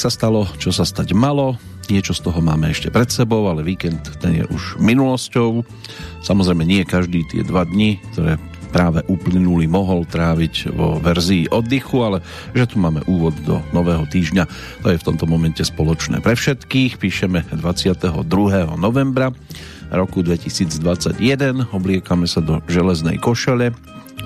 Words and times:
sa 0.00 0.08
stalo, 0.08 0.48
čo 0.56 0.72
sa 0.72 0.88
stať 0.88 1.12
malo. 1.12 1.60
Niečo 1.92 2.16
z 2.16 2.24
toho 2.24 2.40
máme 2.40 2.72
ešte 2.72 2.88
pred 2.88 3.12
sebou, 3.12 3.44
ale 3.52 3.60
víkend 3.60 4.00
ten 4.16 4.40
je 4.40 4.44
už 4.48 4.80
minulosťou. 4.80 5.60
Samozrejme 6.24 6.64
nie 6.64 6.88
každý 6.88 7.20
tie 7.28 7.44
dva 7.44 7.68
dni, 7.68 8.00
ktoré 8.16 8.40
práve 8.72 9.04
uplynuli, 9.10 9.66
mohol 9.68 10.08
tráviť 10.08 10.72
vo 10.72 10.96
verzii 11.02 11.52
oddychu, 11.52 12.00
ale 12.00 12.18
že 12.56 12.70
tu 12.70 12.80
máme 12.80 13.04
úvod 13.10 13.34
do 13.44 13.60
nového 13.76 14.06
týždňa, 14.08 14.46
to 14.80 14.88
je 14.94 15.00
v 15.02 15.06
tomto 15.10 15.26
momente 15.28 15.60
spoločné 15.60 16.22
pre 16.24 16.38
všetkých. 16.38 16.96
Píšeme 16.96 17.44
22. 17.52 18.24
novembra 18.78 19.34
roku 19.90 20.22
2021, 20.22 21.74
obliekame 21.74 22.30
sa 22.30 22.38
do 22.38 22.62
železnej 22.70 23.18
košele, 23.18 23.74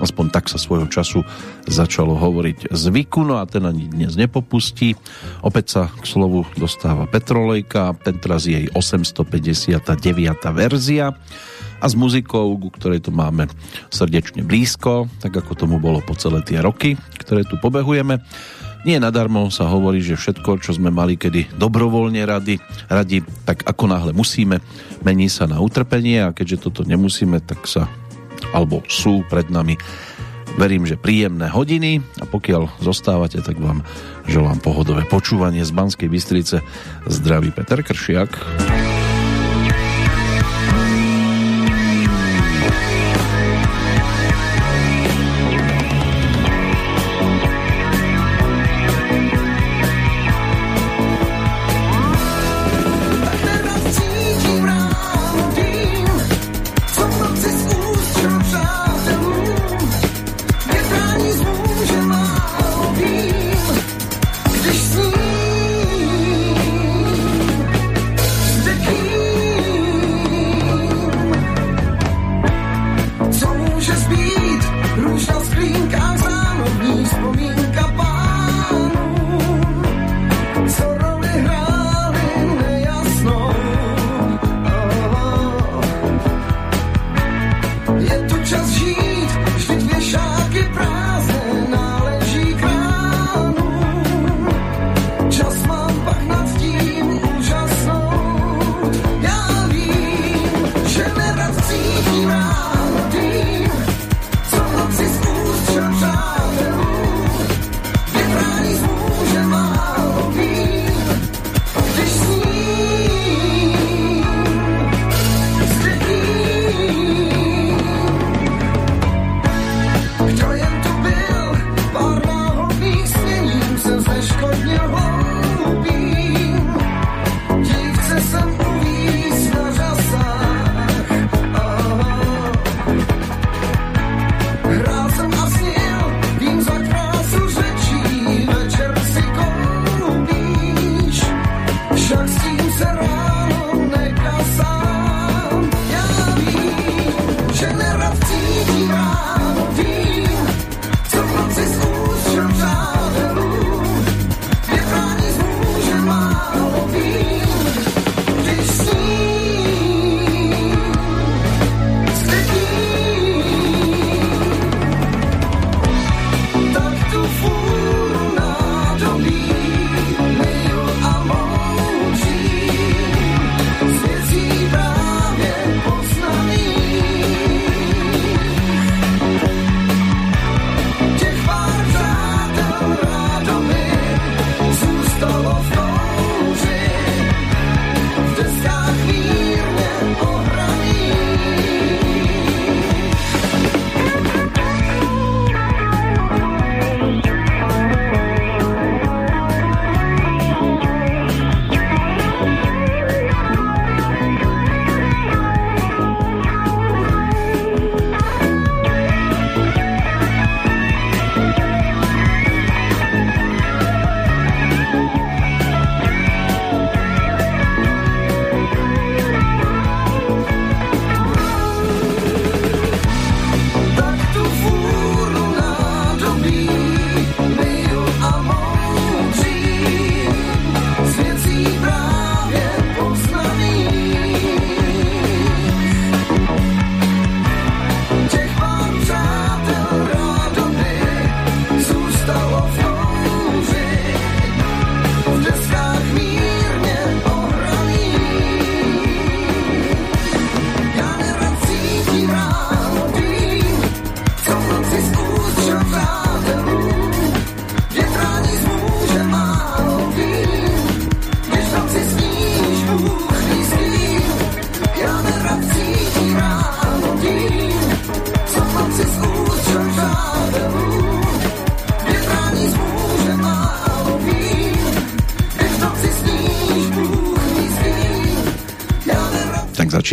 aspoň 0.00 0.24
tak 0.34 0.50
sa 0.50 0.58
svojho 0.58 0.90
času 0.90 1.22
začalo 1.68 2.18
hovoriť 2.18 2.72
zvyku, 2.72 3.22
no 3.22 3.38
a 3.38 3.44
ten 3.46 3.62
ani 3.66 3.86
dnes 3.90 4.18
nepopustí. 4.18 4.98
Opäť 5.44 5.66
sa 5.70 5.82
k 5.90 6.04
slovu 6.06 6.46
dostáva 6.58 7.06
Petrolejka, 7.06 7.94
teraz 8.18 8.48
jej 8.48 8.70
859. 8.72 9.28
verzia 10.54 11.14
a 11.82 11.86
s 11.86 11.94
muzikou, 11.98 12.56
ku 12.56 12.68
ktorej 12.72 13.04
tu 13.04 13.12
máme 13.12 13.44
srdečne 13.92 14.40
blízko, 14.40 15.10
tak 15.20 15.36
ako 15.36 15.52
tomu 15.52 15.76
bolo 15.76 16.00
po 16.00 16.16
celé 16.16 16.40
tie 16.40 16.64
roky, 16.64 16.96
ktoré 17.20 17.44
tu 17.44 17.60
pobehujeme. 17.60 18.24
Nie 18.84 19.00
nadarmo 19.00 19.48
sa 19.48 19.64
hovorí, 19.64 20.04
že 20.04 20.12
všetko, 20.12 20.60
čo 20.60 20.76
sme 20.76 20.92
mali 20.92 21.16
kedy 21.16 21.56
dobrovoľne 21.56 22.20
rady, 22.20 22.60
radi, 22.92 23.24
tak 23.48 23.64
ako 23.64 23.88
náhle 23.88 24.12
musíme, 24.12 24.60
mení 25.00 25.32
sa 25.32 25.48
na 25.48 25.56
utrpenie 25.56 26.20
a 26.20 26.36
keďže 26.36 26.68
toto 26.68 26.84
nemusíme, 26.84 27.40
tak 27.40 27.64
sa, 27.64 27.88
alebo 28.54 28.86
sú 28.86 29.26
pred 29.26 29.50
nami 29.50 29.74
verím, 30.54 30.86
že 30.86 30.94
príjemné 30.94 31.50
hodiny 31.50 31.98
a 32.22 32.24
pokiaľ 32.30 32.78
zostávate, 32.78 33.42
tak 33.42 33.58
vám 33.58 33.82
želám 34.30 34.62
pohodové 34.62 35.02
počúvanie 35.02 35.66
z 35.66 35.74
Banskej 35.74 36.06
Bystrice. 36.06 36.62
Zdraví 37.10 37.50
Peter 37.50 37.82
Kršiak. 37.82 38.93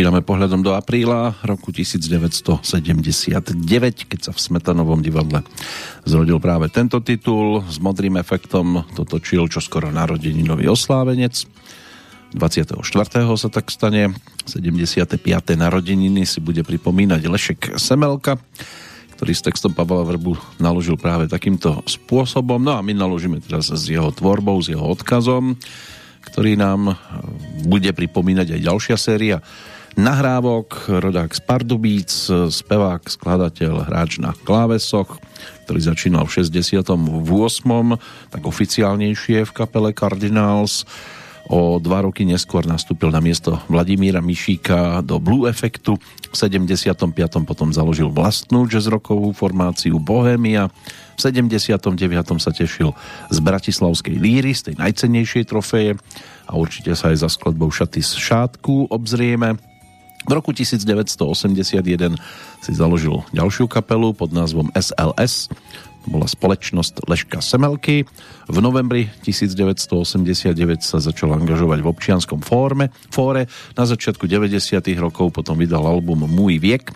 Začíname 0.01 0.25
pohľadom 0.25 0.65
do 0.65 0.73
apríla 0.73 1.37
roku 1.45 1.69
1979, 1.69 2.65
keď 4.09 4.19
sa 4.25 4.31
v 4.33 4.39
Smetanovom 4.41 4.97
divadle 4.97 5.45
zrodil 6.09 6.41
práve 6.41 6.73
tento 6.73 7.05
titul. 7.05 7.61
S 7.69 7.77
modrým 7.77 8.17
efektom 8.17 8.81
to 8.97 9.05
točil 9.05 9.45
čoskoro 9.45 9.93
narodeninový 9.93 10.73
oslávenec. 10.73 11.45
24. 12.33 12.81
sa 13.37 13.49
tak 13.53 13.69
stane. 13.69 14.17
75. 14.49 15.21
narodeniny 15.53 16.25
si 16.25 16.41
bude 16.41 16.65
pripomínať 16.65 17.21
Lešek 17.21 17.61
Semelka, 17.77 18.41
ktorý 19.21 19.37
s 19.37 19.45
textom 19.45 19.77
Pavla 19.77 20.01
Vrbu 20.01 20.33
naložil 20.57 20.97
práve 20.97 21.29
takýmto 21.29 21.77
spôsobom. 21.85 22.57
No 22.57 22.73
a 22.73 22.81
my 22.81 22.97
naložíme 22.97 23.37
teraz 23.37 23.69
s 23.69 23.85
jeho 23.85 24.09
tvorbou, 24.09 24.57
s 24.65 24.73
jeho 24.73 24.81
odkazom 24.81 25.61
ktorý 26.21 26.53
nám 26.53 26.95
bude 27.65 27.89
pripomínať 27.89 28.53
aj 28.53 28.61
ďalšia 28.61 28.97
séria 28.97 29.37
nahrávok, 29.99 30.87
rodák 30.87 31.31
z 31.35 31.41
Pardubíc, 31.43 32.11
spevák, 32.31 33.03
skladateľ, 33.07 33.87
hráč 33.87 34.21
na 34.21 34.31
klávesoch, 34.31 35.19
ktorý 35.67 35.79
začínal 35.81 36.23
v 36.27 36.43
68. 36.43 36.87
tak 38.31 38.41
oficiálnejšie 38.43 39.47
v 39.47 39.51
kapele 39.51 39.91
Cardinals. 39.91 40.83
O 41.51 41.81
dva 41.83 42.05
roky 42.05 42.23
neskôr 42.23 42.63
nastúpil 42.63 43.11
na 43.11 43.19
miesto 43.19 43.59
Vladimíra 43.67 44.23
Mišíka 44.23 45.03
do 45.03 45.19
Blue 45.19 45.49
Effectu. 45.49 45.99
V 46.31 46.35
75. 46.37 46.95
potom 47.43 47.75
založil 47.75 48.07
vlastnú 48.07 48.69
jazzrokovú 48.69 49.35
formáciu 49.35 49.99
Bohemia. 49.99 50.71
V 51.17 51.19
79. 51.19 51.81
sa 52.39 52.51
tešil 52.55 52.95
z 53.27 53.37
Bratislavskej 53.43 54.15
líry, 54.15 54.55
z 54.55 54.71
tej 54.71 54.75
najcennejšej 54.79 55.43
trofeje 55.49 55.91
a 56.47 56.53
určite 56.55 56.95
sa 56.95 57.11
aj 57.11 57.27
za 57.27 57.29
skladbou 57.31 57.67
Šaty 57.67 57.99
z 57.99 58.15
šátku 58.15 58.87
obzrieme. 58.87 59.70
V 60.21 60.31
roku 60.31 60.53
1981 60.53 62.17
si 62.61 62.71
založil 62.77 63.25
ďalšiu 63.33 63.65
kapelu 63.65 64.13
pod 64.13 64.29
názvom 64.29 64.69
SLS. 64.77 65.49
To 66.05 66.07
bola 66.17 66.25
spoločnosť 66.25 67.05
Leška 67.05 67.39
Semelky. 67.45 68.05
V 68.49 68.57
novembri 68.57 69.09
1989 69.25 70.81
sa 70.81 70.97
začal 70.97 71.37
angažovať 71.37 71.79
v 71.81 71.87
občianskom 71.89 72.41
fórme, 72.41 72.89
fóre. 73.13 73.45
Na 73.77 73.85
začiatku 73.85 74.25
90. 74.25 74.81
rokov 74.97 75.33
potom 75.33 75.57
vydal 75.57 75.85
album 75.85 76.25
Môj 76.25 76.57
viek. 76.57 76.89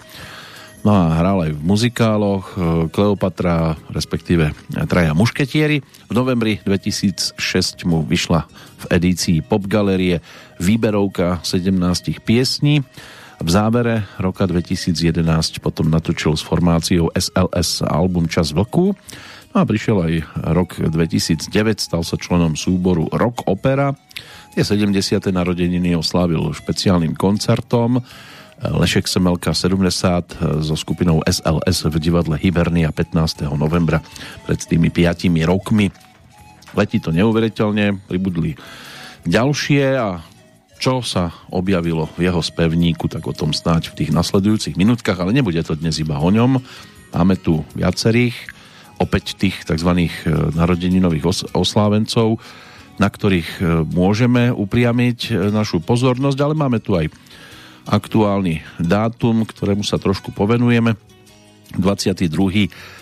No 0.85 0.93
a 0.93 1.17
hral 1.17 1.49
aj 1.49 1.51
v 1.57 1.61
muzikáloch 1.65 2.45
e, 2.53 2.57
Kleopatra, 2.93 3.73
respektíve 3.89 4.53
Traja 4.85 5.17
mušketieri. 5.17 5.81
V 5.81 6.13
novembri 6.13 6.61
2006 6.61 7.41
mu 7.89 8.05
vyšla 8.05 8.45
v 8.45 8.85
edícii 8.93 9.41
Pop 9.41 9.65
Galerie 9.65 10.21
výberovka 10.61 11.41
17 11.41 12.21
piesní. 12.21 12.85
V 13.45 13.53
závere 13.53 14.09
roka 14.17 14.49
2011 14.49 15.21
potom 15.61 15.85
natočil 15.93 16.33
s 16.33 16.41
formáciou 16.41 17.13
SLS 17.13 17.85
album 17.85 18.25
Čas 18.25 18.49
vlku. 18.49 18.97
No 19.53 19.55
a 19.61 19.69
prišiel 19.69 20.01
aj 20.01 20.13
rok 20.49 20.81
2009, 20.81 21.53
stal 21.77 22.01
sa 22.01 22.17
členom 22.17 22.57
súboru 22.57 23.05
Rock 23.13 23.45
Opera. 23.45 23.93
Tie 24.57 24.65
70. 24.65 25.29
narodeniny 25.29 25.93
oslávil 25.93 26.41
špeciálnym 26.57 27.13
koncertom 27.13 28.01
Lešek 28.65 29.05
Semelka 29.05 29.53
70 29.53 30.65
so 30.65 30.73
skupinou 30.73 31.21
SLS 31.21 31.85
v 31.85 31.95
divadle 32.01 32.41
Hibernia 32.41 32.89
15. 32.89 33.45
novembra 33.53 34.01
pred 34.49 34.57
tými 34.57 34.89
5 34.89 35.29
rokmi. 35.45 35.93
Letí 36.73 36.97
to 36.97 37.13
neuveriteľne, 37.13 38.09
pribudli 38.09 38.57
ďalšie 39.29 39.85
a 40.01 40.33
čo 40.75 40.99
sa 40.99 41.31
objavilo 41.51 42.11
v 42.19 42.27
jeho 42.27 42.43
spevníku, 42.43 43.07
tak 43.07 43.23
o 43.25 43.33
tom 43.33 43.55
snáď 43.55 43.95
v 43.95 43.97
tých 44.03 44.11
nasledujúcich 44.11 44.75
minútkach, 44.75 45.15
ale 45.17 45.31
nebude 45.31 45.63
to 45.63 45.75
dnes 45.75 45.97
iba 45.99 46.19
o 46.19 46.29
ňom. 46.29 46.59
Máme 47.15 47.35
tu 47.39 47.63
viacerých, 47.79 48.35
opäť 48.99 49.39
tých 49.39 49.63
tzv. 49.63 49.91
E, 49.95 50.09
narodeninových 50.55 51.25
os- 51.25 51.47
oslávencov, 51.55 52.39
na 52.95 53.07
ktorých 53.11 53.49
e, 53.59 53.63
môžeme 53.87 54.51
upriamiť 54.51 55.19
e, 55.31 55.51
našu 55.51 55.83
pozornosť, 55.83 56.39
ale 56.43 56.55
máme 56.55 56.79
tu 56.79 56.95
aj 56.95 57.11
aktuálny 57.85 58.65
dátum, 58.81 59.45
ktorému 59.45 59.83
sa 59.85 60.01
trošku 60.01 60.33
povenujeme. 60.33 60.97
22. 61.75 62.31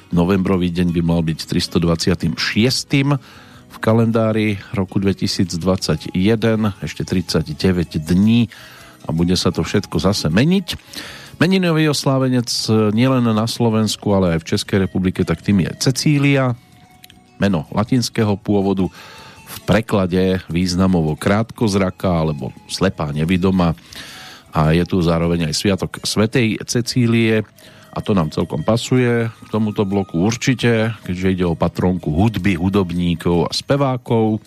novembrový 0.09 0.73
deň 0.73 0.87
by 0.93 1.01
mal 1.05 1.21
byť 1.21 1.39
326 1.45 3.37
v 3.73 3.77
kalendári 3.81 4.61
roku 4.77 5.01
2021, 5.01 6.13
ešte 6.85 7.01
39 7.01 7.97
dní 7.97 8.53
a 9.03 9.09
bude 9.09 9.33
sa 9.33 9.49
to 9.49 9.65
všetko 9.65 9.97
zase 9.97 10.29
meniť. 10.29 10.77
Meninový 11.41 11.89
oslávenec 11.89 12.45
nielen 12.93 13.25
na 13.25 13.49
Slovensku, 13.49 14.13
ale 14.13 14.37
aj 14.37 14.39
v 14.45 14.49
Českej 14.53 14.77
republike, 14.85 15.25
tak 15.25 15.41
tým 15.41 15.65
je 15.65 15.89
Cecília, 15.89 16.53
meno 17.41 17.65
latinského 17.73 18.37
pôvodu, 18.37 18.85
v 19.43 19.57
preklade 19.69 20.41
významovo 20.49 21.17
krátkozraka 21.17 22.09
alebo 22.09 22.53
slepá 22.69 23.09
nevidoma. 23.09 23.73
A 24.53 24.73
je 24.73 24.85
tu 24.85 25.01
zároveň 25.01 25.49
aj 25.49 25.57
sviatok 25.57 25.97
Svetej 26.05 26.61
Cecílie, 26.65 27.41
a 27.93 28.01
to 28.01 28.17
nám 28.17 28.33
celkom 28.33 28.65
pasuje 28.65 29.29
k 29.29 29.47
tomuto 29.53 29.85
bloku 29.85 30.25
určite, 30.25 30.97
keďže 31.05 31.27
ide 31.29 31.45
o 31.45 31.53
patronku 31.53 32.09
hudby, 32.09 32.57
hudobníkov 32.57 33.45
a 33.45 33.51
spevákov. 33.53 34.41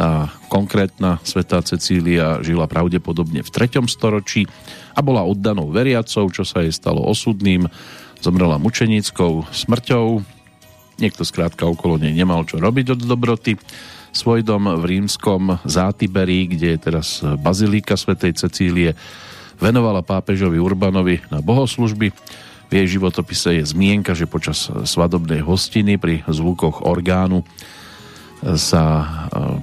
Tá 0.00 0.32
konkrétna 0.48 1.20
svetá 1.20 1.60
Cecília 1.60 2.40
žila 2.40 2.64
pravdepodobne 2.64 3.44
v 3.44 3.50
3. 3.52 3.84
storočí 3.84 4.48
a 4.96 5.04
bola 5.04 5.28
oddanou 5.28 5.68
veriacou, 5.68 6.24
čo 6.32 6.40
sa 6.40 6.64
jej 6.64 6.72
stalo 6.72 7.04
osudným. 7.04 7.68
Zomrela 8.24 8.56
mučenickou 8.56 9.44
smrťou. 9.52 10.24
Niekto 11.04 11.22
skrátka 11.28 11.68
okolo 11.68 12.00
nej 12.00 12.16
nemal 12.16 12.48
čo 12.48 12.56
robiť 12.56 12.96
od 12.96 13.00
dobroty. 13.04 13.60
Svoj 14.16 14.40
dom 14.40 14.72
v 14.80 14.84
rímskom 14.88 15.60
Zátiberí, 15.68 16.48
kde 16.48 16.74
je 16.74 16.78
teraz 16.80 17.20
bazilíka 17.20 18.00
svätej 18.00 18.40
Cecílie, 18.40 18.96
venovala 19.60 20.00
pápežovi 20.00 20.56
Urbanovi 20.56 21.20
na 21.28 21.44
bohoslužby 21.44 22.16
v 22.70 22.78
jej 22.78 22.86
životopise 22.96 23.58
je 23.58 23.64
zmienka, 23.66 24.14
že 24.14 24.30
počas 24.30 24.70
svadobnej 24.70 25.42
hostiny 25.42 25.98
pri 25.98 26.22
zvukoch 26.30 26.86
orgánu 26.86 27.42
sa 28.54 28.82
e, 28.86 29.04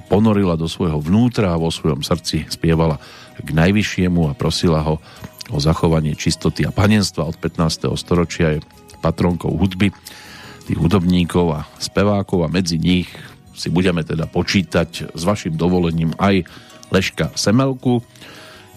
ponorila 0.06 0.54
do 0.54 0.68
svojho 0.68 1.00
vnútra 1.00 1.56
a 1.56 1.58
vo 1.58 1.72
svojom 1.72 2.04
srdci 2.04 2.46
spievala 2.52 3.00
k 3.40 3.48
najvyššiemu 3.50 4.28
a 4.28 4.36
prosila 4.36 4.84
ho 4.84 5.00
o 5.48 5.58
zachovanie 5.58 6.12
čistoty 6.14 6.68
a 6.68 6.70
panenstva 6.70 7.24
od 7.24 7.40
15. 7.40 7.88
storočia 7.96 8.60
je 8.60 8.64
patronkou 9.00 9.56
hudby, 9.56 9.88
tých 10.68 10.78
hudobníkov 10.78 11.46
a 11.56 11.60
spevákov 11.80 12.44
a 12.44 12.52
medzi 12.52 12.76
nich 12.76 13.08
si 13.56 13.72
budeme 13.72 14.04
teda 14.04 14.28
počítať 14.28 15.16
s 15.16 15.22
vašim 15.24 15.56
dovolením 15.56 16.12
aj 16.20 16.44
Leška 16.92 17.32
Semelku, 17.34 18.04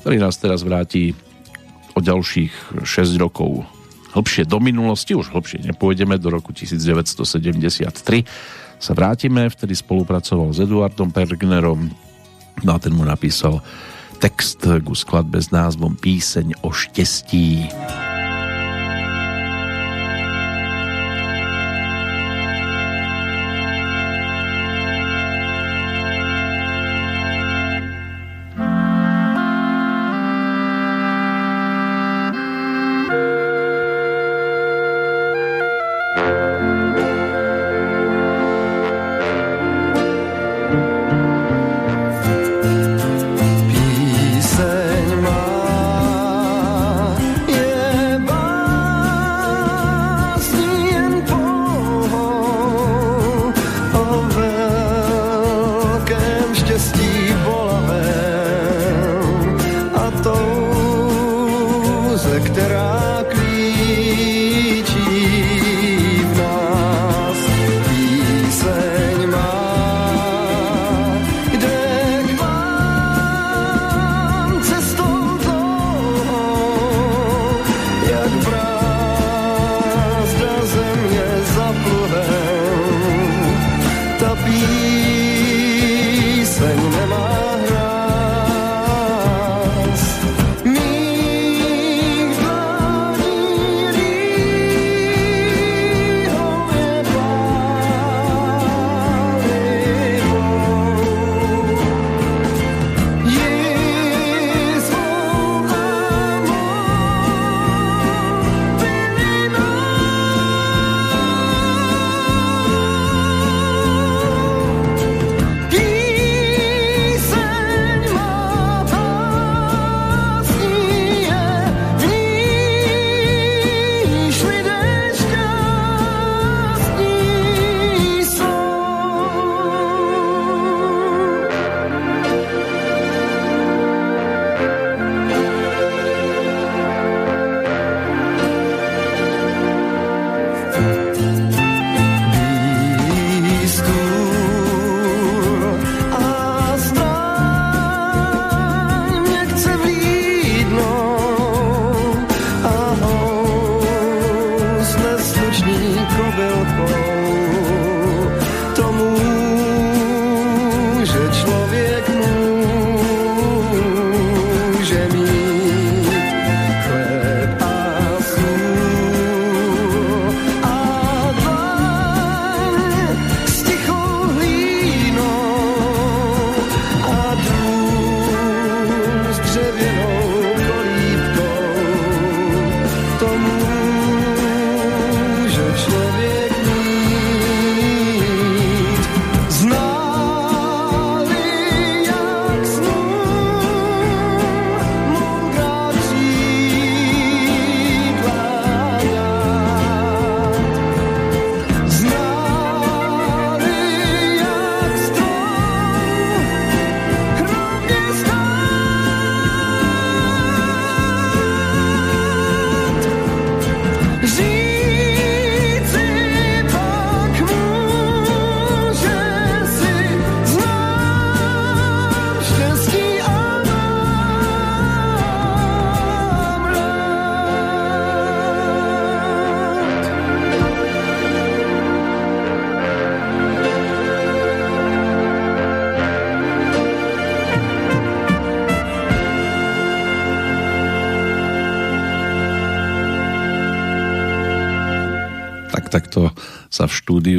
ktorý 0.01 0.17
nás 0.23 0.39
teraz 0.39 0.63
vráti 0.63 1.13
o 1.93 1.99
ďalších 1.99 2.79
6 2.87 3.19
rokov 3.19 3.67
hlbšie 4.11 4.43
do 4.45 4.59
minulosti, 4.59 5.15
už 5.15 5.31
hlbšie 5.31 5.63
nepôjdeme, 5.71 6.19
do 6.19 6.29
roku 6.29 6.51
1973 6.51 8.27
sa 8.81 8.91
vrátime, 8.97 9.45
vtedy 9.47 9.77
spolupracoval 9.77 10.51
s 10.51 10.59
Eduardom 10.59 11.13
Pergnerom, 11.13 11.89
no 12.65 12.71
a 12.73 12.79
ten 12.81 12.91
mu 12.91 13.05
napísal 13.05 13.61
text 14.21 14.65
ku 14.85 14.93
skladbe 14.93 15.41
s 15.41 15.49
názvom 15.49 15.97
Píseň 15.97 16.61
o 16.65 16.69
štestí. 16.73 17.65
takto 17.69 18.10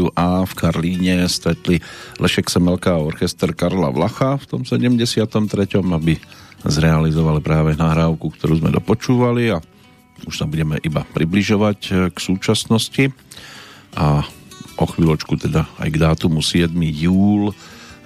štúdiu 0.03 0.19
A 0.19 0.43
v 0.43 0.53
Karlíne 0.59 1.31
stretli 1.31 1.79
Lešek 2.19 2.51
Semelka 2.51 2.99
a 2.99 3.05
orchester 3.07 3.55
Karla 3.55 3.95
Vlacha 3.95 4.35
v 4.35 4.47
tom 4.51 4.61
73. 4.67 5.31
aby 5.79 6.19
zrealizovali 6.67 7.39
práve 7.39 7.79
nahrávku, 7.79 8.35
ktorú 8.35 8.59
sme 8.59 8.75
dopočúvali 8.75 9.55
a 9.55 9.63
už 10.27 10.35
sa 10.35 10.47
budeme 10.51 10.83
iba 10.83 11.07
približovať 11.07 11.79
e, 11.87 11.91
k 12.11 12.19
súčasnosti 12.19 13.15
a 13.95 14.27
o 14.75 14.87
chvíľočku 14.91 15.39
teda 15.39 15.71
aj 15.79 15.89
k 15.91 15.97
dátumu 16.03 16.43
7. 16.43 16.71
júl 16.91 17.55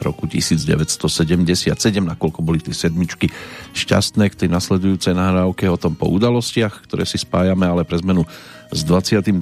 roku 0.00 0.28
1977, 0.28 1.72
nakoľko 1.96 2.40
boli 2.44 2.60
tie 2.60 2.76
sedmičky 2.76 3.32
šťastné 3.72 4.28
k 4.28 4.44
tej 4.44 4.48
nasledujúcej 4.52 5.16
nahrávke 5.16 5.64
o 5.72 5.80
tom 5.80 5.96
po 5.96 6.12
udalostiach, 6.12 6.84
ktoré 6.84 7.08
si 7.08 7.16
spájame 7.16 7.64
ale 7.64 7.88
pre 7.88 7.96
zmenu 8.04 8.28
s 8.68 8.80
22. 8.84 9.32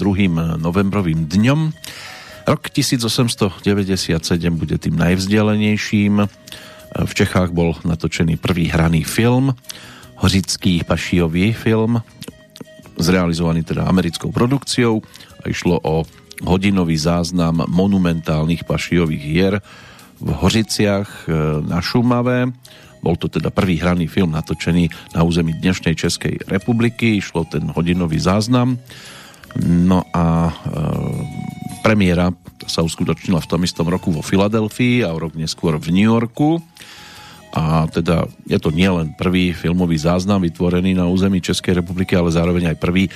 novembrovým 0.60 1.26
dňom. 1.26 1.60
Rok 2.74 2.82
1897 2.82 4.58
bude 4.58 4.74
tým 4.82 4.98
najvzdialenejším. 4.98 6.26
V 7.06 7.12
Čechách 7.14 7.54
bol 7.54 7.78
natočený 7.86 8.34
prvý 8.34 8.66
hraný 8.66 9.06
film, 9.06 9.54
Hořický 10.18 10.82
pašijový 10.82 11.54
film, 11.54 12.02
zrealizovaný 12.98 13.62
teda 13.62 13.86
americkou 13.86 14.34
produkciou 14.34 15.06
a 15.38 15.54
išlo 15.54 15.78
o 15.86 16.02
hodinový 16.42 16.98
záznam 16.98 17.62
monumentálnych 17.70 18.66
pašijových 18.66 19.22
hier 19.22 19.62
v 20.18 20.34
Hořiciach 20.34 21.30
e, 21.30 21.62
na 21.62 21.78
Šumave. 21.78 22.50
Bol 23.06 23.14
to 23.14 23.30
teda 23.30 23.54
prvý 23.54 23.78
hraný 23.78 24.10
film 24.10 24.34
natočený 24.34 25.14
na 25.14 25.22
území 25.22 25.54
dnešnej 25.62 25.94
Českej 25.94 26.42
republiky. 26.50 27.22
Išlo 27.22 27.46
ten 27.46 27.70
hodinový 27.70 28.18
záznam. 28.18 28.82
No 29.62 30.02
a 30.10 30.50
e, 30.50 30.52
premiéra 31.86 32.34
sa 32.66 32.84
uskutočnila 32.84 33.40
v 33.40 33.50
tom 33.50 33.60
istom 33.62 33.86
roku 33.88 34.10
vo 34.10 34.24
Filadelfii 34.24 35.04
a 35.04 35.12
o 35.12 35.18
rok 35.18 35.36
neskôr 35.36 35.76
v 35.80 35.88
New 35.92 36.08
Yorku. 36.08 36.60
A 37.54 37.86
teda 37.86 38.26
je 38.50 38.58
to 38.58 38.74
nielen 38.74 39.14
prvý 39.14 39.54
filmový 39.54 39.94
záznam 39.94 40.42
vytvorený 40.42 40.98
na 40.98 41.06
území 41.06 41.38
Českej 41.38 41.78
republiky, 41.78 42.18
ale 42.18 42.34
zároveň 42.34 42.74
aj 42.74 42.82
prvý 42.82 43.06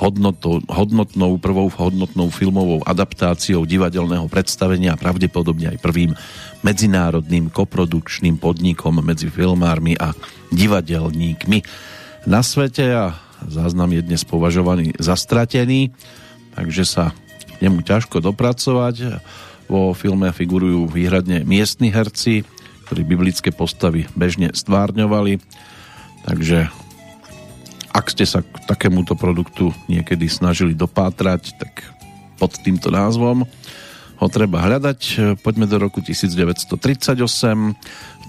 hodnotou, 0.00 0.64
hodnotnou, 0.64 1.36
prvou 1.36 1.68
hodnotnou 1.68 2.32
filmovou 2.32 2.80
adaptáciou 2.88 3.68
divadelného 3.68 4.24
predstavenia 4.32 4.96
a 4.96 5.00
pravdepodobne 5.00 5.76
aj 5.76 5.78
prvým 5.84 6.16
medzinárodným 6.64 7.52
koprodukčným 7.52 8.40
podnikom 8.40 8.96
medzi 9.04 9.28
filmármi 9.28 9.92
a 10.00 10.16
divadelníkmi 10.48 11.60
na 12.24 12.40
svete 12.40 12.86
a 12.96 13.18
záznam 13.44 13.90
je 13.92 14.02
dnes 14.02 14.22
považovaný 14.22 14.94
za 14.96 15.18
stratený, 15.18 15.90
takže 16.54 16.86
sa 16.86 17.04
nemu 17.62 17.86
ťažko 17.86 18.18
dopracovať. 18.18 19.22
Vo 19.70 19.94
filme 19.94 20.34
figurujú 20.34 20.90
výhradne 20.90 21.46
miestni 21.46 21.94
herci, 21.94 22.42
ktorí 22.90 23.06
biblické 23.06 23.54
postavy 23.54 24.10
bežne 24.18 24.50
stvárňovali, 24.52 25.38
takže 26.26 26.68
ak 27.92 28.06
ste 28.10 28.24
sa 28.26 28.42
k 28.42 28.52
takémuto 28.66 29.14
produktu 29.14 29.70
niekedy 29.86 30.26
snažili 30.26 30.74
dopátrať, 30.74 31.56
tak 31.56 31.86
pod 32.40 32.56
týmto 32.60 32.90
názvom 32.90 33.46
ho 34.22 34.30
treba 34.30 34.62
hľadať. 34.62 35.34
Poďme 35.42 35.66
do 35.66 35.82
roku 35.82 35.98
1938, 35.98 37.18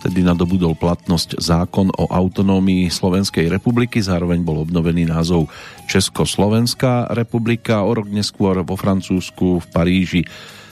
vtedy 0.02 0.20
nadobudol 0.26 0.74
platnosť 0.74 1.38
zákon 1.38 1.94
o 1.94 2.10
autonómii 2.10 2.90
Slovenskej 2.90 3.46
republiky, 3.46 4.02
zároveň 4.02 4.42
bol 4.42 4.66
obnovený 4.66 5.06
názov 5.06 5.54
Československá 5.86 7.14
republika. 7.14 7.86
O 7.86 7.94
rok 7.94 8.10
neskôr 8.10 8.58
vo 8.66 8.74
Francúzsku 8.74 9.62
v 9.62 9.66
Paríži 9.70 10.22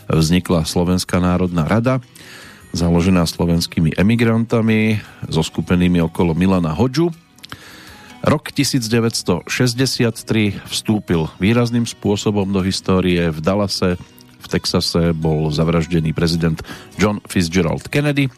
vznikla 0.10 0.66
Slovenská 0.66 1.22
národná 1.22 1.70
rada, 1.70 2.02
založená 2.74 3.22
slovenskými 3.30 3.94
emigrantami, 4.02 5.06
zoskupenými 5.30 6.02
okolo 6.02 6.34
Milana 6.34 6.74
Hodžu. 6.74 7.14
Rok 8.26 8.54
1963 8.54 10.66
vstúpil 10.66 11.30
výrazným 11.38 11.86
spôsobom 11.86 12.50
do 12.50 12.66
histórie 12.66 13.30
v 13.30 13.40
Dallase 13.42 14.02
v 14.42 14.48
Texase 14.50 15.14
bol 15.14 15.54
zavraždený 15.54 16.12
prezident 16.12 16.58
John 16.98 17.22
Fitzgerald 17.30 17.86
Kennedy. 17.88 18.28
E, 18.28 18.32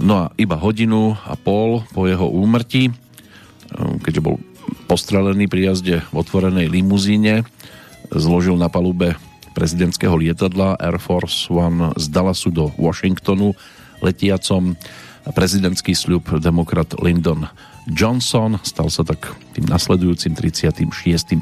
no 0.00 0.14
a 0.22 0.24
iba 0.38 0.54
hodinu 0.56 1.18
a 1.26 1.34
pol 1.34 1.82
po 1.90 2.06
jeho 2.06 2.30
úmrtí, 2.30 2.88
e, 2.88 2.92
keďže 4.00 4.22
bol 4.22 4.38
postrelený 4.86 5.50
pri 5.50 5.74
jazde 5.74 6.02
v 6.10 6.14
otvorenej 6.14 6.70
limuzíne, 6.70 7.42
zložil 8.14 8.54
na 8.54 8.70
palube 8.70 9.18
prezidentského 9.56 10.14
lietadla 10.14 10.78
Air 10.78 11.00
Force 11.00 11.48
One 11.48 11.96
z 11.96 12.12
Dallasu 12.12 12.52
do 12.52 12.70
Washingtonu 12.76 13.56
letiacom 14.04 14.76
prezidentský 15.32 15.96
sľub 15.96 16.38
demokrat 16.38 16.94
Lyndon 17.02 17.50
Johnson. 17.88 18.60
Stal 18.62 18.92
sa 18.92 19.02
tak 19.02 19.32
tým 19.56 19.66
nasledujúcim 19.66 20.36
36. 20.36 20.86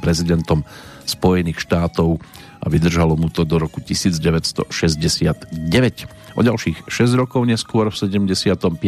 prezidentom 0.01 0.65
Spojených 1.05 1.61
štátov 1.61 2.23
a 2.65 2.67
vydržalo 2.73 3.13
mu 3.21 3.29
to 3.29 3.45
do 3.45 3.61
roku 3.61 3.85
1969. 3.85 4.65
O 6.35 6.41
ďalších 6.41 6.89
6 6.89 7.21
rokov 7.21 7.45
neskôr 7.45 7.93
v 7.93 7.97
75. 8.01 8.81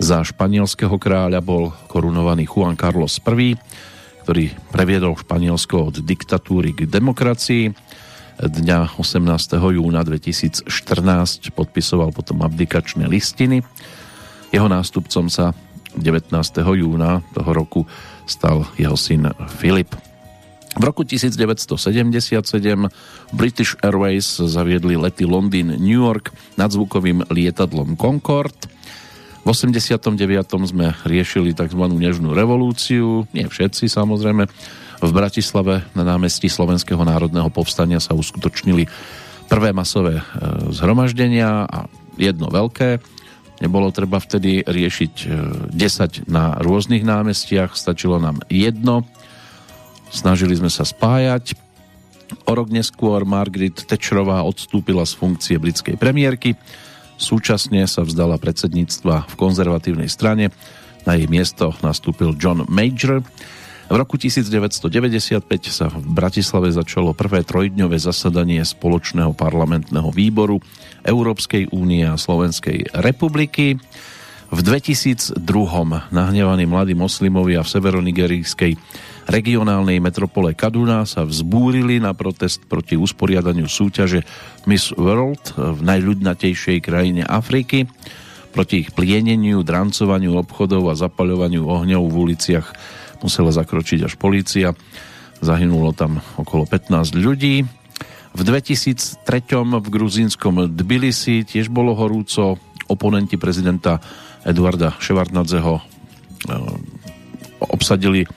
za 0.00 0.18
španielského 0.24 0.96
kráľa 0.96 1.44
bol 1.44 1.76
korunovaný 1.86 2.48
Juan 2.48 2.74
Carlos 2.74 3.20
I, 3.20 3.54
ktorý 4.24 4.44
previedol 4.72 5.14
Španielsko 5.20 5.92
od 5.92 6.00
diktatúry 6.00 6.72
k 6.72 6.88
demokracii. 6.88 7.70
Dňa 8.40 8.98
18. 8.98 9.20
júna 9.60 10.02
2014 10.02 10.66
podpisoval 11.54 12.10
potom 12.10 12.42
abdikačné 12.42 13.06
listiny. 13.06 13.62
Jeho 14.50 14.66
nástupcom 14.66 15.30
sa 15.30 15.54
19. 15.94 16.34
júna 16.58 17.22
toho 17.30 17.50
roku 17.54 17.86
stal 18.26 18.66
jeho 18.74 18.98
syn 18.98 19.30
Filip. 19.60 20.13
V 20.74 20.82
roku 20.82 21.06
1977 21.06 22.42
British 23.30 23.78
Airways 23.78 24.26
zaviedli 24.42 24.98
lety 24.98 25.22
Londýn-New 25.22 26.02
York 26.02 26.34
nadzvukovým 26.58 27.30
lietadlom 27.30 27.94
Concorde. 27.94 28.66
V 29.44 29.52
89. 29.52 30.18
sme 30.66 30.96
riešili 31.06 31.54
tzv. 31.54 31.78
nežnú 31.78 32.34
revolúciu, 32.34 33.28
nie 33.30 33.46
všetci 33.46 33.86
samozrejme. 33.86 34.50
V 35.04 35.10
Bratislave 35.12 35.84
na 35.92 36.02
námestí 36.02 36.48
Slovenského 36.48 37.04
národného 37.04 37.52
povstania 37.52 38.00
sa 38.00 38.16
uskutočnili 38.16 38.88
prvé 39.46 39.70
masové 39.76 40.18
e, 40.18 40.24
zhromaždenia 40.72 41.68
a 41.68 41.86
jedno 42.16 42.48
veľké. 42.48 42.98
Nebolo 43.62 43.94
treba 43.94 44.18
vtedy 44.18 44.64
riešiť 44.64 45.14
10 45.70 45.70
e, 45.70 46.08
na 46.26 46.56
rôznych 46.58 47.04
námestiach, 47.04 47.76
stačilo 47.76 48.16
nám 48.18 48.42
jedno 48.48 49.04
Snažili 50.14 50.54
sme 50.54 50.70
sa 50.70 50.86
spájať. 50.86 51.58
O 52.46 52.54
rok 52.54 52.70
neskôr 52.70 53.26
Margaret 53.26 53.82
Thatcherová 53.82 54.46
odstúpila 54.46 55.02
z 55.02 55.18
funkcie 55.18 55.58
britskej 55.58 55.98
premiérky. 55.98 56.54
Súčasne 57.18 57.82
sa 57.90 58.06
vzdala 58.06 58.38
predsedníctva 58.38 59.26
v 59.26 59.34
konzervatívnej 59.34 60.06
strane. 60.06 60.54
Na 61.02 61.18
jej 61.18 61.26
miesto 61.26 61.74
nastúpil 61.82 62.38
John 62.38 62.62
Major. 62.70 63.26
V 63.90 63.94
roku 63.98 64.16
1995 64.16 65.44
sa 65.68 65.90
v 65.90 66.00
Bratislave 66.00 66.70
začalo 66.70 67.12
prvé 67.12 67.44
trojdňové 67.44 67.98
zasadanie 67.98 68.62
spoločného 68.64 69.34
parlamentného 69.34 70.08
výboru 70.14 70.62
Európskej 71.04 71.74
únie 71.74 72.06
a 72.06 72.16
Slovenskej 72.16 72.96
republiky. 72.96 73.76
V 74.48 74.58
2002 74.62 75.42
nahnevaní 76.14 76.64
mladí 76.64 76.94
moslimovia 76.94 77.66
v 77.66 77.68
severnigerickej 77.74 78.72
regionálnej 79.26 80.00
metropole 80.00 80.52
Kaduna 80.52 81.08
sa 81.08 81.24
vzbúrili 81.24 82.00
na 82.00 82.12
protest 82.12 82.64
proti 82.68 82.96
usporiadaniu 82.96 83.68
súťaže 83.68 84.24
Miss 84.68 84.92
World 84.92 85.56
v 85.56 85.80
najľudnatejšej 85.80 86.78
krajine 86.84 87.22
Afriky. 87.24 87.88
Proti 88.54 88.86
ich 88.86 88.94
plieneniu, 88.94 89.66
drancovaniu 89.66 90.38
obchodov 90.38 90.92
a 90.92 90.94
zapaľovaniu 90.94 91.66
ohňov 91.66 92.06
v 92.06 92.16
uliciach 92.30 92.66
musela 93.24 93.50
zakročiť 93.50 94.06
až 94.06 94.14
polícia. 94.20 94.76
Zahynulo 95.40 95.96
tam 95.96 96.22
okolo 96.38 96.68
15 96.68 97.16
ľudí. 97.18 97.64
V 98.34 98.40
2003 98.42 99.22
v 99.80 99.88
gruzínskom 99.88 100.70
Tbilisi 100.70 101.46
tiež 101.46 101.72
bolo 101.72 101.96
horúco. 101.96 102.60
Oponenti 102.84 103.40
prezidenta 103.40 103.96
Eduarda 104.44 104.92
Ševarnadzeho 105.00 105.80
eh, 105.80 105.82
obsadili 107.64 108.28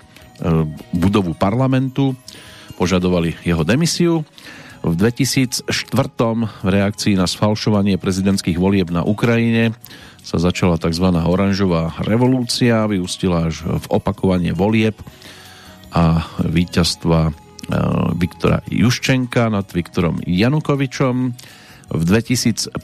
budovu 0.93 1.33
parlamentu, 1.33 2.13
požadovali 2.77 3.33
jeho 3.41 3.65
demisiu. 3.65 4.21
V 4.85 4.93
2004. 4.93 5.73
v 6.63 6.69
reakcii 6.69 7.17
na 7.17 7.25
sfalšovanie 7.25 7.97
prezidentských 7.97 8.61
volieb 8.61 8.93
na 8.93 9.01
Ukrajine 9.01 9.73
sa 10.21 10.37
začala 10.37 10.77
tzv. 10.77 11.07
oranžová 11.07 11.97
revolúcia, 12.05 12.85
vyústila 12.85 13.49
až 13.49 13.65
v 13.65 13.85
opakovanie 13.89 14.53
volieb 14.53 14.93
a 15.95 16.27
víťazstva 16.43 17.33
Viktora 18.15 18.63
Juščenka 18.69 19.51
nad 19.51 19.67
Viktorom 19.71 20.23
Janukovičom. 20.23 21.15
V 21.87 22.01
2005. 22.03 22.75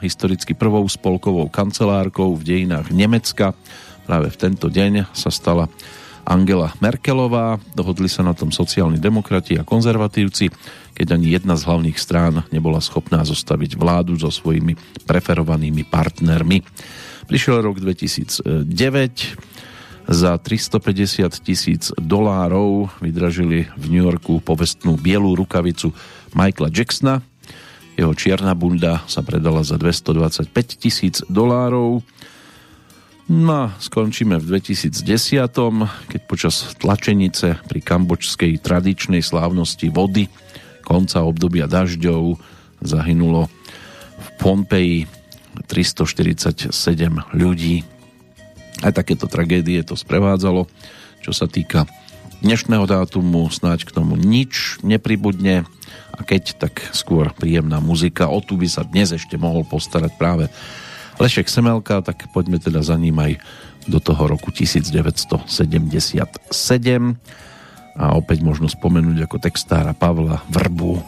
historicky 0.00 0.54
prvou 0.54 0.86
spolkovou 0.86 1.50
kancelárkou 1.50 2.34
v 2.38 2.42
dejinách 2.42 2.94
Nemecka 2.94 3.54
práve 4.06 4.30
v 4.30 4.36
tento 4.38 4.70
deň 4.70 5.10
sa 5.10 5.30
stala 5.30 5.66
Angela 6.24 6.72
Merkelová. 6.78 7.58
Dohodli 7.74 8.06
sa 8.06 8.22
na 8.22 8.34
tom 8.36 8.54
sociálni 8.54 8.98
demokrati 8.98 9.58
a 9.58 9.66
konzervatívci, 9.66 10.50
keď 10.94 11.06
ani 11.18 11.34
jedna 11.34 11.58
z 11.58 11.66
hlavných 11.66 11.98
strán 11.98 12.46
nebola 12.54 12.78
schopná 12.78 13.26
zostaviť 13.26 13.74
vládu 13.74 14.18
so 14.20 14.30
svojimi 14.30 14.78
preferovanými 15.04 15.82
partnermi. 15.86 16.62
Prišiel 17.26 17.62
rok 17.64 17.78
2009, 17.80 18.54
za 20.10 20.34
350 20.34 21.30
tisíc 21.46 21.94
dolárov 21.94 22.90
vydražili 22.98 23.70
v 23.78 23.84
New 23.86 24.02
Yorku 24.02 24.42
povestnú 24.42 24.98
bielú 24.98 25.38
rukavicu 25.38 25.94
Michaela 26.34 26.74
Jacksona. 26.74 27.22
Jeho 27.94 28.10
čierna 28.16 28.56
bunda 28.58 29.04
sa 29.06 29.22
predala 29.22 29.62
za 29.62 29.78
225 29.78 30.50
tisíc 30.74 31.22
dolárov. 31.30 32.02
No 33.32 33.64
a 33.64 33.72
skončíme 33.80 34.36
v 34.36 34.60
2010, 34.60 34.92
keď 36.04 36.20
počas 36.28 36.76
tlačenice 36.76 37.56
pri 37.64 37.80
kambočskej 37.80 38.60
tradičnej 38.60 39.24
slávnosti 39.24 39.88
vody 39.88 40.28
konca 40.84 41.24
obdobia 41.24 41.64
dažďov 41.64 42.36
zahynulo 42.84 43.48
v 44.20 44.28
Pompeji 44.36 45.08
347 45.64 46.76
ľudí. 47.32 47.88
Aj 48.84 48.92
takéto 48.92 49.24
tragédie 49.24 49.80
to 49.80 49.96
sprevádzalo. 49.96 50.68
Čo 51.24 51.32
sa 51.32 51.48
týka 51.48 51.88
dnešného 52.44 52.84
dátumu, 52.84 53.48
snáď 53.48 53.88
k 53.88 53.96
tomu 53.96 54.20
nič 54.20 54.76
nepribudne 54.84 55.64
a 56.12 56.20
keď, 56.20 56.60
tak 56.68 56.84
skôr 56.92 57.32
príjemná 57.32 57.80
muzika. 57.80 58.28
O 58.28 58.44
tu 58.44 58.60
by 58.60 58.68
sa 58.68 58.84
dnes 58.84 59.08
ešte 59.16 59.40
mohol 59.40 59.64
postarať 59.64 60.12
práve 60.20 60.52
Lešek 61.22 61.46
Semelka, 61.46 62.02
tak 62.02 62.26
poďme 62.34 62.58
teda 62.58 62.82
za 62.82 62.98
ním 62.98 63.14
aj 63.22 63.38
do 63.86 64.02
toho 64.02 64.26
roku 64.26 64.50
1977 64.50 65.46
a 67.94 68.04
opäť 68.18 68.38
možno 68.42 68.66
spomenúť 68.66 69.30
ako 69.30 69.36
textára 69.38 69.94
Pavla 69.94 70.42
Vrbu. 70.50 70.98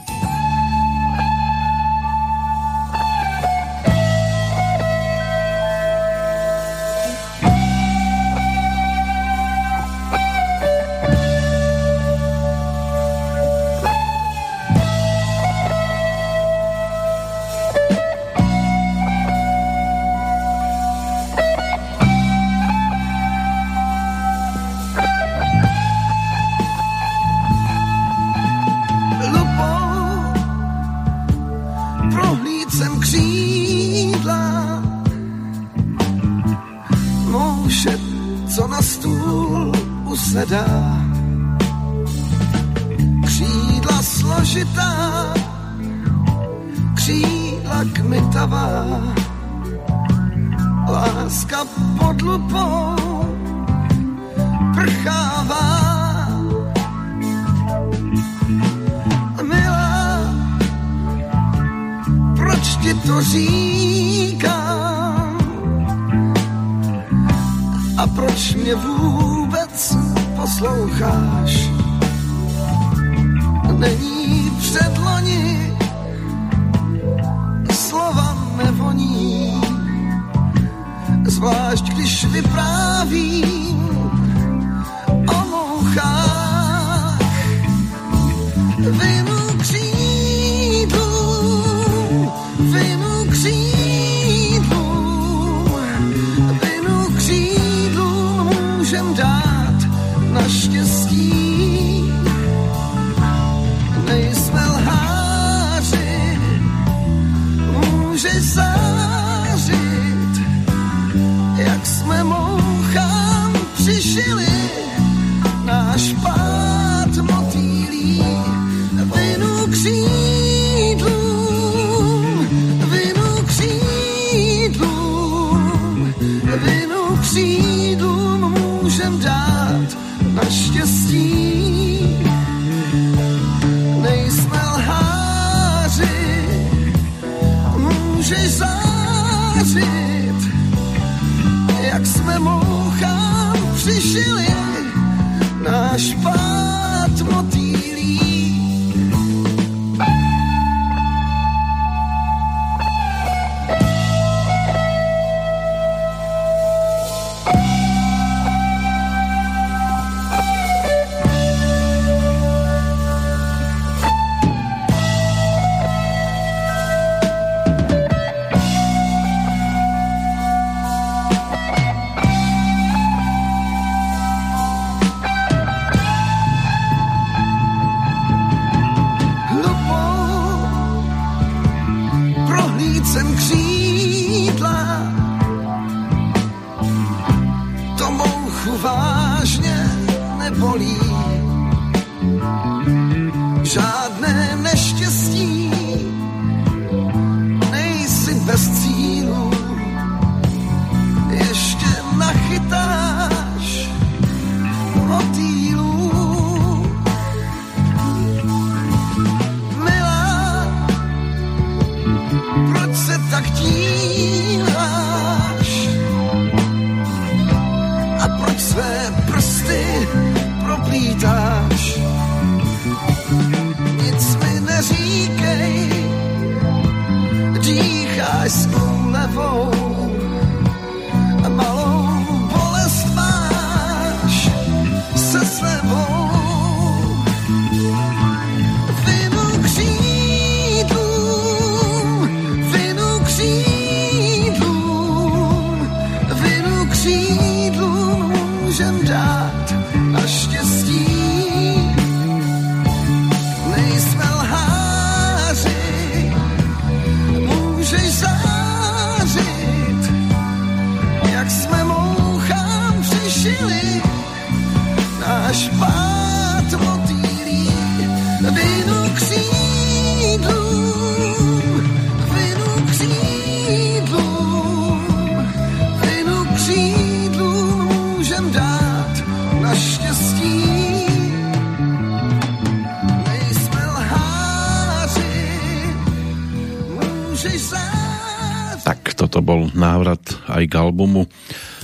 Albumu 290.95 291.27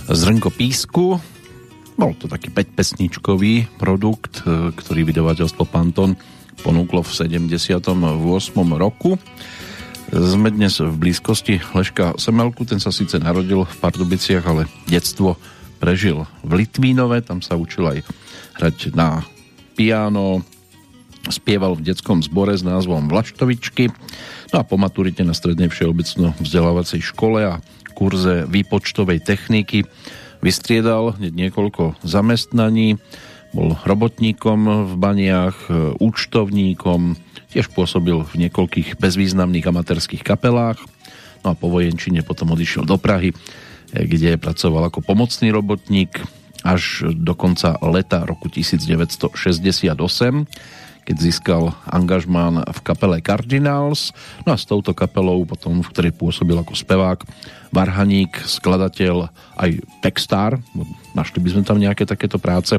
Zrnko 0.06 0.54
písku. 0.54 1.18
Bol 1.98 2.14
to 2.14 2.30
taký 2.30 2.54
5-pesničkový 2.54 3.66
produkt, 3.74 4.46
e, 4.46 4.70
ktorý 4.70 5.02
vydavateľstvo 5.10 5.66
Panton 5.66 6.14
ponúklo 6.62 7.02
v 7.02 7.10
78. 7.10 7.74
roku. 8.78 9.18
Sme 10.14 10.54
dnes 10.54 10.78
v 10.78 10.94
blízkosti 10.94 11.58
Leška 11.74 12.14
Semelku, 12.22 12.62
ten 12.62 12.78
sa 12.78 12.94
síce 12.94 13.18
narodil 13.18 13.66
v 13.66 13.76
Pardubiciach, 13.82 14.46
ale 14.46 14.70
detstvo 14.86 15.34
prežil 15.82 16.22
v 16.46 16.62
Litvínove, 16.62 17.26
tam 17.26 17.42
sa 17.42 17.58
učil 17.58 17.90
aj 17.90 17.98
hrať 18.62 18.94
na 18.94 19.26
piano, 19.74 20.46
spieval 21.30 21.74
v 21.74 21.84
detskom 21.90 22.22
zbore 22.22 22.54
s 22.54 22.62
názvom 22.62 23.10
Vlaštovičky, 23.10 23.90
no 24.54 24.56
a 24.60 24.66
po 24.66 24.78
maturite 24.78 25.22
na 25.26 25.34
strednej 25.34 25.70
všeobecno 25.70 26.34
vzdelávacej 26.42 27.00
škole 27.02 27.46
a 27.46 27.62
kurze 28.00 28.48
výpočtovej 28.48 29.20
techniky 29.20 29.84
vystriedal 30.40 31.20
niekoľko 31.20 32.00
zamestnaní, 32.00 32.96
bol 33.52 33.76
robotníkom 33.84 34.88
v 34.88 34.92
baniach, 34.96 35.68
e, 35.68 35.92
účtovníkom, 36.00 37.20
tiež 37.52 37.68
pôsobil 37.76 38.24
v 38.24 38.48
niekoľkých 38.48 38.96
bezvýznamných 38.96 39.68
amatérských 39.68 40.24
kapelách, 40.24 40.80
no 41.44 41.52
a 41.52 41.54
po 41.58 41.68
vojenčine 41.68 42.24
potom 42.24 42.56
odišiel 42.56 42.88
do 42.88 42.96
Prahy, 42.96 43.34
e, 43.34 43.36
kde 43.92 44.40
pracoval 44.40 44.88
ako 44.88 45.04
pomocný 45.04 45.52
robotník 45.52 46.24
až 46.64 47.04
do 47.12 47.36
konca 47.36 47.76
leta 47.84 48.24
roku 48.24 48.48
1968 48.48 50.48
keď 51.00 51.16
získal 51.16 51.74
angažmán 51.90 52.62
v 52.62 52.80
kapele 52.86 53.18
Cardinals. 53.18 54.14
No 54.46 54.54
a 54.54 54.60
s 54.60 54.62
touto 54.62 54.94
kapelou 54.94 55.42
potom, 55.42 55.82
v 55.82 55.90
ktorej 55.90 56.14
pôsobil 56.14 56.54
ako 56.54 56.76
spevák, 56.76 57.26
varhaník, 57.70 58.34
skladateľ, 58.44 59.30
aj 59.58 59.70
textár, 60.02 60.58
našli 61.14 61.38
by 61.42 61.48
sme 61.54 61.62
tam 61.66 61.78
nejaké 61.78 62.06
takéto 62.06 62.38
práce, 62.38 62.78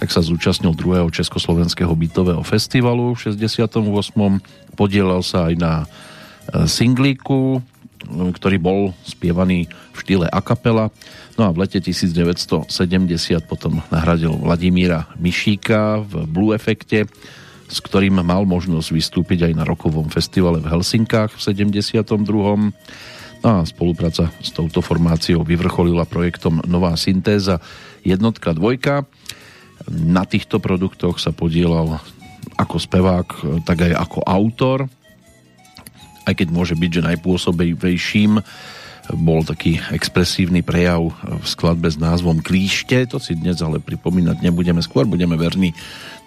tak 0.00 0.08
sa 0.08 0.24
zúčastnil 0.24 0.72
druhého 0.72 1.12
Československého 1.12 1.92
bytového 1.92 2.40
festivalu 2.40 3.12
v 3.12 3.36
68. 3.36 3.76
Podielal 4.72 5.20
sa 5.20 5.52
aj 5.52 5.54
na 5.60 5.72
e, 5.84 5.86
singlíku, 6.64 7.60
ktorý 8.08 8.56
bol 8.56 8.80
spievaný 9.04 9.68
v 9.92 9.96
štýle 10.00 10.26
a 10.32 10.40
kapela. 10.40 10.88
No 11.36 11.48
a 11.48 11.52
v 11.52 11.68
lete 11.68 11.84
1970 11.84 12.64
potom 13.44 13.84
nahradil 13.92 14.32
Vladimíra 14.40 15.04
Mišíka 15.20 16.00
v 16.00 16.24
Blue 16.24 16.56
Efekte 16.56 17.04
s 17.70 17.78
ktorým 17.78 18.18
mal 18.26 18.42
možnosť 18.42 18.90
vystúpiť 18.90 19.46
aj 19.46 19.52
na 19.54 19.62
rokovom 19.62 20.10
festivale 20.10 20.58
v 20.58 20.66
Helsinkách 20.66 21.38
v 21.38 21.40
72. 21.70 22.02
A 23.40 23.64
spolupráca 23.64 24.28
s 24.44 24.52
touto 24.52 24.84
formáciou 24.84 25.40
vyvrcholila 25.40 26.04
projektom 26.04 26.60
Nová 26.68 26.92
syntéza 27.00 27.56
jednotka, 28.04 28.52
dvojka. 28.52 29.08
Na 29.88 30.28
týchto 30.28 30.60
produktoch 30.60 31.16
sa 31.16 31.32
podielal 31.32 32.04
ako 32.60 32.76
spevák, 32.76 33.28
tak 33.64 33.88
aj 33.88 33.92
ako 33.96 34.20
autor. 34.28 34.78
Aj 36.28 36.36
keď 36.36 36.52
môže 36.52 36.76
byť, 36.76 36.90
že 37.00 37.06
najpôsobejším 37.16 38.44
bol 39.16 39.40
taký 39.42 39.80
expresívny 39.90 40.60
prejav 40.60 41.10
v 41.24 41.46
skladbe 41.48 41.88
s 41.88 41.96
názvom 41.96 42.44
Klíšte, 42.44 43.08
to 43.08 43.18
si 43.18 43.34
dnes 43.34 43.58
ale 43.64 43.82
pripomínať 43.82 44.44
nebudeme, 44.44 44.84
skôr 44.84 45.08
budeme 45.08 45.34
verní 45.34 45.74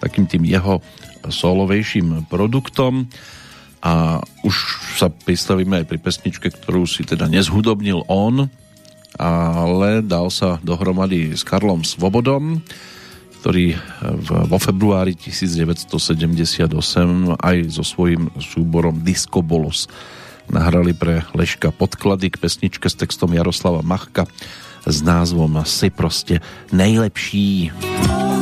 takým 0.02 0.28
tým 0.28 0.44
jeho 0.44 0.82
solovejším 1.24 2.28
produktom 2.28 3.08
a 3.84 4.24
už 4.48 4.56
sa 4.96 5.12
pristavíme 5.12 5.84
aj 5.84 5.86
pri 5.92 6.00
pesničke, 6.00 6.48
ktorú 6.48 6.88
si 6.88 7.04
teda 7.04 7.28
nezhudobnil 7.28 8.08
on, 8.08 8.48
ale 9.20 10.00
dal 10.00 10.32
sa 10.32 10.58
dohromady 10.64 11.36
s 11.36 11.44
Karlom 11.44 11.84
Svobodom, 11.84 12.64
ktorý 13.44 13.76
v, 14.00 14.30
vo 14.48 14.56
februári 14.56 15.20
1978 15.20 16.64
aj 17.36 17.58
so 17.68 17.84
svojím 17.84 18.32
súborom 18.40 19.04
Disco 19.04 19.44
Bolos 19.44 19.92
nahrali 20.48 20.96
pre 20.96 21.28
Leška 21.36 21.76
podklady 21.76 22.32
k 22.32 22.40
pesničke 22.40 22.88
s 22.88 22.96
textom 22.96 23.36
Jaroslava 23.36 23.84
Machka 23.84 24.24
s 24.88 25.04
názvom 25.04 25.60
Si 25.68 25.92
proste 25.92 26.40
nejlepší. 26.72 27.72
Toto 27.80 28.33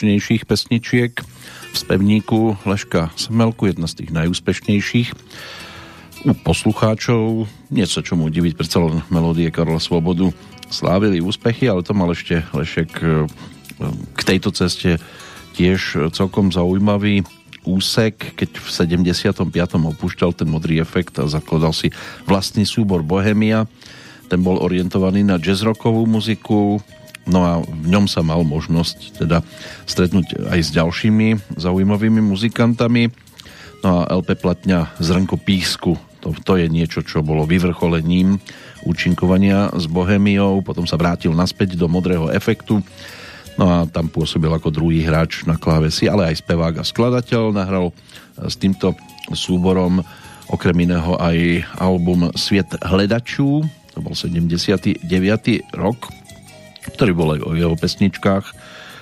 najkomerčnejších 0.00 0.48
pesničiek 0.48 1.12
v 1.70 1.76
spevníku 1.76 2.56
Leška 2.64 3.12
Semelku, 3.20 3.68
jedna 3.68 3.84
z 3.84 4.00
tých 4.00 4.10
najúspešnejších 4.16 5.08
u 6.24 6.32
poslucháčov. 6.40 7.44
Niečo, 7.68 8.00
čo 8.00 8.16
mu 8.16 8.32
diviť, 8.32 8.56
predsa 8.56 8.80
len 8.80 9.04
melódie 9.12 9.52
Karla 9.52 9.76
Svobodu 9.76 10.32
slávili 10.72 11.20
úspechy, 11.20 11.68
ale 11.68 11.84
to 11.84 11.92
mal 11.92 12.08
ešte 12.16 12.40
Lešek 12.56 12.90
e, 13.04 13.28
k 14.16 14.20
tejto 14.24 14.56
ceste 14.56 14.96
tiež 15.52 16.08
celkom 16.16 16.48
zaujímavý 16.48 17.20
úsek, 17.68 18.40
keď 18.40 18.56
v 18.56 18.68
75. 19.04 19.52
opúšťal 19.76 20.32
ten 20.32 20.48
modrý 20.48 20.80
efekt 20.80 21.20
a 21.20 21.28
zakladal 21.28 21.76
si 21.76 21.92
vlastný 22.24 22.64
súbor 22.64 23.04
Bohemia. 23.04 23.68
Ten 24.32 24.40
bol 24.40 24.64
orientovaný 24.64 25.28
na 25.28 25.36
jazzrockovú 25.36 26.08
muziku, 26.08 26.80
No 27.30 27.40
a 27.46 27.52
v 27.62 27.86
ňom 27.86 28.10
sa 28.10 28.26
mal 28.26 28.42
možnosť 28.42 29.22
teda 29.22 29.46
stretnúť 29.86 30.50
aj 30.50 30.60
s 30.60 30.70
ďalšími 30.74 31.56
zaujímavými 31.56 32.18
muzikantami. 32.18 33.14
No 33.86 34.02
a 34.04 34.10
LP 34.18 34.36
platňa 34.36 34.92
Zrnko 34.98 35.38
písku, 35.40 35.94
to, 36.20 36.36
to 36.44 36.58
je 36.60 36.68
niečo, 36.68 37.00
čo 37.00 37.24
bolo 37.24 37.48
vyvrcholením 37.48 38.36
účinkovania 38.84 39.72
s 39.72 39.88
Bohemiou, 39.88 40.60
potom 40.60 40.84
sa 40.84 41.00
vrátil 41.00 41.32
naspäť 41.32 41.80
do 41.80 41.88
Modrého 41.88 42.28
efektu, 42.28 42.84
no 43.56 43.64
a 43.68 43.76
tam 43.88 44.12
pôsobil 44.12 44.52
ako 44.52 44.68
druhý 44.68 45.00
hráč 45.04 45.48
na 45.48 45.56
klávesi, 45.56 46.08
ale 46.08 46.28
aj 46.28 46.44
spevák 46.44 46.80
a 46.80 46.84
skladateľ, 46.84 47.56
nahral 47.56 47.92
s 48.36 48.56
týmto 48.56 48.92
súborom 49.32 50.04
okrem 50.50 50.76
iného 50.84 51.14
aj 51.16 51.64
album 51.78 52.28
Sviet 52.34 52.68
hledačů, 52.84 53.64
to 53.94 53.98
bol 54.02 54.12
79. 54.12 55.04
rok, 55.76 56.10
ktorý 56.88 57.12
bol 57.12 57.28
aj 57.36 57.40
o 57.44 57.52
jeho 57.56 57.76
pesničkách 57.76 58.46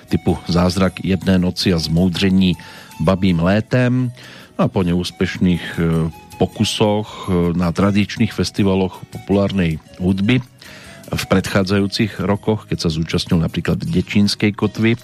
typu 0.09 0.41
Zázrak 0.49 1.05
jedné 1.05 1.37
noci 1.37 1.69
a 1.71 1.79
zmoudření 1.79 2.57
babím 2.99 3.39
létem 3.39 4.11
no 4.57 4.61
a 4.65 4.67
po 4.67 4.81
neúspešných 4.83 5.65
e, 5.77 5.81
pokusoch 6.41 7.29
e, 7.29 7.55
na 7.55 7.69
tradičných 7.69 8.33
festivaloch 8.33 8.99
populárnej 9.13 9.77
hudby 10.01 10.41
v 11.09 11.23
predchádzajúcich 11.25 12.21
rokoch, 12.21 12.69
keď 12.69 12.77
sa 12.85 12.89
zúčastnil 12.89 13.41
napríklad 13.41 13.81
Dečínskej 13.81 14.53
kotvy 14.57 14.97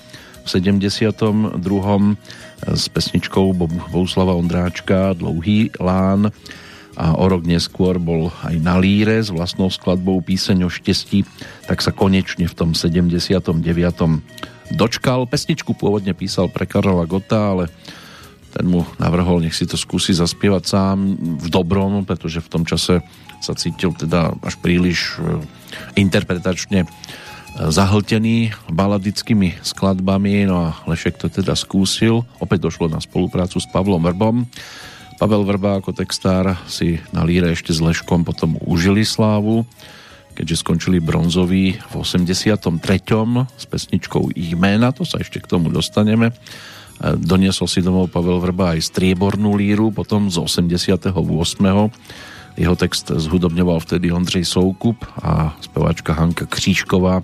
v 0.44 0.48
72. 0.48 1.56
E, 1.56 2.14
s 2.74 2.86
pesničkou 2.90 3.54
Bohuslava 3.94 4.34
Ondráčka 4.36 5.14
Dlouhý 5.14 5.72
lán 5.78 6.34
a 6.96 7.16
o 7.20 7.26
rok 7.28 7.44
neskôr 7.44 8.00
bol 8.00 8.32
aj 8.48 8.56
na 8.64 8.80
líre 8.80 9.20
s 9.20 9.28
vlastnou 9.28 9.68
skladbou 9.68 10.24
Píseň 10.24 10.66
o 10.66 10.70
štestí, 10.72 11.28
tak 11.68 11.84
sa 11.84 11.92
konečne 11.92 12.48
v 12.48 12.56
tom 12.56 12.72
79. 12.72 13.52
dočkal. 14.72 15.28
Pesničku 15.28 15.76
pôvodne 15.76 16.16
písal 16.16 16.48
pre 16.48 16.64
Karola 16.64 17.04
Gota, 17.04 17.52
ale 17.52 17.68
ten 18.56 18.72
mu 18.72 18.88
navrhol, 18.96 19.44
nech 19.44 19.52
si 19.52 19.68
to 19.68 19.76
skúsi 19.76 20.16
zaspievať 20.16 20.64
sám 20.64 20.98
v 21.20 21.48
dobrom, 21.52 22.08
pretože 22.08 22.40
v 22.40 22.48
tom 22.48 22.64
čase 22.64 23.04
sa 23.44 23.54
cítil 23.54 23.92
teda 23.92 24.32
až 24.40 24.56
príliš 24.64 25.20
e, 25.20 25.44
interpretačne 26.00 26.88
e, 26.88 26.90
zahltený 27.68 28.56
baladickými 28.72 29.60
skladbami, 29.60 30.48
no 30.48 30.72
a 30.72 30.80
Lešek 30.88 31.20
to 31.20 31.28
teda 31.28 31.52
skúsil. 31.60 32.24
Opäť 32.40 32.72
došlo 32.72 32.88
na 32.88 33.04
spoluprácu 33.04 33.60
s 33.60 33.68
Pavlom 33.68 34.00
Vrbom 34.00 34.48
Pavel 35.16 35.48
Vrba 35.48 35.80
ako 35.80 35.96
textár 35.96 36.60
si 36.68 37.00
na 37.16 37.24
líre 37.24 37.56
ešte 37.56 37.72
s 37.72 37.80
Leškom 37.80 38.28
potom 38.28 38.60
užili 38.68 39.08
slávu, 39.08 39.64
keďže 40.36 40.60
skončili 40.60 41.00
bronzoví 41.00 41.80
v 41.80 41.94
83. 41.96 42.60
s 43.56 43.64
pesničkou 43.64 44.36
Jména, 44.36 44.92
to 44.92 45.08
sa 45.08 45.24
ešte 45.24 45.40
k 45.40 45.48
tomu 45.48 45.72
dostaneme. 45.72 46.36
E, 47.00 47.16
doniesol 47.16 47.72
si 47.72 47.80
domov 47.80 48.12
Pavel 48.12 48.44
Vrba 48.44 48.76
aj 48.76 48.92
striebornú 48.92 49.56
líru, 49.56 49.96
potom 49.96 50.28
z 50.28 50.36
88. 50.36 51.16
Jeho 52.60 52.76
text 52.76 53.08
zhudobňoval 53.08 53.80
vtedy 53.88 54.12
Ondřej 54.12 54.44
Soukup 54.44 55.00
a 55.24 55.56
speváčka 55.64 56.12
Hanka 56.12 56.44
Křížková 56.44 57.24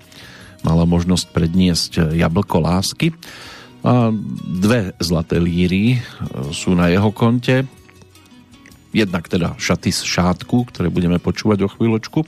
mala 0.64 0.84
možnosť 0.88 1.28
predniesť 1.28 2.16
Jablko 2.16 2.56
lásky. 2.64 3.12
A 3.84 4.08
dve 4.64 4.96
zlaté 4.96 5.36
líry 5.36 6.00
e, 6.00 6.08
sú 6.56 6.72
na 6.72 6.88
jeho 6.88 7.12
konte 7.12 7.81
jednak 8.92 9.28
teda 9.28 9.56
šaty 9.56 9.90
z 9.90 10.04
šátku, 10.04 10.68
ktoré 10.68 10.92
budeme 10.92 11.16
počúvať 11.16 11.64
o 11.66 11.72
chvíľočku. 11.72 12.20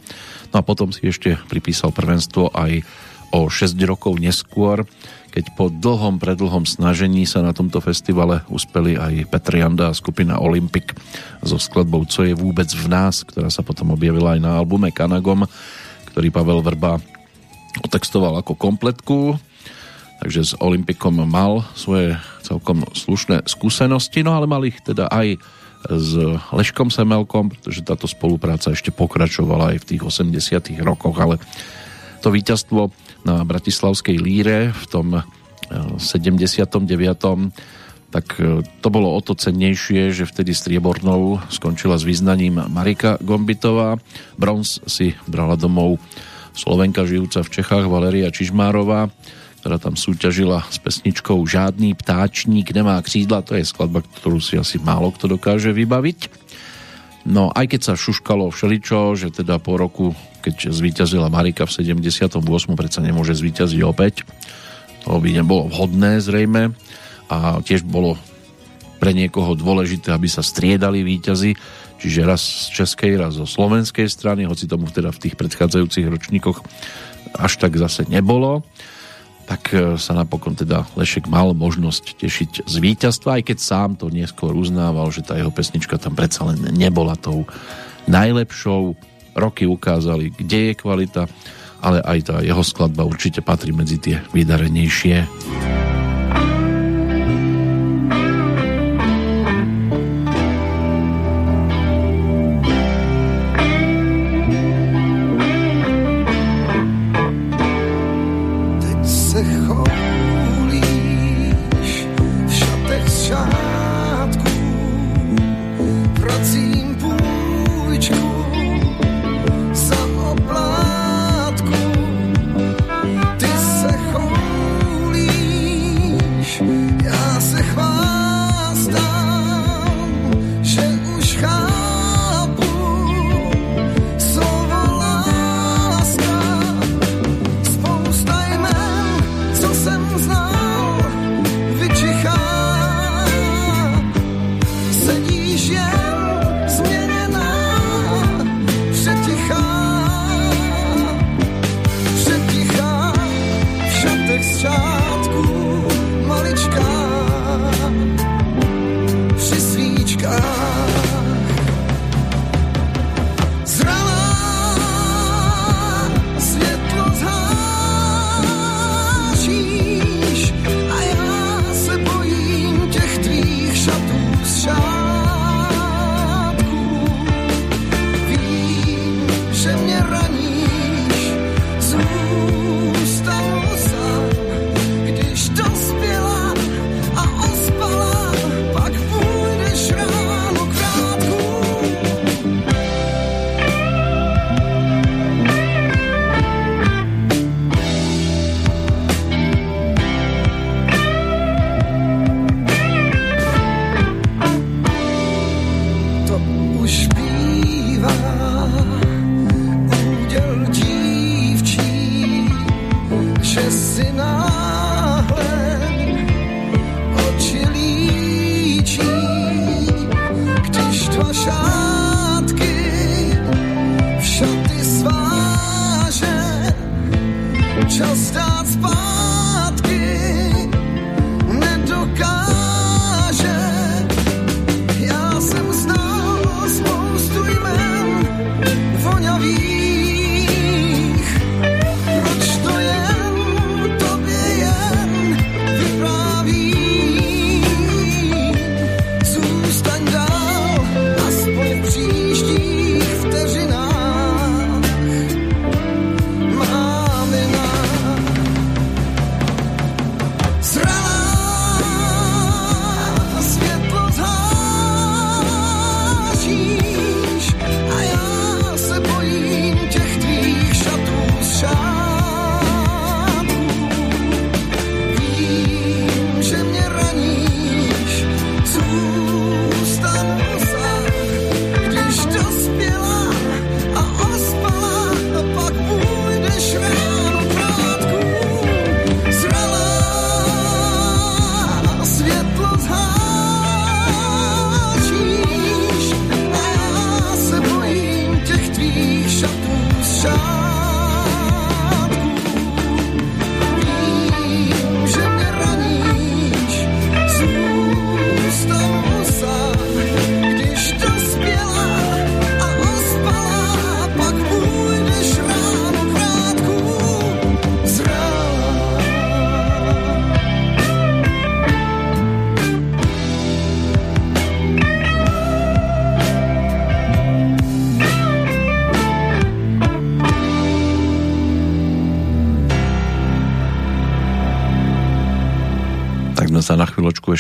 No 0.50 0.56
a 0.58 0.66
potom 0.66 0.90
si 0.90 1.06
ešte 1.08 1.36
pripísal 1.48 1.92
prvenstvo 1.92 2.50
aj 2.52 2.84
o 3.34 3.50
6 3.50 3.74
rokov 3.84 4.16
neskôr, 4.18 4.86
keď 5.34 5.50
po 5.58 5.66
dlhom, 5.66 6.22
predlhom 6.22 6.62
snažení 6.62 7.26
sa 7.26 7.42
na 7.42 7.50
tomto 7.50 7.82
festivale 7.82 8.46
uspeli 8.46 8.94
aj 8.94 9.26
Petr 9.26 9.58
Janda 9.58 9.90
a 9.90 9.98
skupina 9.98 10.38
Olympic 10.38 10.94
so 11.42 11.58
skladbou 11.58 12.06
Co 12.06 12.22
je 12.22 12.38
vôbec 12.38 12.70
v 12.70 12.86
nás, 12.86 13.26
ktorá 13.26 13.50
sa 13.50 13.66
potom 13.66 13.90
objavila 13.90 14.38
aj 14.38 14.40
na 14.40 14.54
albume 14.54 14.94
Kanagom, 14.94 15.50
ktorý 16.14 16.30
Pavel 16.30 16.62
Vrba 16.62 17.02
otextoval 17.82 18.38
ako 18.38 18.54
kompletku 18.54 19.34
takže 20.24 20.40
s 20.40 20.52
Olympicom 20.56 21.20
mal 21.28 21.68
svoje 21.76 22.16
celkom 22.40 22.88
slušné 22.96 23.44
skúsenosti, 23.44 24.24
no 24.24 24.32
ale 24.32 24.48
mal 24.48 24.64
ich 24.64 24.80
teda 24.80 25.12
aj 25.12 25.36
s 25.88 26.10
Leškom 26.52 26.88
Semelkom, 26.88 27.52
pretože 27.52 27.84
táto 27.84 28.08
spolupráca 28.08 28.72
ešte 28.72 28.88
pokračovala 28.88 29.76
aj 29.76 29.78
v 29.84 29.88
tých 29.94 30.02
80 30.02 30.80
rokoch, 30.80 31.16
ale 31.20 31.36
to 32.24 32.32
víťazstvo 32.32 32.88
na 33.24 33.44
Bratislavskej 33.44 34.16
líre 34.16 34.72
v 34.72 34.84
tom 34.88 35.08
79 36.00 36.64
eh, 36.64 37.40
tak 38.14 38.26
eh, 38.38 38.62
to 38.80 38.88
bolo 38.88 39.12
o 39.12 39.20
to 39.20 39.36
cennejšie, 39.36 40.14
že 40.14 40.28
vtedy 40.28 40.56
striebornou 40.56 41.40
skončila 41.52 42.00
s 42.00 42.06
význaním 42.06 42.64
Marika 42.72 43.20
Gombitová. 43.20 44.00
Bronz 44.40 44.80
si 44.88 45.12
brala 45.28 45.58
domov 45.58 46.00
Slovenka 46.54 47.02
žijúca 47.02 47.42
v 47.42 47.52
Čechách 47.60 47.90
Valeria 47.90 48.30
Čižmárová 48.30 49.10
ktorá 49.64 49.80
tam 49.80 49.96
súťažila 49.96 50.60
s 50.68 50.76
pesničkou 50.76 51.40
Žádný 51.40 51.96
ptáčník 51.96 52.68
nemá 52.76 53.00
křídla, 53.00 53.40
to 53.40 53.56
je 53.56 53.64
skladba, 53.64 54.04
ktorú 54.04 54.36
si 54.36 54.60
asi 54.60 54.76
málo 54.76 55.08
kto 55.08 55.40
dokáže 55.40 55.72
vybaviť. 55.72 56.28
No 57.24 57.48
aj 57.48 57.72
keď 57.72 57.80
sa 57.80 57.94
šuškalo 57.96 58.52
všeličo, 58.52 59.16
že 59.16 59.32
teda 59.32 59.56
po 59.56 59.80
roku, 59.80 60.12
keď 60.44 60.68
zvíťazila 60.68 61.32
Marika 61.32 61.64
v 61.64 61.80
78. 61.80 62.44
predsa 62.76 63.00
nemôže 63.00 63.32
zvíťaziť 63.32 63.80
opäť, 63.88 64.28
to 65.08 65.16
by 65.16 65.32
nebolo 65.32 65.72
vhodné 65.72 66.20
zrejme 66.20 66.76
a 67.32 67.64
tiež 67.64 67.88
bolo 67.88 68.20
pre 69.00 69.16
niekoho 69.16 69.56
dôležité, 69.56 70.12
aby 70.12 70.28
sa 70.28 70.44
striedali 70.44 71.00
výťazy, 71.00 71.56
čiže 72.04 72.20
raz 72.20 72.68
z 72.68 72.84
českej, 72.84 73.16
raz 73.16 73.40
zo 73.40 73.48
slovenskej 73.48 74.12
strany, 74.12 74.44
hoci 74.44 74.68
tomu 74.68 74.92
teda 74.92 75.08
v 75.08 75.24
tých 75.24 75.40
predchádzajúcich 75.40 76.04
ročníkoch 76.04 76.60
až 77.32 77.56
tak 77.56 77.80
zase 77.80 78.04
nebolo 78.12 78.60
tak 79.44 79.62
e, 79.76 80.00
sa 80.00 80.16
napokon 80.16 80.56
teda 80.56 80.88
Lešek 80.96 81.28
mal 81.28 81.52
možnosť 81.52 82.16
tešiť 82.16 82.50
z 82.64 82.74
víťazstva, 82.80 83.40
aj 83.40 83.42
keď 83.52 83.58
sám 83.60 83.90
to 84.00 84.08
neskôr 84.08 84.56
uznával, 84.56 85.12
že 85.12 85.24
tá 85.24 85.36
jeho 85.36 85.52
pesnička 85.52 86.00
tam 86.00 86.16
predsa 86.16 86.48
len 86.48 86.72
nebola 86.72 87.14
tou 87.16 87.44
najlepšou. 88.08 88.96
Roky 89.34 89.66
ukázali, 89.66 90.32
kde 90.32 90.72
je 90.72 90.74
kvalita, 90.78 91.22
ale 91.84 92.00
aj 92.00 92.18
tá 92.24 92.36
jeho 92.40 92.62
skladba 92.64 93.04
určite 93.04 93.44
patrí 93.44 93.74
medzi 93.74 94.00
tie 94.00 94.16
vydarenejšie. 94.32 95.28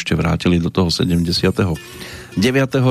Ešte 0.04 0.20
vrátili 0.20 0.60
do 0.60 0.68
toho 0.68 0.92
79. 0.92 2.36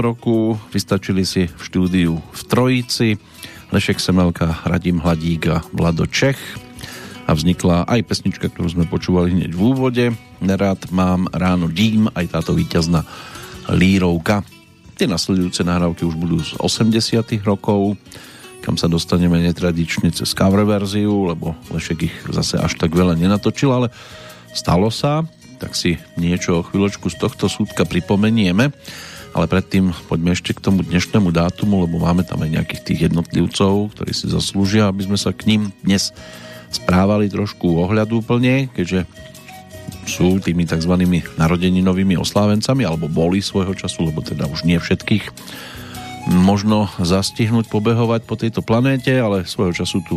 roku. 0.02 0.58
Vystačili 0.74 1.30
si 1.30 1.46
v 1.46 1.62
štúdiu 1.62 2.18
v 2.18 2.42
Trojici 2.50 3.22
Lešek 3.70 4.02
Semelka, 4.02 4.66
Radim 4.66 4.98
Hladík 4.98 5.46
a 5.54 5.62
Vlado 5.78 6.10
Čech 6.10 6.42
a 7.30 7.38
vznikla 7.38 7.86
aj 7.86 8.02
pesnička, 8.10 8.50
ktorú 8.50 8.66
sme 8.66 8.90
počúvali 8.90 9.30
hneď 9.30 9.54
v 9.54 9.62
úvode. 9.62 10.06
Nerád 10.42 10.90
mám 10.90 11.30
ráno 11.30 11.70
dím, 11.70 12.10
aj 12.18 12.34
táto 12.34 12.58
víťazná 12.58 13.06
lírovka. 13.70 14.42
Tie 14.98 15.06
nasledujúce 15.06 15.62
nahrávky 15.62 16.10
už 16.10 16.18
budú 16.18 16.42
z 16.42 16.58
80 16.58 17.22
rokov, 17.46 17.94
kam 18.66 18.74
sa 18.74 18.90
dostaneme 18.90 19.38
netradične 19.38 20.10
cez 20.10 20.34
cover 20.34 20.66
verziu, 20.66 21.30
lebo 21.30 21.54
Lešek 21.70 22.10
ich 22.10 22.16
zase 22.34 22.58
až 22.58 22.74
tak 22.74 22.90
veľa 22.90 23.14
nenatočil, 23.14 23.70
ale 23.70 23.94
stalo 24.50 24.90
sa 24.90 25.22
tak 25.64 25.80
si 25.80 25.96
niečo 26.20 26.60
o 26.60 26.66
chvíľočku 26.68 27.08
z 27.08 27.16
tohto 27.24 27.48
súdka 27.48 27.88
pripomenieme. 27.88 28.76
Ale 29.34 29.46
predtým 29.48 29.96
poďme 30.12 30.36
ešte 30.36 30.52
k 30.52 30.60
tomu 30.60 30.84
dnešnému 30.84 31.32
dátumu, 31.32 31.88
lebo 31.88 32.04
máme 32.04 32.28
tam 32.28 32.44
aj 32.44 32.52
nejakých 32.54 32.82
tých 32.84 33.00
jednotlivcov, 33.10 33.96
ktorí 33.96 34.12
si 34.12 34.28
zaslúžia, 34.28 34.92
aby 34.92 35.08
sme 35.08 35.18
sa 35.18 35.32
k 35.32 35.48
ním 35.48 35.72
dnes 35.82 36.12
správali 36.70 37.32
trošku 37.32 37.80
ohľadúplne, 37.80 38.70
keďže 38.76 39.08
sú 40.04 40.38
tými 40.44 40.68
tzv. 40.68 40.94
narodeninovými 41.40 42.20
oslávencami, 42.20 42.84
alebo 42.84 43.08
boli 43.08 43.40
svojho 43.40 43.74
času, 43.74 44.12
lebo 44.12 44.20
teda 44.20 44.46
už 44.52 44.68
nie 44.68 44.78
všetkých 44.78 45.32
možno 46.30 46.88
zastihnúť, 47.02 47.68
pobehovať 47.68 48.22
po 48.28 48.36
tejto 48.40 48.62
planéte, 48.64 49.12
ale 49.12 49.50
svojho 49.50 49.74
času 49.74 50.04
tu 50.08 50.16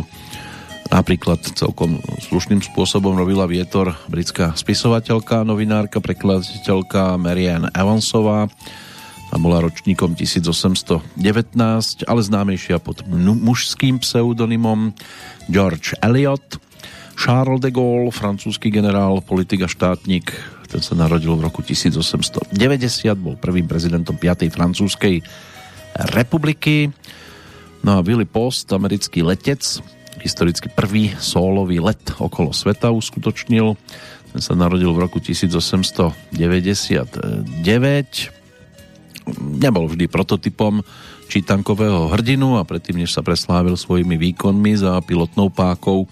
Napríklad 0.87 1.43
celkom 1.55 1.99
slušným 2.31 2.63
spôsobom 2.63 3.11
robila 3.19 3.43
vietor 3.43 3.91
britská 4.07 4.55
spisovateľka, 4.55 5.43
novinárka, 5.43 5.99
prekladateľka 5.99 7.19
Marianne 7.19 7.67
Evansová. 7.75 8.47
A 9.27 9.35
bola 9.35 9.59
ročníkom 9.59 10.15
1819, 10.15 11.03
ale 12.07 12.21
známejšia 12.23 12.79
pod 12.79 13.03
mužským 13.11 13.99
pseudonymom 13.99 14.95
George 15.51 15.91
Eliot. 15.99 16.63
Charles 17.19 17.59
de 17.59 17.73
Gaulle, 17.73 18.13
francúzsky 18.13 18.71
generál, 18.71 19.19
politik 19.19 19.65
a 19.65 19.67
štátnik, 19.67 20.31
ten 20.71 20.79
sa 20.79 20.95
narodil 20.95 21.35
v 21.35 21.43
roku 21.43 21.59
1890, 21.65 22.55
bol 23.17 23.35
prvým 23.35 23.67
prezidentom 23.67 24.15
5. 24.15 24.47
francúzskej 24.47 25.25
republiky. 26.15 26.93
No 27.81 27.99
a 27.99 28.05
Willy 28.05 28.29
Post, 28.29 28.69
americký 28.71 29.25
letec, 29.25 29.81
historicky 30.21 30.69
prvý 30.71 31.13
sólový 31.17 31.81
let 31.81 32.13
okolo 32.17 32.53
sveta 32.53 32.91
uskutočnil. 32.93 33.77
Ten 34.33 34.41
sa 34.43 34.53
narodil 34.53 34.91
v 34.93 35.01
roku 35.01 35.17
1899. 35.23 36.37
Nebol 39.37 39.85
vždy 39.91 40.05
prototypom 40.07 40.85
čítankového 41.27 42.07
hrdinu 42.15 42.55
a 42.55 42.63
predtým, 42.63 43.03
než 43.03 43.11
sa 43.11 43.21
preslávil 43.21 43.75
svojimi 43.75 44.15
výkonmi 44.15 44.79
za 44.79 44.95
pilotnou 45.03 45.51
pákou, 45.51 46.07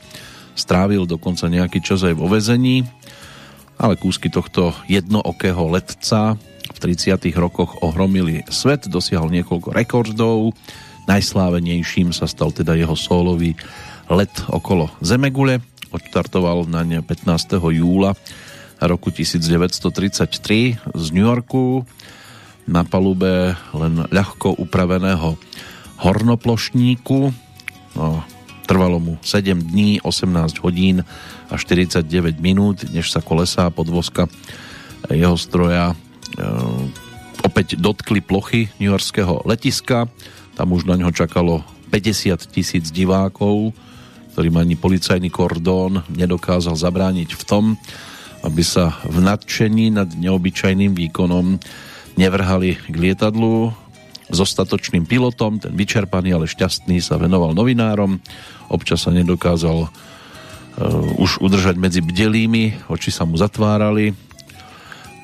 strávil 0.55 1.07
dokonca 1.07 1.47
nejaký 1.47 1.79
čas 1.79 2.03
aj 2.03 2.15
vo 2.19 2.27
vezení, 2.27 2.83
ale 3.79 3.95
kúsky 3.95 4.27
tohto 4.27 4.75
jednookého 4.87 5.71
letca 5.71 6.35
v 6.75 6.77
30. 6.79 7.15
rokoch 7.39 7.79
ohromili 7.79 8.43
svet, 8.51 8.91
dosiahol 8.91 9.31
niekoľko 9.31 9.71
rekordov, 9.71 10.51
najslávenejším 11.07 12.11
sa 12.11 12.27
stal 12.27 12.51
teda 12.51 12.75
jeho 12.75 12.95
sólový 12.99 13.55
let 14.09 14.31
okolo 14.49 14.89
Zemegule. 15.01 15.61
Odštartoval 15.89 16.67
na 16.67 16.83
ne 16.83 16.99
15. 16.99 17.57
júla 17.71 18.13
roku 18.83 19.09
1933 19.09 20.77
z 20.93 21.05
New 21.15 21.23
Yorku 21.23 21.87
na 22.67 22.83
palube 22.83 23.55
len 23.71 23.93
ľahko 24.09 24.57
upraveného 24.59 25.37
hornoplošníku. 26.01 27.19
No, 27.95 28.25
trvalo 28.67 28.99
mu 28.99 29.13
7 29.23 29.55
dní, 29.55 30.03
18 30.03 30.59
hodín 30.65 31.05
a 31.47 31.55
49 31.55 32.41
minút, 32.41 32.83
než 32.89 33.13
sa 33.13 33.21
kolesá 33.21 33.69
podvozka 33.69 34.27
jeho 35.13 35.37
stroja 35.37 35.93
e, 35.93 35.95
opäť 37.45 37.77
dotkli 37.77 38.25
plochy 38.25 38.73
New 38.81 38.89
Yorkského 38.89 39.45
letiska. 39.45 40.09
Tam 40.57 40.73
už 40.73 40.89
na 40.89 40.97
ňo 40.97 41.13
čakalo 41.13 41.61
50 41.93 42.49
tisíc 42.49 42.89
divákov 42.89 43.71
ktorým 44.35 44.59
ani 44.59 44.75
policajný 44.75 45.31
kordón 45.31 46.03
nedokázal 46.11 46.75
zabrániť 46.75 47.39
v 47.39 47.43
tom, 47.47 47.63
aby 48.43 48.59
sa 48.67 48.99
v 49.07 49.23
nadšení 49.23 49.95
nad 49.95 50.11
neobyčajným 50.11 50.91
výkonom 50.91 51.55
nevrhali 52.19 52.75
k 52.75 52.95
lietadlu 52.99 53.71
s 54.27 54.37
ostatočným 54.37 55.07
pilotom, 55.07 55.63
ten 55.63 55.71
vyčerpaný, 55.71 56.35
ale 56.35 56.51
šťastný 56.51 56.99
sa 56.99 57.15
venoval 57.15 57.55
novinárom, 57.55 58.19
občas 58.67 59.07
sa 59.07 59.15
nedokázal 59.15 59.87
uh, 59.87 61.23
už 61.23 61.39
udržať 61.39 61.79
medzi 61.79 62.03
bdelými, 62.03 62.91
oči 62.91 63.15
sa 63.15 63.23
mu 63.23 63.39
zatvárali, 63.39 64.11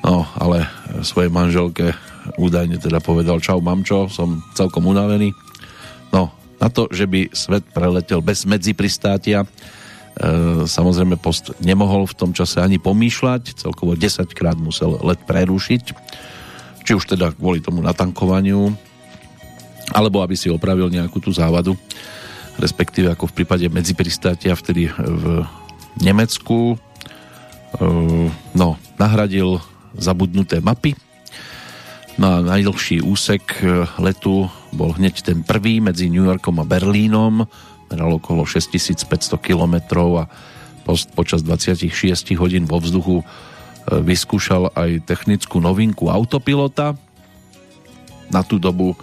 no 0.00 0.24
ale 0.40 0.64
svojej 1.04 1.28
manželke 1.28 1.92
údajne 2.40 2.80
teda 2.80 3.04
povedal 3.04 3.44
čau 3.44 3.60
mamčo, 3.60 4.08
som 4.08 4.40
celkom 4.56 4.88
unavený. 4.88 5.36
No, 6.16 6.41
na 6.62 6.70
to, 6.70 6.86
že 6.94 7.10
by 7.10 7.34
svet 7.34 7.66
preletel 7.74 8.22
bez 8.22 8.46
medzi 8.46 8.70
pristátia, 8.70 9.42
samozrejme 10.62 11.18
post 11.18 11.50
nemohol 11.58 12.06
v 12.06 12.14
tom 12.14 12.30
čase 12.30 12.62
ani 12.62 12.78
pomýšľať, 12.78 13.58
celkovo 13.58 13.98
10 13.98 14.30
krát 14.30 14.54
musel 14.54 14.94
let 15.02 15.18
prerušiť, 15.26 15.82
či 16.86 16.92
už 16.94 17.18
teda 17.18 17.34
kvôli 17.34 17.58
tomu 17.58 17.82
natankovaniu, 17.82 18.70
alebo 19.90 20.22
aby 20.22 20.38
si 20.38 20.46
opravil 20.46 20.86
nejakú 20.86 21.18
tú 21.18 21.34
závadu, 21.34 21.74
respektíve 22.62 23.10
ako 23.10 23.26
v 23.32 23.42
prípade 23.42 23.66
medzipristátia 23.66 24.54
vtedy 24.54 24.86
v 24.94 25.42
Nemecku, 25.98 26.78
no, 28.54 28.68
nahradil 29.00 29.58
zabudnuté 29.98 30.62
mapy, 30.62 30.94
No 32.20 32.28
a 32.28 32.44
najdlhší 32.44 33.00
úsek 33.00 33.64
letu 33.96 34.44
bol 34.72 34.92
hneď 34.96 35.24
ten 35.24 35.40
prvý 35.40 35.80
medzi 35.80 36.12
New 36.12 36.28
Yorkom 36.28 36.60
a 36.60 36.68
Berlínom, 36.68 37.48
meral 37.88 38.16
okolo 38.16 38.44
6500 38.44 39.40
km 39.40 39.76
a 40.20 40.28
post 40.84 41.12
počas 41.12 41.44
26 41.44 42.36
hodín 42.36 42.64
vo 42.64 42.80
vzduchu 42.80 43.22
e, 43.22 43.24
vyskúšal 44.02 44.72
aj 44.74 45.06
technickú 45.06 45.60
novinku 45.60 46.08
autopilota. 46.08 46.96
Na 48.32 48.42
tú 48.42 48.56
dobu 48.56 48.96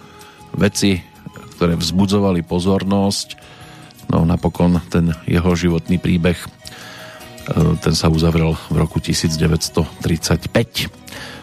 veci, 0.54 1.00
ktoré 1.56 1.78
vzbudzovali 1.78 2.42
pozornosť, 2.42 3.38
no 4.10 4.26
napokon 4.26 4.82
ten 4.90 5.14
jeho 5.24 5.54
životný 5.54 6.02
príbeh 6.02 6.36
e, 6.36 6.48
ten 7.78 7.94
sa 7.94 8.10
uzavrel 8.10 8.58
v 8.68 8.76
roku 8.76 8.98
1935. 8.98 10.99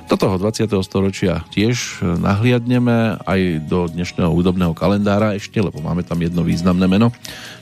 Do 0.07 0.15
toho 0.15 0.39
20. 0.39 0.71
storočia 0.87 1.43
tiež 1.51 1.99
nahliadneme 1.99 3.19
aj 3.27 3.67
do 3.67 3.91
dnešného 3.91 4.31
údobného 4.31 4.71
kalendára 4.71 5.35
ešte, 5.35 5.59
lebo 5.59 5.83
máme 5.83 5.99
tam 5.99 6.23
jedno 6.23 6.47
významné 6.47 6.87
meno, 6.87 7.11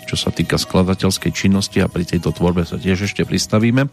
čo 0.05 0.13
sa 0.13 0.29
týka 0.29 0.61
skladateľskej 0.61 1.33
činnosti 1.33 1.81
a 1.81 1.89
pri 1.89 2.05
tejto 2.05 2.29
tvorbe 2.29 2.61
sa 2.61 2.77
tiež 2.77 3.09
ešte 3.09 3.25
pristavíme 3.25 3.89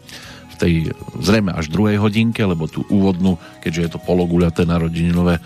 v 0.53 0.55
tej 0.61 0.73
zrejme 1.17 1.49
až 1.49 1.73
druhej 1.73 1.97
hodinke, 1.97 2.45
lebo 2.45 2.69
tú 2.69 2.85
úvodnú, 2.93 3.41
keďže 3.65 3.81
je 3.81 3.91
to 3.97 4.05
pologuľaté 4.05 4.69
narodeninové 4.69 5.41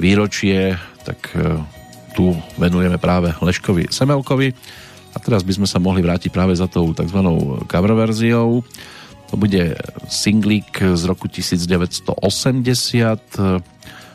výročie, 0.00 0.80
tak 1.04 1.20
e, 1.36 1.60
tu 2.16 2.32
venujeme 2.56 2.96
práve 2.96 3.28
Leškovi 3.44 3.92
Semelkovi. 3.92 4.56
A 5.12 5.16
teraz 5.20 5.44
by 5.44 5.52
sme 5.52 5.68
sa 5.68 5.76
mohli 5.76 6.00
vrátiť 6.00 6.32
práve 6.32 6.56
za 6.56 6.64
tou 6.64 6.96
tzv. 6.96 7.20
cover 7.68 7.92
verziou 7.92 8.64
to 9.28 9.36
bude 9.36 9.76
singlík 10.08 10.82
z 10.96 11.02
roku 11.04 11.28
1980, 11.28 12.18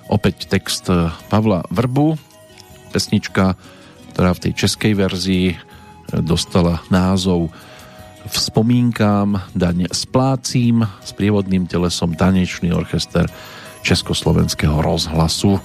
opäť 0.10 0.36
text 0.50 0.90
Pavla 1.30 1.64
Vrbu, 1.70 2.18
pesnička, 2.90 3.58
ktorá 4.14 4.34
v 4.34 4.44
tej 4.50 4.54
českej 4.54 4.94
verzii 4.98 5.58
dostala 6.22 6.82
názov 6.94 7.50
Vzpomínkám, 8.24 9.52
daň 9.52 9.92
splácím 9.92 10.88
s 11.04 11.12
prievodným 11.12 11.68
telesom 11.68 12.16
tanečný 12.16 12.72
orchester 12.72 13.28
Československého 13.84 14.80
rozhlasu. 14.80 15.60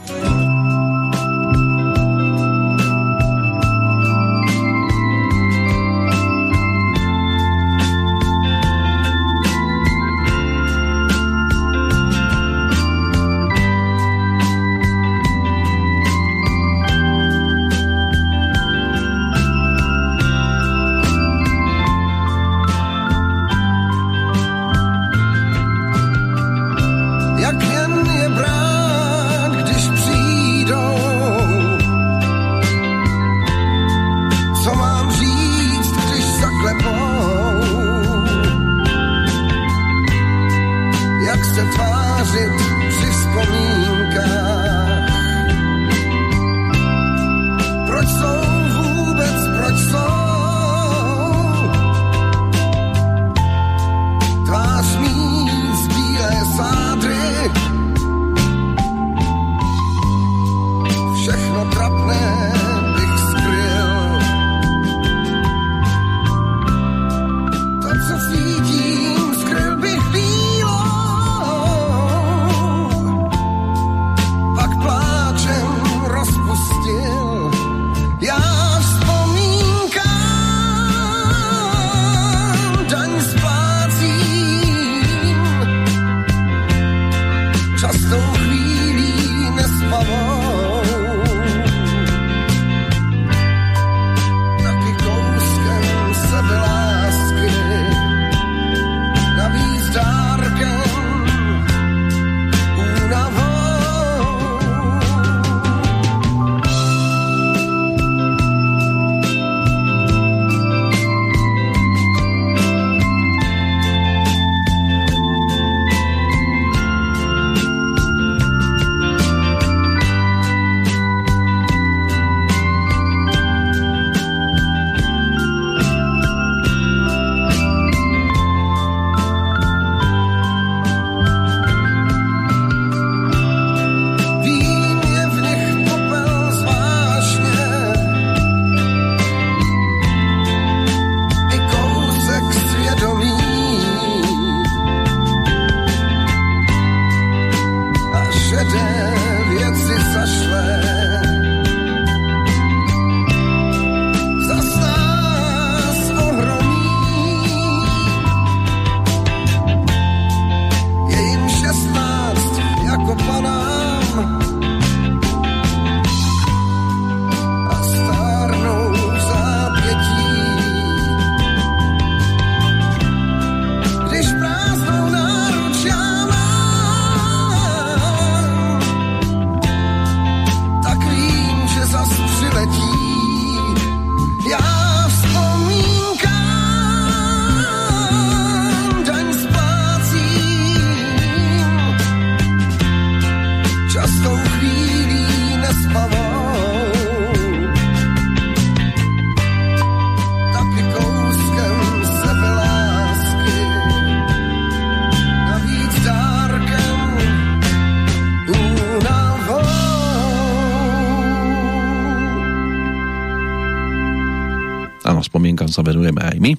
Venujeme 215.83 216.23
aj 216.23 216.37
my. 216.39 216.53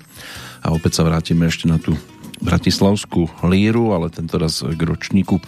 A 0.64 0.76
opäť 0.76 1.00
sa 1.00 1.08
vrátime 1.08 1.48
ešte 1.48 1.72
na 1.72 1.80
tú 1.80 1.96
bratislavskú 2.44 3.28
líru, 3.48 3.96
ale 3.96 4.12
tento 4.12 4.36
raz 4.36 4.64
k 4.64 4.80
ročníku 4.80 5.40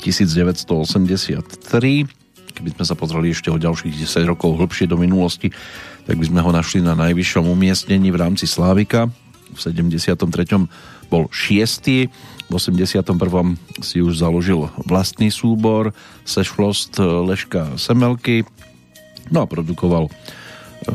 1983. 0.00 1.48
Keby 2.52 2.68
sme 2.74 2.84
sa 2.84 2.94
pozreli 2.98 3.32
ešte 3.32 3.48
o 3.48 3.60
ďalších 3.60 4.04
10 4.04 4.28
rokov 4.28 4.58
hlbšie 4.58 4.90
do 4.90 4.98
minulosti, 4.98 5.52
tak 6.08 6.16
by 6.16 6.24
sme 6.28 6.40
ho 6.44 6.50
našli 6.52 6.80
na 6.80 6.96
najvyššom 6.96 7.44
umiestnení 7.48 8.08
v 8.12 8.20
rámci 8.20 8.48
Slávika. 8.48 9.08
V 9.52 9.58
73. 9.60 10.24
bol 11.08 11.28
6. 11.32 12.08
V 12.48 12.52
81. 12.52 13.04
si 13.84 14.00
už 14.00 14.20
založil 14.20 14.72
vlastný 14.88 15.28
súbor 15.28 15.92
Sešflost 16.24 16.96
Leška 17.00 17.76
Semelky 17.76 18.48
no 19.30 19.44
a 19.44 19.46
produkoval 19.46 20.08
e, 20.08 20.12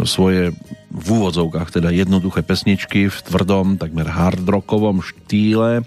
svoje 0.06 0.52
v 0.94 1.08
úvodzovkách 1.10 1.82
teda 1.82 1.90
jednoduché 1.90 2.46
pesničky 2.46 3.10
v 3.10 3.18
tvrdom, 3.18 3.82
takmer 3.82 4.06
hardrockovom 4.06 5.02
štýle 5.02 5.82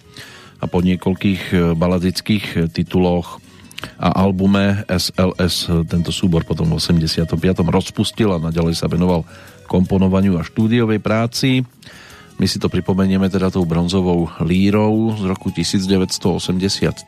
a 0.59 0.65
po 0.67 0.83
niekoľkých 0.83 1.43
e, 1.55 1.57
baladických 1.79 2.75
tituloch 2.75 3.39
a 4.03 4.09
albume 4.25 4.83
SLS 4.91 5.71
tento 5.87 6.11
súbor 6.11 6.43
potom 6.43 6.75
v 6.75 6.83
85. 6.83 7.39
rozpustil 7.63 8.35
a 8.35 8.43
naďalej 8.43 8.75
sa 8.75 8.91
venoval 8.91 9.23
komponovaniu 9.71 10.41
a 10.41 10.47
štúdiovej 10.47 10.99
práci. 10.99 11.63
My 12.37 12.45
si 12.45 12.61
to 12.61 12.69
pripomenieme 12.69 13.31
teda 13.33 13.49
tou 13.49 13.65
bronzovou 13.65 14.29
lírou 14.45 15.17
z 15.17 15.23
roku 15.25 15.49
1983 15.55 16.99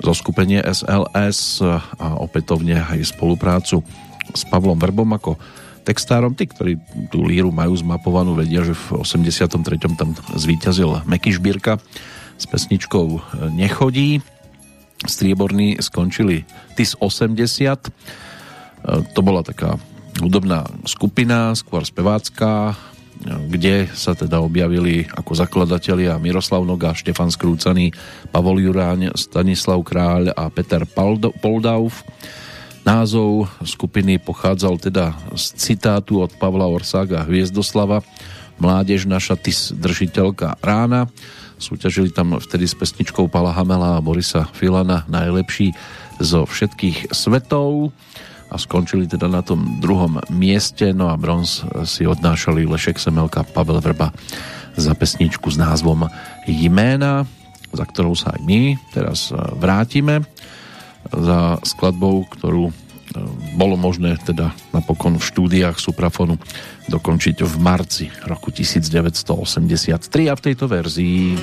zo 0.00 0.12
skupenie 0.16 0.64
SLS 0.64 1.60
a 2.00 2.16
opätovne 2.16 2.80
aj 2.80 3.12
spoluprácu 3.12 3.84
s 4.32 4.42
Pavlom 4.48 4.80
Verbom 4.80 5.08
ako 5.12 5.36
textárom. 5.82 6.32
Tí, 6.32 6.46
ktorí 6.46 6.78
tú 7.10 7.26
líru 7.26 7.50
majú 7.50 7.74
zmapovanú, 7.74 8.38
vedia, 8.38 8.62
že 8.62 8.72
v 8.72 9.02
83. 9.02 9.98
tam 9.98 10.14
zvíťazil 10.34 11.04
Meky 11.04 11.34
Šbírka 11.34 11.82
s 12.38 12.44
pesničkou 12.46 13.20
Nechodí. 13.52 14.22
Strieborní 15.02 15.82
skončili 15.82 16.46
TIS 16.78 16.94
80. 16.98 17.90
To 19.14 19.20
bola 19.22 19.42
taká 19.42 19.78
hudobná 20.22 20.66
skupina, 20.86 21.54
skôr 21.58 21.82
spevácká, 21.82 22.78
kde 23.22 23.86
sa 23.94 24.18
teda 24.18 24.42
objavili 24.42 25.06
ako 25.14 25.38
zakladatelia 25.38 26.18
Miroslav 26.18 26.66
Noga, 26.66 26.90
Štefan 26.90 27.30
Skrúcaný, 27.30 27.94
Pavol 28.34 28.58
Juráň, 28.58 29.14
Stanislav 29.14 29.82
Kráľ 29.86 30.34
a 30.34 30.50
Peter 30.50 30.82
Poldauf. 31.38 32.02
Názov 32.82 33.46
skupiny 33.62 34.18
pochádzal 34.18 34.74
teda 34.82 35.14
z 35.38 35.44
citátu 35.54 36.18
od 36.18 36.34
Pavla 36.34 36.66
Orsága 36.66 37.22
Hviezdoslava. 37.22 38.02
Mládež 38.58 39.06
naša 39.06 39.38
tys 39.38 39.70
držiteľka 39.70 40.58
rána. 40.58 41.06
Súťažili 41.62 42.10
tam 42.10 42.34
vtedy 42.42 42.66
s 42.66 42.74
pesničkou 42.74 43.30
Pala 43.30 43.54
Hamela 43.54 43.98
a 43.98 44.02
Borisa 44.02 44.50
Filana 44.50 45.06
najlepší 45.06 45.70
zo 46.18 46.42
všetkých 46.42 47.14
svetov. 47.14 47.94
A 48.50 48.58
skončili 48.58 49.06
teda 49.06 49.30
na 49.30 49.46
tom 49.46 49.78
druhom 49.78 50.18
mieste, 50.34 50.90
no 50.90 51.06
a 51.06 51.14
bronz 51.14 51.62
si 51.86 52.02
odnášali 52.02 52.66
Lešek 52.66 52.98
Semelka, 52.98 53.46
Pavel 53.46 53.78
Vrba 53.78 54.10
za 54.74 54.92
pesničku 54.98 55.54
s 55.54 55.56
názvom 55.56 56.10
Jména, 56.50 57.24
za 57.70 57.84
ktorou 57.86 58.18
sa 58.18 58.34
aj 58.36 58.40
my 58.42 58.76
teraz 58.92 59.30
e, 59.30 59.38
vrátime 59.56 60.26
za 61.12 61.60
skladbou, 61.62 62.24
ktorú 62.28 62.68
e, 62.68 62.72
bolo 63.54 63.76
možné 63.76 64.16
teda 64.24 64.56
napokon 64.72 65.20
v 65.20 65.24
štúdiách 65.24 65.76
Suprafonu 65.76 66.40
dokončiť 66.88 67.44
v 67.44 67.54
marci 67.60 68.06
roku 68.24 68.48
1983 68.50 70.32
a 70.32 70.34
v 70.34 70.42
tejto 70.42 70.64
verzii 70.66 71.36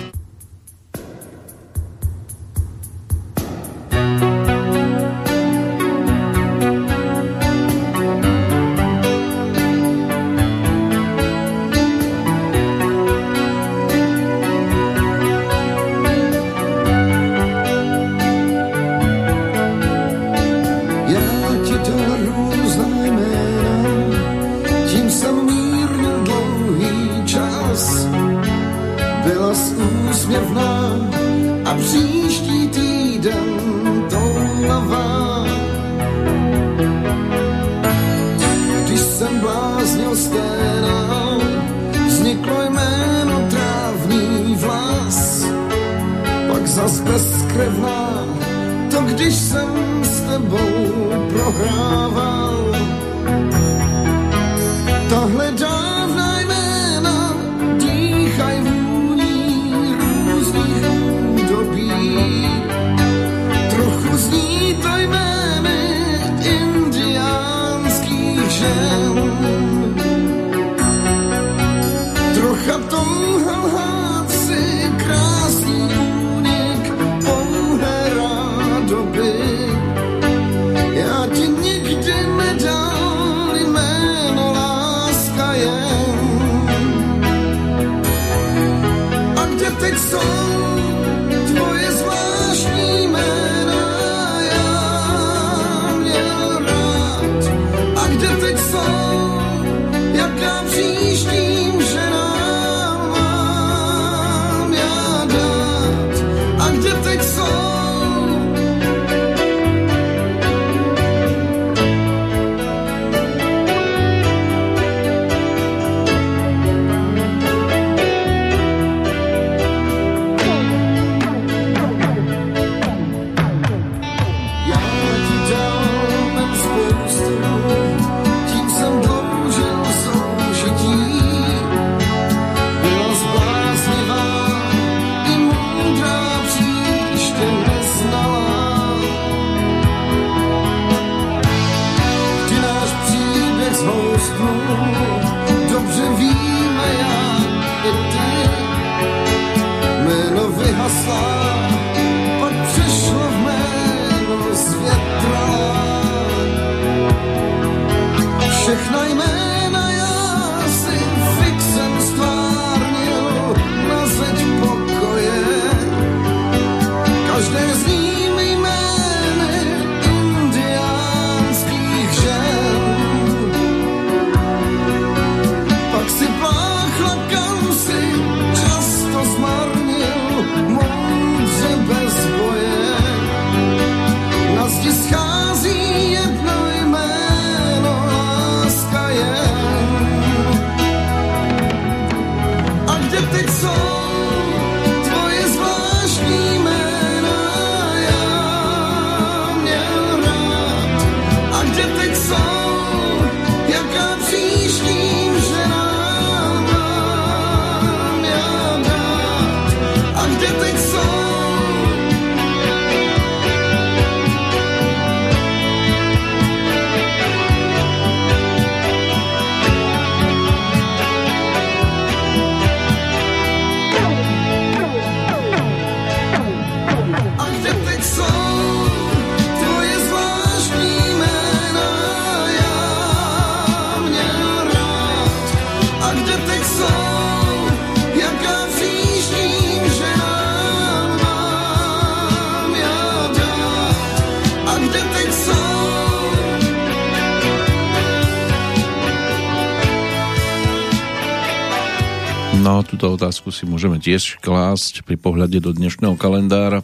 môžeme 253.79 254.03
tiež 254.03 254.43
klásť 254.43 255.07
pri 255.07 255.15
pohľade 255.15 255.63
do 255.63 255.71
dnešného 255.71 256.19
kalendára, 256.19 256.83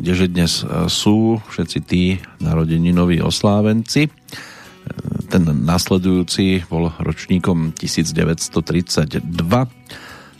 kdeže 0.00 0.32
dnes 0.32 0.64
e, 0.64 0.88
sú 0.88 1.44
všetci 1.52 1.78
tí 1.84 2.24
narodeninoví 2.40 3.20
oslávenci. 3.20 4.08
E, 4.08 4.10
ten 5.28 5.44
nasledujúci 5.44 6.72
bol 6.72 6.88
ročníkom 6.96 7.76
1932 7.76 9.28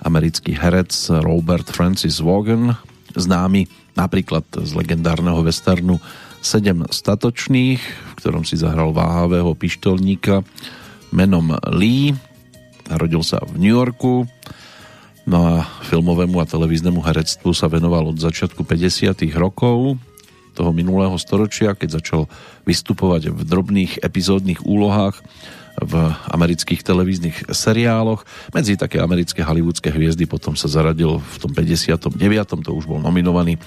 americký 0.01 0.57
herec 0.57 0.97
Robert 1.21 1.69
Francis 1.69 2.25
Vaughan, 2.25 2.73
známy 3.13 3.69
napríklad 4.01 4.49
z 4.57 4.73
legendárneho 4.73 5.45
westernu 5.45 6.01
Sedem 6.41 6.89
statočných, 6.89 7.85
v 7.85 8.13
ktorom 8.17 8.49
si 8.49 8.57
zahral 8.57 8.97
váhavého 8.97 9.53
pištolníka 9.53 10.41
menom 11.13 11.53
Lee. 11.69 12.17
Narodil 12.89 13.21
sa 13.21 13.45
v 13.45 13.61
New 13.61 13.77
Yorku, 13.77 14.25
filmovému 16.07 16.39
a 16.39 16.47
televíznemu 16.47 17.03
herectvu 17.03 17.51
sa 17.51 17.67
venoval 17.67 18.15
od 18.15 18.23
začiatku 18.23 18.63
50. 18.63 19.27
rokov 19.35 19.99
toho 20.55 20.71
minulého 20.71 21.19
storočia, 21.19 21.75
keď 21.75 21.99
začal 21.99 22.31
vystupovať 22.63 23.35
v 23.35 23.43
drobných 23.43 24.07
epizódnych 24.07 24.63
úlohách 24.63 25.19
v 25.83 25.93
amerických 26.31 26.87
televíznych 26.87 27.51
seriáloch. 27.51 28.23
Medzi 28.55 28.79
také 28.79 29.03
americké 29.03 29.43
hollywoodske 29.43 29.91
hviezdy 29.91 30.31
potom 30.31 30.55
sa 30.55 30.71
zaradil 30.71 31.19
v 31.19 31.37
tom 31.43 31.51
59. 31.51 32.15
to 32.63 32.71
už 32.71 32.87
bol 32.87 33.03
nominovaný 33.03 33.59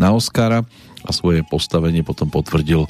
na 0.00 0.16
Oscara 0.16 0.64
a 1.04 1.10
svoje 1.12 1.44
postavenie 1.44 2.00
potom 2.00 2.32
potvrdil 2.32 2.88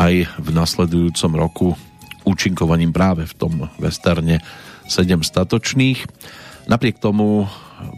aj 0.00 0.32
v 0.40 0.48
nasledujúcom 0.48 1.32
roku 1.36 1.76
účinkovaním 2.24 2.88
práve 2.88 3.28
v 3.28 3.36
tom 3.36 3.68
westerne 3.76 4.40
Sedem 4.88 5.20
statočných. 5.20 6.08
Napriek 6.72 7.04
tomu 7.04 7.44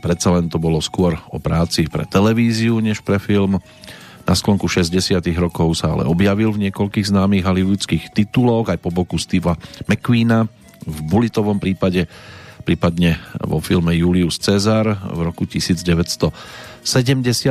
predsa 0.00 0.34
len 0.34 0.50
to 0.50 0.58
bolo 0.58 0.82
skôr 0.82 1.18
o 1.30 1.38
práci 1.38 1.86
pre 1.86 2.06
televíziu 2.06 2.78
než 2.82 3.00
pre 3.02 3.18
film. 3.18 3.58
Na 4.22 4.38
sklonku 4.38 4.70
60 4.70 5.18
rokov 5.34 5.82
sa 5.82 5.90
ale 5.94 6.06
objavil 6.06 6.54
v 6.54 6.70
niekoľkých 6.70 7.10
známych 7.10 7.42
hollywoodských 7.42 8.14
tituloch, 8.14 8.70
aj 8.70 8.78
po 8.78 8.94
boku 8.94 9.18
Steva 9.18 9.58
McQueena. 9.90 10.46
V 10.82 10.98
Bulitovom 11.06 11.58
prípade, 11.58 12.06
prípadne 12.62 13.18
vo 13.42 13.58
filme 13.58 13.90
Julius 13.98 14.38
Cezar 14.38 14.86
v 14.86 15.20
roku 15.26 15.42
1970, 15.46 16.30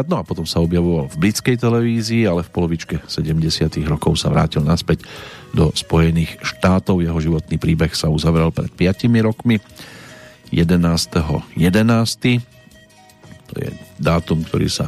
no 0.08 0.20
a 0.20 0.24
potom 0.24 0.48
sa 0.48 0.64
objavoval 0.64 1.12
v 1.12 1.20
britskej 1.28 1.60
televízii, 1.60 2.24
ale 2.28 2.48
v 2.48 2.52
polovičke 2.56 3.04
70 3.04 3.68
rokov 3.88 4.16
sa 4.20 4.32
vrátil 4.32 4.64
naspäť 4.64 5.04
do 5.52 5.76
Spojených 5.76 6.40
štátov. 6.40 7.04
Jeho 7.04 7.20
životný 7.20 7.60
príbeh 7.60 7.92
sa 7.92 8.08
uzavrel 8.08 8.52
pred 8.56 8.72
5 8.72 9.12
rokmi 9.28 9.60
11.11. 10.52 11.58
11. 11.58 12.44
To 13.52 13.54
je 13.60 13.70
dátum, 14.00 14.44
ktorý 14.48 14.68
sa 14.72 14.88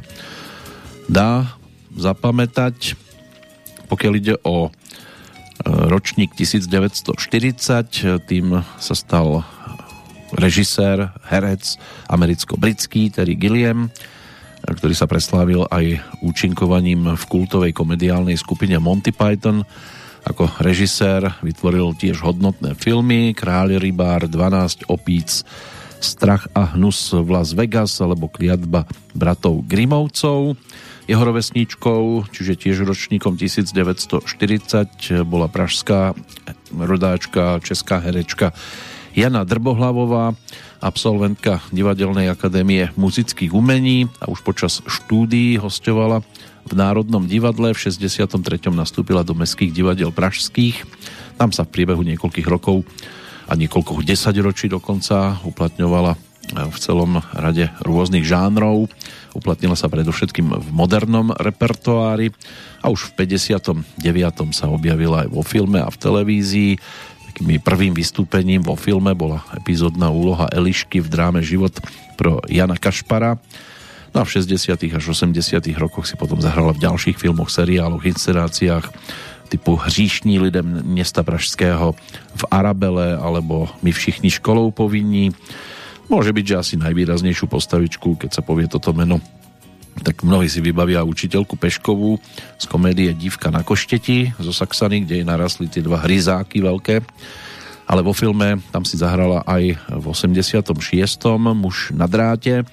dá 1.12 1.56
zapamätať. 1.96 2.96
Pokiaľ 3.92 4.14
ide 4.16 4.36
o 4.48 4.68
e, 4.68 4.72
ročník 5.92 6.32
1940, 6.36 7.18
tým 8.24 8.48
sa 8.80 8.96
stal 8.96 9.44
režisér, 10.34 11.14
herec 11.30 11.78
americko-britský 12.10 13.14
Terry 13.14 13.38
Gilliam, 13.38 13.94
ktorý 14.64 14.96
sa 14.96 15.06
preslávil 15.06 15.68
aj 15.70 16.00
účinkovaním 16.24 17.14
v 17.14 17.24
kultovej 17.28 17.76
komediálnej 17.76 18.40
skupine 18.40 18.80
Monty 18.80 19.12
Python. 19.12 19.68
Ako 20.24 20.48
režisér 20.64 21.36
vytvoril 21.44 21.92
tiež 22.00 22.24
hodnotné 22.24 22.80
filmy 22.80 23.36
Kráľ 23.36 23.76
rybár, 23.76 24.32
12 24.32 24.88
opíc, 24.88 25.44
Strach 26.00 26.48
a 26.56 26.76
hnus 26.76 27.16
v 27.16 27.28
Las 27.28 27.52
Vegas 27.56 28.00
alebo 28.00 28.32
Kliatba 28.32 28.88
bratov 29.16 29.64
Grimovcov. 29.68 30.56
Jeho 31.04 31.24
rovesníčkou, 31.24 32.32
čiže 32.32 32.56
tiež 32.56 32.88
ročníkom 32.88 33.36
1940, 33.36 34.24
bola 35.28 35.52
pražská 35.52 36.16
rodáčka, 36.72 37.60
česká 37.60 38.00
herečka 38.00 38.56
Jana 39.12 39.44
Drbohlavová, 39.44 40.36
absolventka 40.80 41.60
Divadelnej 41.76 42.32
akadémie 42.32 42.96
muzických 42.96 43.52
umení 43.52 44.08
a 44.24 44.32
už 44.32 44.44
počas 44.44 44.80
štúdií 44.88 45.60
hostovala 45.60 46.24
v 46.68 46.74
Národnom 46.74 47.26
divadle. 47.28 47.76
V 47.76 47.92
63. 47.92 48.72
nastúpila 48.72 49.22
do 49.22 49.36
mestských 49.36 49.72
divadiel 49.72 50.12
pražských. 50.12 50.84
Tam 51.36 51.52
sa 51.52 51.68
v 51.68 51.74
priebehu 51.74 52.02
niekoľkých 52.04 52.48
rokov 52.48 52.88
a 53.48 53.54
niekoľko 53.58 54.04
desaťročí 54.04 54.72
dokonca 54.72 55.44
uplatňovala 55.44 56.16
v 56.54 56.78
celom 56.78 57.24
rade 57.34 57.72
rôznych 57.82 58.28
žánrov 58.28 58.92
uplatnila 59.34 59.74
sa 59.74 59.90
predovšetkým 59.90 60.48
v 60.54 60.70
modernom 60.72 61.34
repertoári 61.34 62.32
a 62.80 62.94
už 62.94 63.12
v 63.14 63.26
59. 63.26 64.06
sa 64.54 64.70
objavila 64.70 65.26
aj 65.26 65.30
vo 65.34 65.42
filme 65.42 65.82
a 65.82 65.90
v 65.90 65.98
televízii. 65.98 66.72
Takým 67.34 67.58
prvým 67.60 67.94
vystúpením 67.98 68.62
vo 68.62 68.78
filme 68.78 69.12
bola 69.18 69.42
epizódna 69.58 70.14
úloha 70.14 70.46
Elišky 70.54 71.02
v 71.02 71.10
dráme 71.10 71.42
Život 71.42 71.74
pro 72.14 72.40
Jana 72.46 72.78
Kašpara. 72.78 73.42
No 74.14 74.22
a 74.22 74.24
v 74.26 74.32
60. 74.38 74.78
až 74.94 75.04
80. 75.10 75.34
rokoch 75.78 76.06
si 76.06 76.14
potom 76.14 76.38
zahrala 76.38 76.74
v 76.78 76.86
ďalších 76.86 77.18
filmoch, 77.18 77.50
seriáloch, 77.50 78.06
inscenáciách 78.06 78.86
typu 79.50 79.76
Hříšní 79.76 80.40
lidem 80.40 80.82
města 80.86 81.26
Pražského 81.26 81.98
v 82.36 82.44
Arabele 82.50 83.18
alebo 83.18 83.70
My 83.82 83.92
všichni 83.92 84.30
školou 84.30 84.72
povinní 84.72 85.34
Môže 86.12 86.36
byť, 86.36 86.46
že 86.46 86.60
asi 86.60 86.74
najvýraznejšiu 86.78 87.48
postavičku, 87.48 88.20
keď 88.20 88.30
sa 88.36 88.42
povie 88.44 88.68
toto 88.68 88.92
meno, 88.92 89.24
tak 90.04 90.26
mnohí 90.26 90.52
si 90.52 90.60
vybavia 90.60 91.06
učiteľku 91.06 91.56
Peškovú 91.56 92.20
z 92.60 92.66
komédie 92.68 93.14
Dívka 93.16 93.54
na 93.54 93.64
košteti 93.64 94.36
zo 94.42 94.52
Saxany, 94.52 95.06
kde 95.06 95.22
jej 95.22 95.28
narastli 95.28 95.72
tie 95.72 95.86
dva 95.86 96.02
hryzáky 96.04 96.60
veľké. 96.60 97.02
Ale 97.88 98.02
vo 98.04 98.12
filme 98.12 98.60
tam 98.70 98.84
si 98.84 99.00
zahrala 99.00 99.46
aj 99.48 99.80
v 99.90 100.06
86. 100.06 100.70
muž 101.56 101.90
na 101.96 102.10
dráte. 102.10 102.68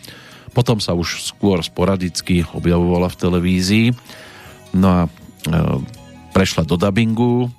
Potom 0.51 0.83
sa 0.83 0.97
už 0.97 1.23
skôr 1.23 1.63
sporadicky 1.63 2.43
objavovala 2.55 3.07
v 3.13 3.21
televízii. 3.21 3.87
No 4.75 4.87
a 4.89 5.01
e, 5.07 5.11
prešla 6.35 6.67
do 6.67 6.79
dubbingu, 6.79 7.51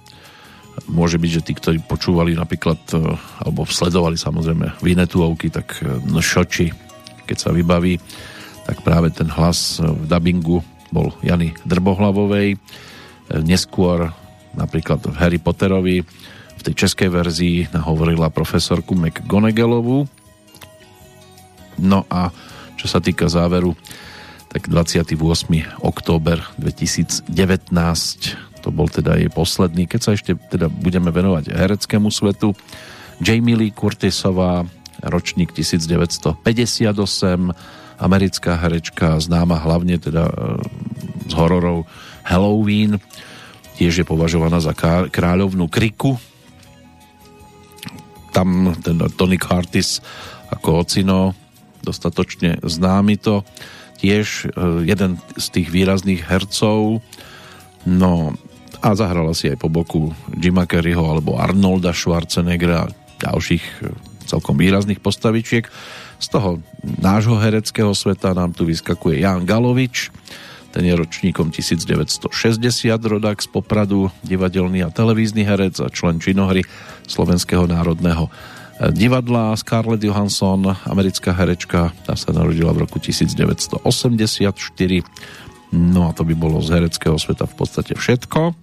môže 0.88 1.20
byť, 1.20 1.32
že 1.32 1.46
tí, 1.46 1.54
ktorí 1.56 1.78
počúvali 1.84 2.34
napríklad 2.34 2.80
e, 2.96 2.98
alebo 3.44 3.68
sledovali 3.68 4.16
samozrejme 4.16 4.82
Vinetuovky, 4.82 5.52
tak 5.52 5.84
e, 5.84 6.00
no 6.08 6.24
šoči, 6.24 6.72
keď 7.28 7.38
sa 7.38 7.50
vybaví, 7.52 8.00
tak 8.66 8.82
práve 8.86 9.12
ten 9.12 9.28
hlas 9.28 9.80
e, 9.80 9.88
v 9.88 10.06
dabingu 10.08 10.64
bol 10.92 11.16
Jany 11.24 11.56
Drbohlavovej. 11.64 12.60
Neskôr 13.48 14.12
napríklad 14.52 15.00
v 15.08 15.16
Harry 15.16 15.40
Potterovi 15.40 16.04
v 16.60 16.62
tej 16.62 16.76
českej 16.76 17.08
verzii 17.08 17.72
nahovorila 17.72 18.28
profesorku 18.28 18.92
McGonagallovú. 19.00 20.04
No 21.80 22.04
a 22.12 22.36
čo 22.82 22.90
sa 22.90 22.98
týka 22.98 23.30
záveru, 23.30 23.78
tak 24.50 24.66
28. 24.66 25.14
október 25.86 26.42
2019 26.58 27.30
to 28.62 28.70
bol 28.74 28.90
teda 28.90 29.22
jej 29.22 29.30
posledný, 29.30 29.86
keď 29.86 30.00
sa 30.02 30.12
ešte 30.18 30.34
teda 30.50 30.66
budeme 30.70 31.14
venovať 31.14 31.54
hereckému 31.54 32.10
svetu. 32.10 32.58
Jamie 33.22 33.54
Lee 33.58 33.74
Curtisová, 33.74 34.66
ročník 35.02 35.54
1958, 35.54 36.42
americká 38.02 38.58
herečka, 38.58 39.22
známa 39.22 39.62
hlavne 39.62 40.02
teda 40.02 40.26
e, 40.30 40.34
z 41.30 41.34
hororov 41.38 41.86
Halloween, 42.26 42.98
tiež 43.78 44.02
je 44.02 44.06
považovaná 44.06 44.58
za 44.62 44.74
kráľovnú 45.10 45.70
kriku. 45.70 46.18
Tam 48.34 48.74
ten 48.82 48.98
Tony 49.18 49.38
Curtis 49.38 50.02
ako 50.54 50.86
ocino 50.86 51.34
dostatočne 51.84 52.62
známy 52.64 53.18
to. 53.18 53.46
Tiež 54.02 54.50
e, 54.50 54.86
jeden 54.86 55.22
z 55.38 55.46
tých 55.54 55.68
výrazných 55.70 56.26
hercov, 56.26 57.06
no 57.86 58.34
a 58.82 58.98
zahrala 58.98 59.38
si 59.38 59.46
aj 59.46 59.62
po 59.62 59.70
boku 59.70 60.10
Jima 60.34 60.66
Carreyho 60.66 61.06
alebo 61.06 61.38
Arnolda 61.38 61.94
Schwarzeneggera 61.94 62.90
a 62.90 62.92
ďalších 63.22 63.66
e, 63.86 63.94
celkom 64.26 64.58
výrazných 64.58 65.04
postavičiek. 65.04 65.70
Z 66.22 66.28
toho 66.34 66.62
nášho 66.82 67.38
hereckého 67.38 67.94
sveta 67.94 68.34
nám 68.34 68.54
tu 68.58 68.66
vyskakuje 68.66 69.22
Jan 69.22 69.46
Galovič, 69.46 70.14
ten 70.72 70.88
je 70.88 70.96
ročníkom 70.96 71.52
1960, 71.52 72.32
rodák 72.96 73.38
z 73.44 73.48
Popradu, 73.52 74.08
divadelný 74.24 74.88
a 74.88 74.90
televízny 74.90 75.44
herec 75.44 75.84
a 75.84 75.92
člen 75.92 76.24
činohry 76.24 76.64
Slovenského 77.12 77.68
národného 77.68 78.32
divadla. 78.90 79.54
Scarlett 79.54 80.02
Johansson, 80.02 80.74
americká 80.90 81.30
herečka, 81.38 81.94
tá 82.02 82.18
sa 82.18 82.34
narodila 82.34 82.74
v 82.74 82.90
roku 82.90 82.98
1984. 82.98 83.78
No 85.72 86.10
a 86.10 86.12
to 86.18 86.26
by 86.26 86.34
bolo 86.34 86.58
z 86.66 86.82
hereckého 86.82 87.22
sveta 87.22 87.46
v 87.46 87.56
podstate 87.56 87.94
všetko. 87.94 88.58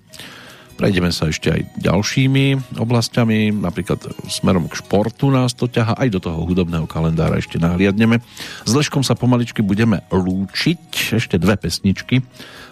Prejdeme 0.78 1.10
sa 1.10 1.26
ešte 1.26 1.50
aj 1.50 1.82
ďalšími 1.82 2.78
oblastiami, 2.78 3.50
napríklad 3.50 3.98
smerom 4.30 4.70
k 4.70 4.78
športu 4.78 5.26
nás 5.26 5.50
to 5.50 5.66
ťaha, 5.66 5.98
aj 5.98 6.08
do 6.14 6.22
toho 6.22 6.46
hudobného 6.46 6.86
kalendára 6.86 7.34
ešte 7.42 7.58
nahliadneme. 7.58 8.22
S 8.62 8.70
Leškom 8.78 9.02
sa 9.02 9.18
pomaličky 9.18 9.58
budeme 9.58 10.06
lúčiť, 10.14 11.18
ešte 11.18 11.34
dve 11.34 11.58
pesničky 11.58 12.22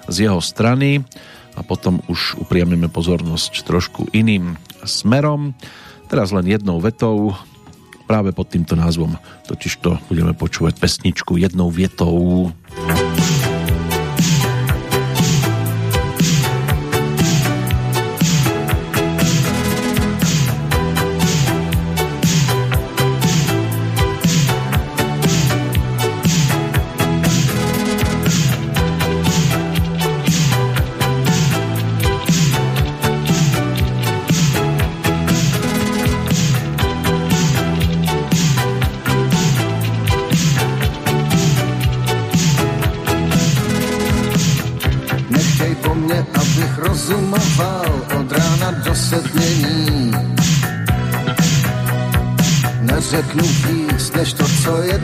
z 0.06 0.16
jeho 0.22 0.38
strany 0.38 1.02
a 1.58 1.66
potom 1.66 1.98
už 2.06 2.38
upriamime 2.38 2.86
pozornosť 2.86 3.66
trošku 3.66 4.06
iným 4.14 4.54
smerom. 4.86 5.58
Teraz 6.06 6.30
len 6.30 6.46
jednou 6.46 6.78
vetou, 6.78 7.34
práve 8.06 8.30
pod 8.30 8.46
týmto 8.46 8.78
názvom, 8.78 9.18
totiž 9.50 9.82
to 9.82 9.98
budeme 10.06 10.30
počúvať 10.32 10.78
pesničku 10.78 11.34
jednou 11.36 11.68
vietou. 11.74 12.48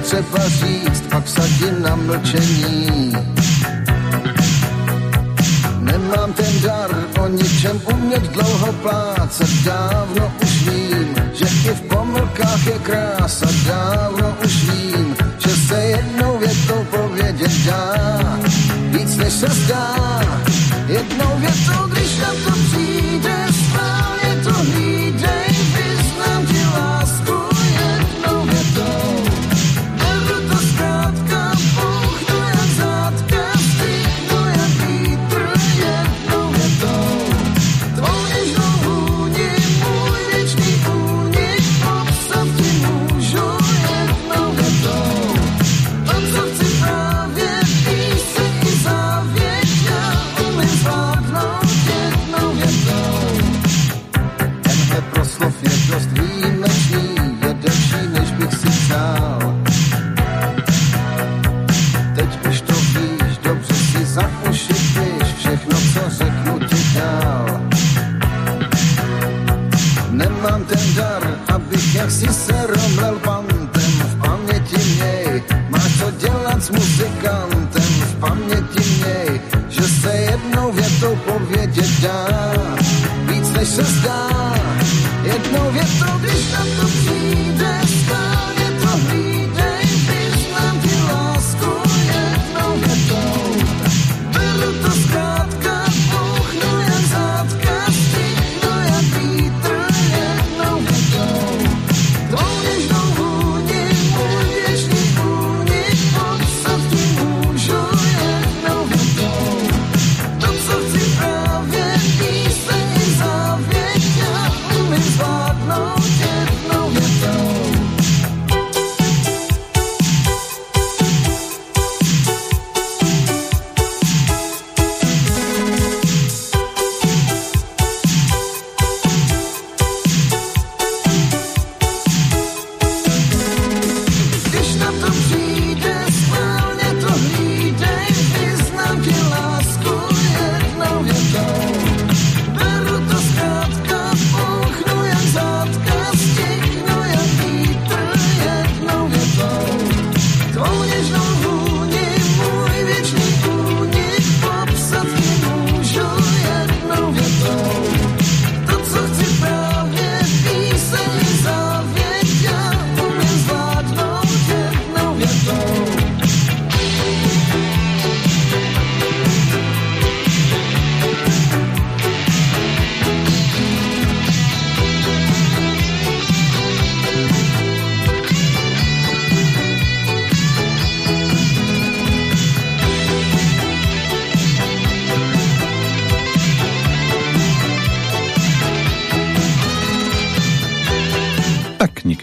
Třeba 0.03 0.48
říct, 0.48 1.00
pak 1.11 1.24
vsadím 1.24 1.82
na 1.82 1.96
mlčení. 1.96 3.12
Nemám 5.78 6.32
ten 6.32 6.61
dar 6.62 6.90
o 7.20 7.28
ničem 7.28 7.80
umět 7.94 8.22
dlouho 8.22 8.72
plácat, 8.72 9.50
dávno 9.64 10.32
už 10.42 10.68
vím, 10.68 11.14
že 11.34 11.70
i 11.70 11.74
v 11.74 11.80
pomlkách 11.80 12.66
je 12.66 12.78
krása, 12.78 13.46
dávno 13.66 14.11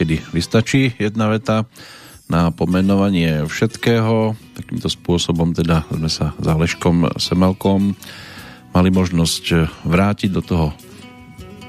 niekedy 0.10 0.34
vystačí 0.34 0.98
jedna 0.98 1.30
veta 1.30 1.70
na 2.30 2.50
pomenovanie 2.50 3.46
všetkého. 3.46 4.34
Takýmto 4.58 4.90
spôsobom 4.90 5.54
teda 5.54 5.86
sme 5.94 6.10
sa 6.10 6.34
za 6.42 6.58
Leškom 6.58 7.14
Semelkom 7.22 7.94
mali 8.74 8.90
možnosť 8.90 9.70
vrátiť 9.86 10.30
do 10.34 10.42
toho 10.42 10.68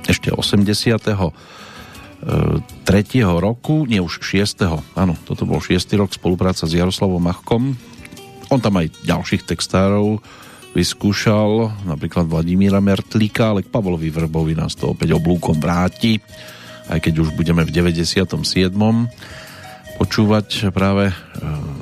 ešte 0.08 0.32
80. 0.32 0.64
3. 2.20 2.84
roku, 3.24 3.88
nie 3.88 4.00
už 4.00 4.24
6. 4.24 4.96
Áno, 4.96 5.16
toto 5.28 5.44
bol 5.44 5.60
6. 5.60 5.76
rok 6.00 6.12
spolupráca 6.12 6.64
s 6.64 6.72
Jaroslavom 6.72 7.20
Machkom. 7.20 7.76
On 8.48 8.60
tam 8.60 8.80
aj 8.80 9.04
ďalších 9.04 9.44
textárov 9.48 10.20
vyskúšal, 10.72 11.72
napríklad 11.88 12.24
Vladimíra 12.24 12.80
Mertlíka, 12.80 13.52
ale 13.52 13.66
k 13.66 13.72
Pavlovi 13.72 14.08
Vrbovi 14.08 14.54
nás 14.56 14.76
to 14.78 14.92
opäť 14.92 15.16
oblúkom 15.16 15.58
vráti, 15.58 16.20
aj 16.90 16.98
keď 17.06 17.14
už 17.22 17.28
budeme 17.38 17.62
v 17.62 17.70
97. 17.70 18.26
počúvať 19.96 20.74
práve 20.74 21.08
e, 21.10 21.14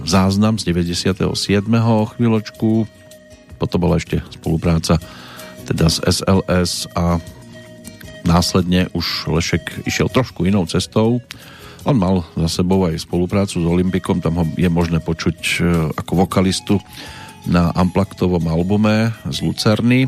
záznam 0.05 0.61
z 0.61 0.69
97. 0.69 1.25
o 1.73 2.05
chvíľočku. 2.13 2.85
Potom 3.57 3.79
bola 3.81 3.97
ešte 3.97 4.21
spolupráca 4.29 5.01
teda 5.65 5.89
z 5.89 6.01
SLS 6.05 6.89
a 6.97 7.21
následne 8.25 8.89
už 8.93 9.29
Lešek 9.33 9.89
išiel 9.89 10.13
trošku 10.13 10.45
inou 10.45 10.69
cestou. 10.69 11.25
On 11.89 11.97
mal 11.97 12.21
za 12.37 12.61
sebou 12.61 12.85
aj 12.85 13.01
spoluprácu 13.01 13.65
s 13.65 13.67
Olympikom, 13.67 14.21
tam 14.21 14.41
ho 14.41 14.45
je 14.61 14.69
možné 14.69 15.01
počuť 15.01 15.39
e, 15.41 15.59
ako 15.97 16.29
vokalistu 16.29 16.77
na 17.49 17.73
Amplaktovom 17.73 18.45
albume 18.45 19.17
z 19.25 19.41
Lucerny, 19.41 20.05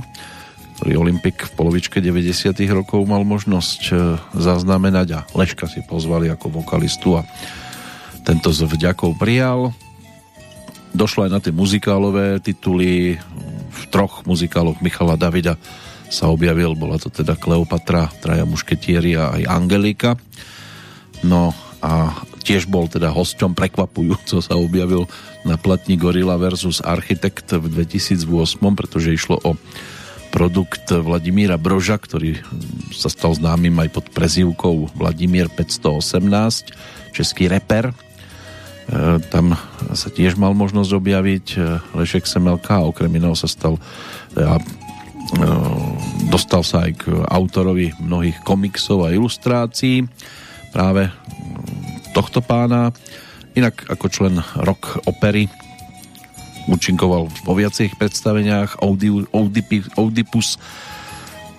ktorý 0.81 0.97
Olympik 0.97 1.45
v 1.45 1.53
polovičke 1.61 2.01
90. 2.01 2.57
rokov 2.72 3.05
mal 3.05 3.20
možnosť 3.20 3.81
e, 3.93 4.16
zaznamenať 4.33 5.09
a 5.12 5.20
Leška 5.37 5.68
si 5.68 5.85
pozvali 5.85 6.33
ako 6.33 6.64
vokalistu 6.64 7.20
a 7.20 7.22
tento 8.24 8.49
s 8.49 8.64
vďakou 8.64 9.12
prijal. 9.20 9.76
Došlo 10.97 11.28
aj 11.28 11.33
na 11.37 11.41
tie 11.45 11.53
muzikálové 11.53 12.41
tituly, 12.41 13.20
v 13.68 13.83
troch 13.93 14.24
muzikáloch 14.24 14.81
Michala 14.81 15.20
Davida 15.20 15.61
sa 16.09 16.33
objavil, 16.33 16.72
bola 16.72 16.97
to 16.97 17.12
teda 17.12 17.37
Kleopatra, 17.37 18.09
Traja 18.24 18.49
mušketieri 18.49 19.20
a 19.20 19.37
aj 19.37 19.43
Angelika. 19.53 20.16
No 21.20 21.53
a 21.85 22.24
tiež 22.41 22.72
bol 22.72 22.89
teda 22.89 23.12
hosťom 23.12 23.53
prekvapujúco 23.53 24.41
sa 24.41 24.57
objavil 24.57 25.05
na 25.45 25.61
platni 25.61 26.01
Gorilla 26.01 26.41
versus 26.41 26.81
Architekt 26.81 27.53
v 27.53 27.68
2008, 27.68 28.24
pretože 28.72 29.12
išlo 29.12 29.37
o 29.45 29.61
produkt 30.31 30.89
Vladimíra 30.95 31.59
Broža, 31.59 31.99
ktorý 31.99 32.39
sa 32.95 33.11
stal 33.11 33.35
známym 33.35 33.74
aj 33.83 33.89
pod 33.91 34.07
prezývkou 34.14 34.95
Vladimír 34.95 35.51
518, 35.53 37.14
český 37.14 37.51
reper. 37.51 37.91
E, 37.91 37.95
tam 39.28 39.59
sa 39.93 40.09
tiež 40.09 40.39
mal 40.39 40.55
možnosť 40.55 40.91
objaviť 40.95 41.47
Lešek 41.99 42.24
Semelka 42.24 42.81
a 42.81 42.87
okrem 42.87 43.11
iného 43.11 43.35
sa 43.35 43.51
stal 43.51 43.76
a 44.39 44.62
dostal 46.31 46.66
sa 46.66 46.91
aj 46.91 46.93
k 46.99 47.05
autorovi 47.31 47.95
mnohých 48.03 48.43
komiksov 48.43 49.07
a 49.07 49.14
ilustrácií 49.14 50.07
práve 50.74 51.07
tohto 52.11 52.43
pána. 52.43 52.91
Inak 53.55 53.87
ako 53.91 54.07
člen 54.11 54.39
rock 54.62 55.03
opery 55.07 55.51
účinkoval 56.71 57.27
vo 57.27 57.53
viacerých 57.59 57.99
predstaveniach 57.99 58.81
Oedipus 59.99 60.57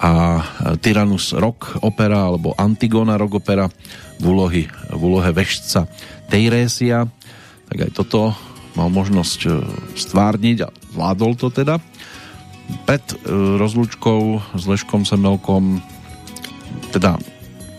a 0.02 0.42
Tyrannus 0.82 1.36
rock 1.38 1.78
opera 1.86 2.32
alebo 2.32 2.58
Antigona 2.58 3.20
rock 3.22 3.44
opera 3.44 3.70
v, 4.18 4.26
úlohy, 4.26 4.64
v 4.90 5.02
úlohe 5.02 5.30
vešca 5.30 5.86
Teirésia 6.32 7.06
tak 7.70 7.88
aj 7.88 7.92
toto 7.94 8.34
mal 8.76 8.92
možnosť 8.92 9.40
e, 9.48 9.50
stvárniť 9.96 10.58
a 10.64 10.68
vládol 10.96 11.36
to 11.40 11.52
teda 11.52 11.80
pred 12.88 13.04
e, 13.04 13.16
rozlúčkou 13.60 14.22
s 14.56 14.64
Leškom 14.68 15.04
Semelkom 15.04 15.80
teda 16.92 17.20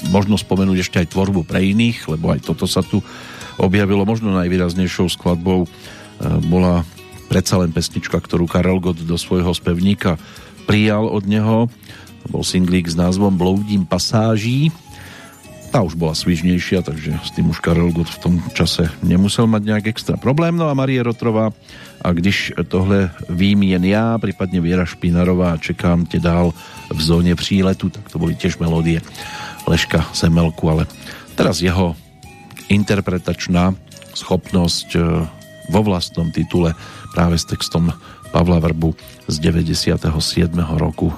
možno 0.09 0.41
spomenúť 0.41 0.79
ešte 0.83 0.97
aj 1.05 1.13
tvorbu 1.13 1.47
pre 1.47 1.63
iných, 1.63 2.09
lebo 2.11 2.33
aj 2.33 2.43
toto 2.43 2.67
sa 2.67 2.83
tu 2.83 3.05
objavilo. 3.61 4.03
Možno 4.09 4.35
najvýraznejšou 4.35 5.13
skladbou 5.13 5.65
e, 5.65 5.69
bola 6.49 6.83
predsa 7.33 7.57
len 7.57 7.73
pesnička, 7.73 8.21
ktorú 8.21 8.45
Karel 8.45 8.77
Gott 8.77 9.01
do 9.01 9.17
svojho 9.17 9.57
spevníka 9.57 10.21
prijal 10.69 11.09
od 11.09 11.25
neho. 11.25 11.73
To 12.23 12.27
bol 12.29 12.45
singlík 12.45 12.93
s 12.93 12.93
názvom 12.93 13.41
Bloudím 13.41 13.89
pasáží 13.89 14.69
tá 15.73 15.81
už 15.81 15.97
bola 15.97 16.13
svižnejšia, 16.13 16.85
takže 16.85 17.17
s 17.17 17.33
tým 17.33 17.49
už 17.49 17.65
Karel 17.65 17.89
Gott 17.97 18.13
v 18.13 18.21
tom 18.21 18.35
čase 18.53 18.93
nemusel 19.01 19.49
mať 19.49 19.63
nejak 19.65 19.87
extra 19.89 20.21
problém. 20.21 20.53
No 20.53 20.69
a 20.69 20.77
Marie 20.77 21.01
Rotrová 21.01 21.49
a 22.05 22.09
když 22.13 22.53
tohle 22.69 23.09
vím 23.33 23.63
jen 23.63 23.85
já, 23.85 24.21
prípadne 24.21 24.61
Viera 24.61 24.85
Špinarová 24.85 25.57
čekám 25.57 26.05
te 26.05 26.21
dál 26.21 26.53
v 26.93 27.01
zóne 27.01 27.33
příletu, 27.33 27.89
tak 27.89 28.13
to 28.13 28.21
boli 28.21 28.37
tiež 28.37 28.61
melódie 28.61 29.01
Leška 29.65 30.13
Semelku, 30.13 30.69
ale 30.69 30.85
teraz 31.41 31.65
jeho 31.65 31.97
interpretačná 32.69 33.73
schopnosť 34.13 34.89
e, 34.93 35.01
vo 35.73 35.81
vlastnom 35.81 36.29
titule 36.29 36.77
práve 37.13 37.37
s 37.37 37.45
textom 37.45 37.93
Pavla 38.33 38.59
Vrbu 38.59 38.97
z 39.29 39.37
97. 39.39 40.01
roku 40.81 41.13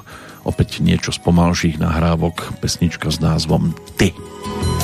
opäť 0.45 0.85
niečo 0.85 1.15
z 1.15 1.19
pomalších 1.25 1.81
nahrávok, 1.81 2.61
pesnička 2.61 3.09
s 3.09 3.23
názvom 3.23 3.73
Ty. 3.97 4.13
Ty. 4.13 4.84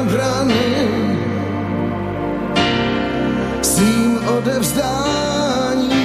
obrany 0.00 0.88
svým 3.62 4.18
odevzdáním. 4.36 5.98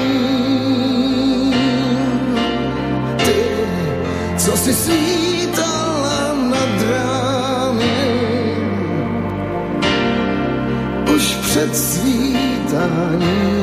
Ty, 3.17 3.43
co 4.37 4.57
si 4.57 4.73
svítala 4.73 6.33
nad 6.49 6.81
rámy, 6.89 7.97
už 11.15 11.35
před 11.35 11.77
svítáním. 11.77 13.62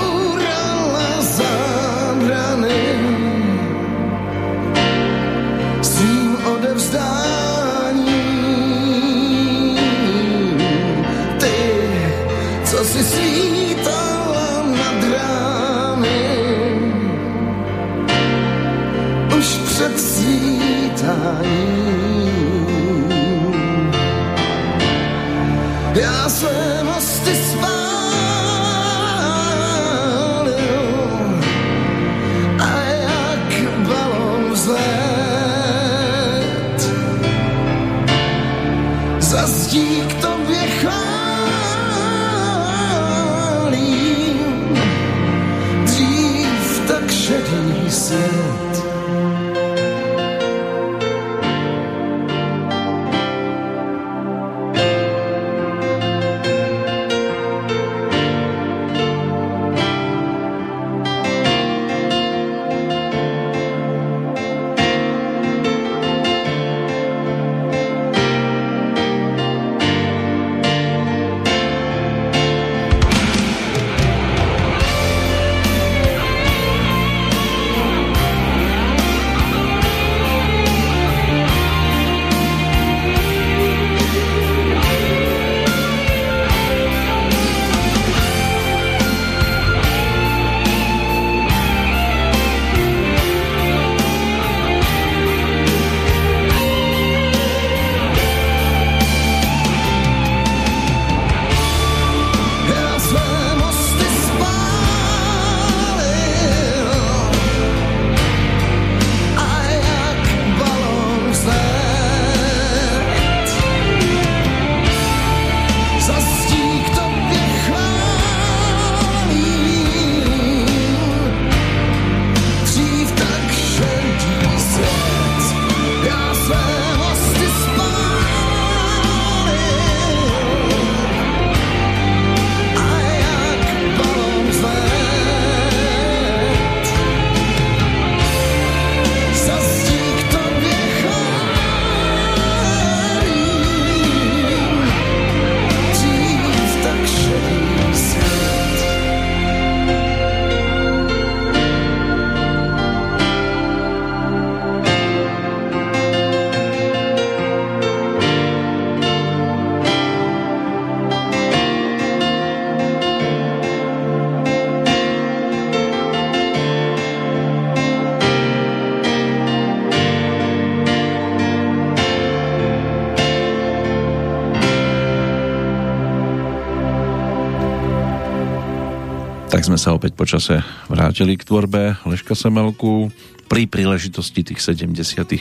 sme 179.71 179.79
sa 179.79 179.95
opäť 179.95 180.19
počase 180.19 180.59
vrátili 180.91 181.39
k 181.39 181.47
tvorbe 181.47 181.95
Leška 182.03 182.35
Semelku 182.35 183.07
pri 183.47 183.71
príležitosti 183.71 184.43
tých 184.43 184.59
75. 184.59 185.31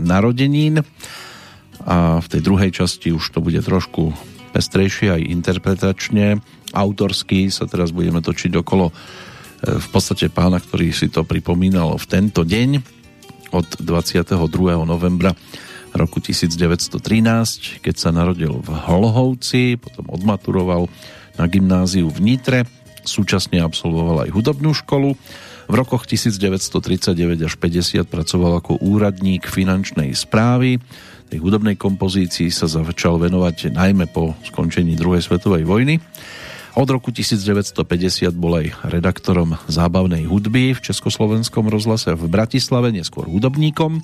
narodenín 0.00 0.80
a 1.84 2.16
v 2.16 2.26
tej 2.32 2.40
druhej 2.40 2.72
časti 2.72 3.12
už 3.12 3.28
to 3.28 3.44
bude 3.44 3.60
trošku 3.60 4.16
pestrejšie 4.56 5.12
aj 5.12 5.20
interpretačne. 5.20 6.40
Autorsky 6.72 7.52
sa 7.52 7.68
teraz 7.68 7.92
budeme 7.92 8.24
točiť 8.24 8.56
okolo 8.56 8.88
e, 8.88 8.92
v 9.76 9.88
podstate 9.92 10.32
pána, 10.32 10.64
ktorý 10.64 10.88
si 10.88 11.12
to 11.12 11.28
pripomínal 11.28 12.00
v 12.00 12.08
tento 12.08 12.48
deň 12.48 12.80
od 13.52 13.68
22. 13.84 14.32
novembra 14.88 15.36
roku 15.92 16.24
1913, 16.24 17.84
keď 17.84 17.94
sa 18.00 18.16
narodil 18.16 18.64
v 18.64 18.68
Holhovci, 18.72 19.76
potom 19.76 20.08
odmaturoval 20.08 20.88
na 21.36 21.44
gymnáziu 21.44 22.08
v 22.08 22.32
Nitre 22.32 22.77
súčasne 23.08 23.64
absolvoval 23.64 24.28
aj 24.28 24.30
hudobnú 24.36 24.76
školu. 24.76 25.16
V 25.68 25.74
rokoch 25.76 26.04
1939 26.04 27.48
až 27.48 27.54
50 27.56 28.04
pracoval 28.04 28.60
ako 28.60 28.80
úradník 28.84 29.48
finančnej 29.48 30.12
správy. 30.12 30.80
Tej 31.28 31.40
hudobnej 31.44 31.76
kompozícii 31.76 32.48
sa 32.48 32.68
začal 32.68 33.20
venovať 33.20 33.72
najmä 33.72 34.08
po 34.08 34.32
skončení 34.48 34.96
druhej 34.96 35.24
svetovej 35.24 35.64
vojny. 35.68 36.00
Od 36.78 36.86
roku 36.86 37.10
1950 37.10 37.74
bol 38.38 38.62
aj 38.62 38.70
redaktorom 38.86 39.58
zábavnej 39.66 40.30
hudby 40.30 40.78
v 40.78 40.80
Československom 40.80 41.66
rozhlase 41.66 42.14
v 42.14 42.24
Bratislave, 42.30 42.94
neskôr 42.94 43.26
hudobníkom. 43.26 43.98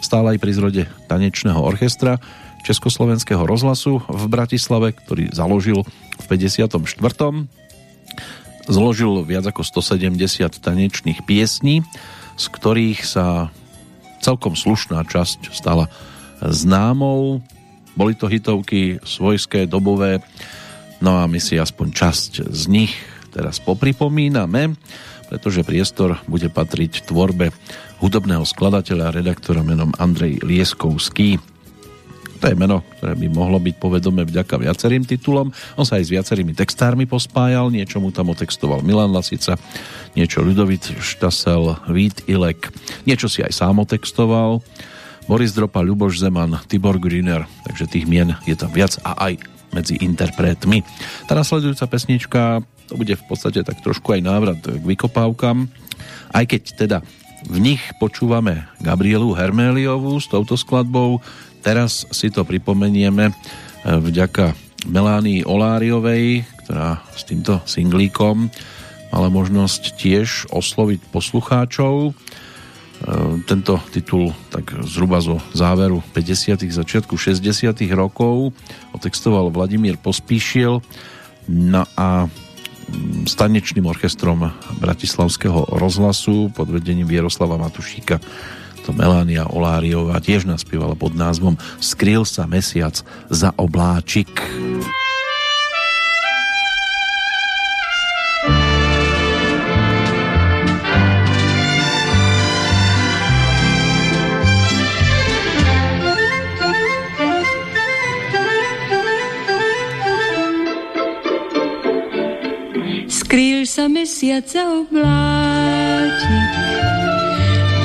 Stál 0.00 0.32
aj 0.32 0.40
pri 0.40 0.52
zrode 0.56 0.82
tanečného 1.04 1.60
orchestra 1.60 2.16
Československého 2.64 3.44
rozhlasu 3.44 4.00
v 4.08 4.24
Bratislave, 4.32 4.96
ktorý 4.96 5.36
založil 5.36 5.84
v 6.16 6.24
54 6.24 6.72
zložil 8.66 9.24
viac 9.24 9.44
ako 9.48 9.62
170 9.64 10.20
tanečných 10.60 11.20
piesní, 11.24 11.84
z 12.34 12.44
ktorých 12.50 13.00
sa 13.04 13.54
celkom 14.24 14.56
slušná 14.56 15.04
časť 15.04 15.52
stala 15.52 15.92
známou. 16.40 17.44
Boli 17.94 18.16
to 18.16 18.26
hitovky 18.26 18.98
svojské, 19.04 19.70
dobové, 19.70 20.24
no 20.98 21.20
a 21.20 21.28
my 21.28 21.38
si 21.38 21.60
aspoň 21.60 21.86
časť 21.92 22.30
z 22.50 22.62
nich 22.66 22.92
teraz 23.30 23.60
popripomíname, 23.62 24.74
pretože 25.28 25.66
priestor 25.66 26.18
bude 26.30 26.50
patriť 26.50 27.06
tvorbe 27.10 27.50
hudobného 27.98 28.46
skladateľa 28.46 29.10
a 29.10 29.14
redaktora 29.14 29.62
menom 29.62 29.94
Andrej 29.98 30.42
Lieskovský. 30.42 31.53
To 32.44 32.52
je 32.52 32.60
meno, 32.60 32.84
ktoré 33.00 33.16
by 33.16 33.26
mohlo 33.32 33.56
byť 33.56 33.80
povedome 33.80 34.20
vďaka 34.20 34.60
viacerým 34.60 35.08
titulom. 35.08 35.48
On 35.80 35.88
sa 35.88 35.96
aj 35.96 36.04
s 36.04 36.12
viacerými 36.12 36.52
textármi 36.52 37.08
pospájal, 37.08 37.72
niečo 37.72 38.04
mu 38.04 38.12
tam 38.12 38.36
otextoval 38.36 38.84
Milan 38.84 39.16
Lasica, 39.16 39.56
niečo 40.12 40.44
Ľudovit 40.44 40.92
Štasel, 41.00 41.72
Vít 41.88 42.20
Ilek, 42.28 42.68
niečo 43.08 43.32
si 43.32 43.40
aj 43.40 43.48
sám 43.48 43.80
otextoval. 43.80 44.60
Boris 45.24 45.56
Dropa, 45.56 45.80
Ľuboš 45.80 46.20
Zeman, 46.20 46.60
Tibor 46.68 47.00
Griner, 47.00 47.48
takže 47.64 47.88
tých 47.88 48.04
mien 48.04 48.36
je 48.44 48.52
tam 48.52 48.68
viac 48.76 49.00
a 49.08 49.16
aj 49.24 49.40
medzi 49.72 49.96
interpretmi. 50.04 50.84
Tá 51.24 51.32
nasledujúca 51.32 51.88
pesnička, 51.88 52.60
to 52.92 53.00
bude 53.00 53.16
v 53.16 53.24
podstate 53.24 53.64
tak 53.64 53.80
trošku 53.80 54.12
aj 54.12 54.20
návrat 54.20 54.60
k 54.60 54.84
vykopávkam, 54.84 55.72
aj 56.36 56.44
keď 56.44 56.62
teda 56.76 56.98
v 57.48 57.56
nich 57.72 57.80
počúvame 57.96 58.68
Gabrielu 58.84 59.32
Herméliovú 59.32 60.20
s 60.20 60.28
touto 60.28 60.60
skladbou, 60.60 61.24
Teraz 61.64 62.04
si 62.12 62.28
to 62.28 62.44
pripomenieme 62.44 63.32
e, 63.32 63.34
vďaka 63.88 64.52
Melánii 64.84 65.48
Oláriovej, 65.48 66.44
ktorá 66.64 67.00
s 67.16 67.24
týmto 67.24 67.64
singlíkom 67.64 68.52
mala 69.08 69.32
možnosť 69.32 69.96
tiež 69.96 70.52
osloviť 70.52 71.08
poslucháčov. 71.08 71.94
E, 72.04 72.12
tento 73.48 73.80
titul 73.96 74.36
tak 74.52 74.76
zhruba 74.84 75.24
zo 75.24 75.40
záveru 75.56 76.04
50. 76.12 76.68
začiatku 76.68 77.16
60. 77.16 77.40
rokov 77.96 78.52
otextoval 78.92 79.48
Vladimír 79.48 79.96
Pospíšil 79.96 80.84
no 81.48 81.82
a 81.96 82.28
mm, 82.28 83.24
stanečným 83.24 83.88
orchestrom 83.88 84.52
Bratislavského 84.84 85.80
rozhlasu 85.80 86.52
pod 86.52 86.68
vedením 86.68 87.08
Vieroslava 87.08 87.56
Matušíka 87.56 88.20
to 88.84 88.92
Melania 88.92 89.48
Oláriová 89.48 90.20
tiež 90.20 90.44
naspievala 90.44 90.92
pod 90.92 91.16
názvom 91.16 91.56
Skryl 91.80 92.28
sa 92.28 92.44
mesiac 92.44 93.00
za 93.32 93.56
obláčik. 93.56 94.28
Skrýl 113.08 113.64
sa 113.64 113.88
mesiaca 113.88 114.84
obláčik 114.84 116.54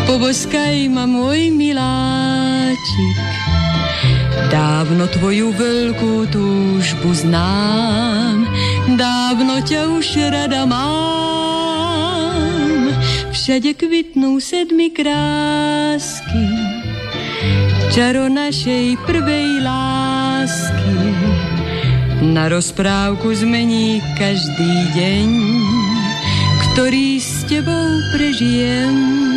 Poboskaj 0.10 0.90
ma 0.90 1.06
môj 1.06 1.54
miláčik. 1.54 3.18
Dávno 4.50 5.06
tvoju 5.06 5.54
veľkú 5.54 6.26
túžbu 6.34 7.14
znám, 7.14 8.42
dávno 8.98 9.62
ťa 9.62 9.86
už 9.86 10.34
rada 10.34 10.66
mám. 10.66 12.10
Všade 13.30 13.78
kvitnú 13.78 14.42
sedmi 14.42 14.90
krásky, 14.90 16.58
čaro 17.94 18.34
našej 18.34 18.98
prvej 19.06 19.62
lásky. 19.62 20.98
Na 22.34 22.50
rozprávku 22.50 23.30
zmení 23.38 24.02
každý 24.18 24.74
deň, 24.98 25.30
ktorý 26.74 27.22
s 27.22 27.46
tebou 27.46 28.02
prežijem. 28.18 29.29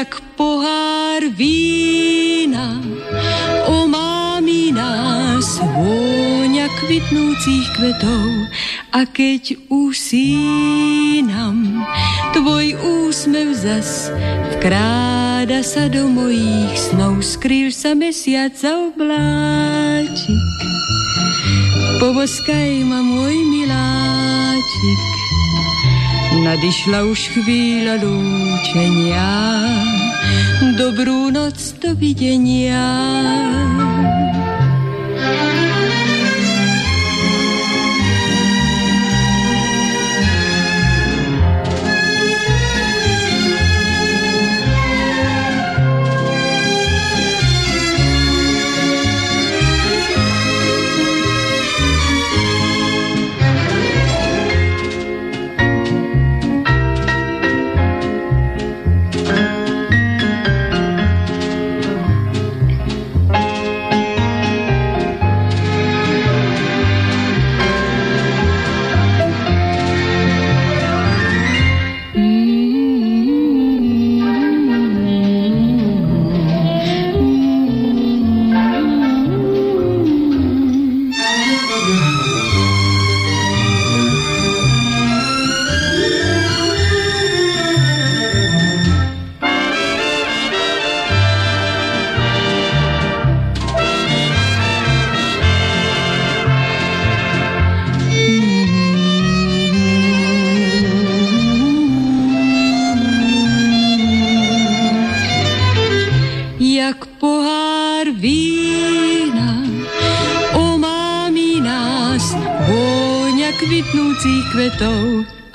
Jak 0.00 0.16
pohár 0.32 1.20
vína, 1.36 2.80
o 3.68 3.84
mámi 3.84 4.72
nás 4.72 5.60
vôňa 5.60 6.72
kvitnúcich 6.80 7.68
kvetov 7.76 8.48
a 8.96 9.04
keď 9.04 9.60
usínam, 9.68 11.84
tvoj 12.32 12.80
úsmev 12.80 13.52
zas 13.52 14.08
vkráda 14.56 15.60
sa 15.60 15.84
do 15.92 16.08
mojich 16.08 16.80
snov, 16.80 17.20
skrýl 17.20 17.68
sa 17.68 17.92
mesiac 17.92 18.56
za 18.56 18.72
obláčik. 18.72 20.48
Poboskaj 22.00 22.88
ma 22.88 23.04
môj 23.04 23.36
miláčik, 23.52 25.19
nadišla 26.40 27.04
už 27.04 27.20
chvíľa 27.36 28.00
lúčenia, 28.00 29.28
dobrú 30.80 31.28
noc, 31.28 31.56
dovidenia. 31.78 32.80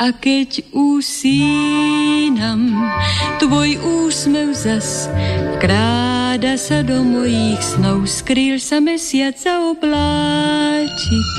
A 0.05 0.13
keď 0.13 0.69
usínam, 0.69 2.77
tvoj 3.41 3.81
úsmev 4.05 4.53
zas 4.53 5.09
vkráda 5.57 6.61
sa 6.61 6.85
do 6.85 7.01
mojich 7.01 7.57
snov, 7.57 8.05
skrýl 8.05 8.61
sa 8.61 8.77
mesiac 8.77 9.33
a 9.49 9.73
obláčik. 9.73 11.29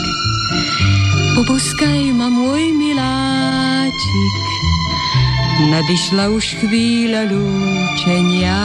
Poboskaj 1.38 2.10
ma 2.10 2.26
môj 2.26 2.74
miláčik, 2.74 4.34
nadišla 5.70 6.34
už 6.34 6.59
chvíľa 6.59 7.30
lúčenia, 7.30 8.59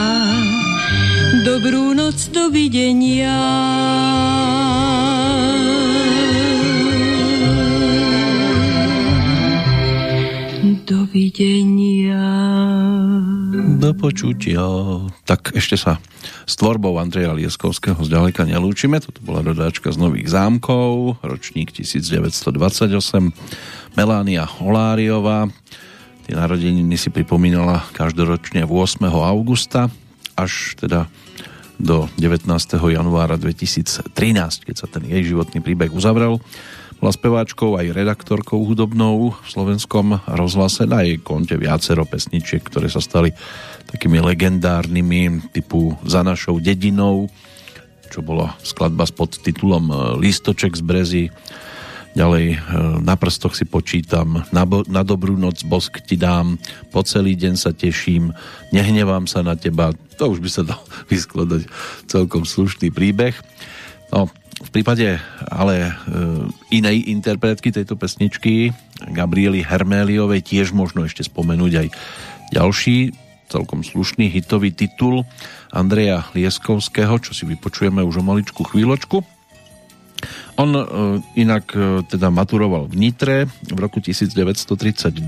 dobrú 1.46 1.94
noc. 1.94 2.18
Dovidenia. 2.34 3.38
Počutia. 14.02 14.58
Tak 15.22 15.54
ešte 15.54 15.78
sa 15.78 16.02
s 16.42 16.58
tvorbou 16.58 16.98
Andreja 16.98 17.30
Lieskovského 17.30 18.02
zďaleka 18.02 18.42
nelúčime. 18.42 18.98
Toto 18.98 19.22
bola 19.22 19.46
dodáčka 19.46 19.94
z 19.94 20.02
Nových 20.02 20.34
zámkov, 20.34 21.22
ročník 21.22 21.70
1928. 21.70 22.42
Melania 23.94 24.42
Holáriová. 24.42 25.46
Tie 26.26 26.34
narodeniny 26.34 26.98
si 26.98 27.14
pripomínala 27.14 27.86
každoročne 27.94 28.66
8. 28.66 29.06
augusta 29.06 29.86
až 30.34 30.74
teda 30.82 31.06
do 31.78 32.10
19. 32.18 32.50
januára 32.74 33.38
2013, 33.38 34.10
keď 34.66 34.74
sa 34.74 34.90
ten 34.90 35.06
jej 35.06 35.22
životný 35.30 35.62
príbeh 35.62 35.94
uzavrel. 35.94 36.42
Bola 37.02 37.10
speváčkou 37.10 37.74
aj 37.74 37.98
redaktorkou 37.98 38.62
hudobnou 38.62 39.34
v 39.34 39.46
slovenskom 39.50 40.22
rozhlase. 40.22 40.86
Na 40.86 41.02
jej 41.02 41.18
konte 41.18 41.58
viacero 41.58 42.06
pesničiek, 42.06 42.62
ktoré 42.62 42.86
sa 42.86 43.02
stali 43.02 43.34
takými 43.90 44.22
legendárnymi 44.22 45.52
typu 45.52 45.96
Za 46.06 46.22
našou 46.22 46.62
dedinou, 46.62 47.26
čo 48.12 48.20
bola 48.20 48.52
skladba 48.60 49.08
s 49.08 49.12
podtitulom 49.16 49.84
e, 49.88 49.94
Listoček 50.20 50.76
z 50.76 50.82
Brezy. 50.84 51.24
Ďalej 52.12 52.46
e, 52.52 52.56
na 53.00 53.16
prstoch 53.16 53.56
si 53.56 53.64
počítam, 53.64 54.44
na, 54.52 54.68
bo, 54.68 54.84
na 54.84 55.00
dobrú 55.00 55.40
noc 55.40 55.64
bosk 55.64 56.04
ti 56.04 56.20
dám, 56.20 56.60
po 56.92 57.00
celý 57.00 57.32
deň 57.32 57.54
sa 57.56 57.72
teším, 57.72 58.36
nehnevám 58.68 59.24
sa 59.24 59.40
na 59.40 59.56
teba. 59.56 59.96
To 60.20 60.36
už 60.36 60.44
by 60.44 60.50
sa 60.52 60.62
dal 60.68 60.82
vyskladať 61.12 61.64
celkom 62.04 62.44
slušný 62.44 62.92
príbeh. 62.92 63.32
No, 64.12 64.28
v 64.60 64.70
prípade 64.70 65.16
ale 65.48 65.74
e, 65.88 65.92
inej 66.68 67.08
interpretky 67.08 67.72
tejto 67.72 67.96
pesničky, 67.96 68.76
Gabriely 69.08 69.64
Herméliovej, 69.64 70.44
tiež 70.44 70.76
možno 70.76 71.08
ešte 71.08 71.24
spomenúť 71.24 71.72
aj 71.80 71.88
ďalší 72.52 73.16
celkom 73.52 73.84
slušný 73.84 74.32
hitový 74.32 74.72
titul 74.72 75.28
Andreja 75.68 76.24
Lieskovského, 76.32 77.20
čo 77.20 77.36
si 77.36 77.44
vypočujeme 77.44 78.00
už 78.00 78.20
o 78.20 78.26
maličku 78.26 78.64
chvíľočku. 78.64 79.20
On 80.56 80.70
e, 80.72 80.84
inak 81.36 81.64
e, 81.74 82.06
teda 82.06 82.30
maturoval 82.30 82.86
v 82.86 82.94
Nitre 82.94 83.36
v 83.68 83.78
roku 83.78 83.98
1932, 83.98 85.18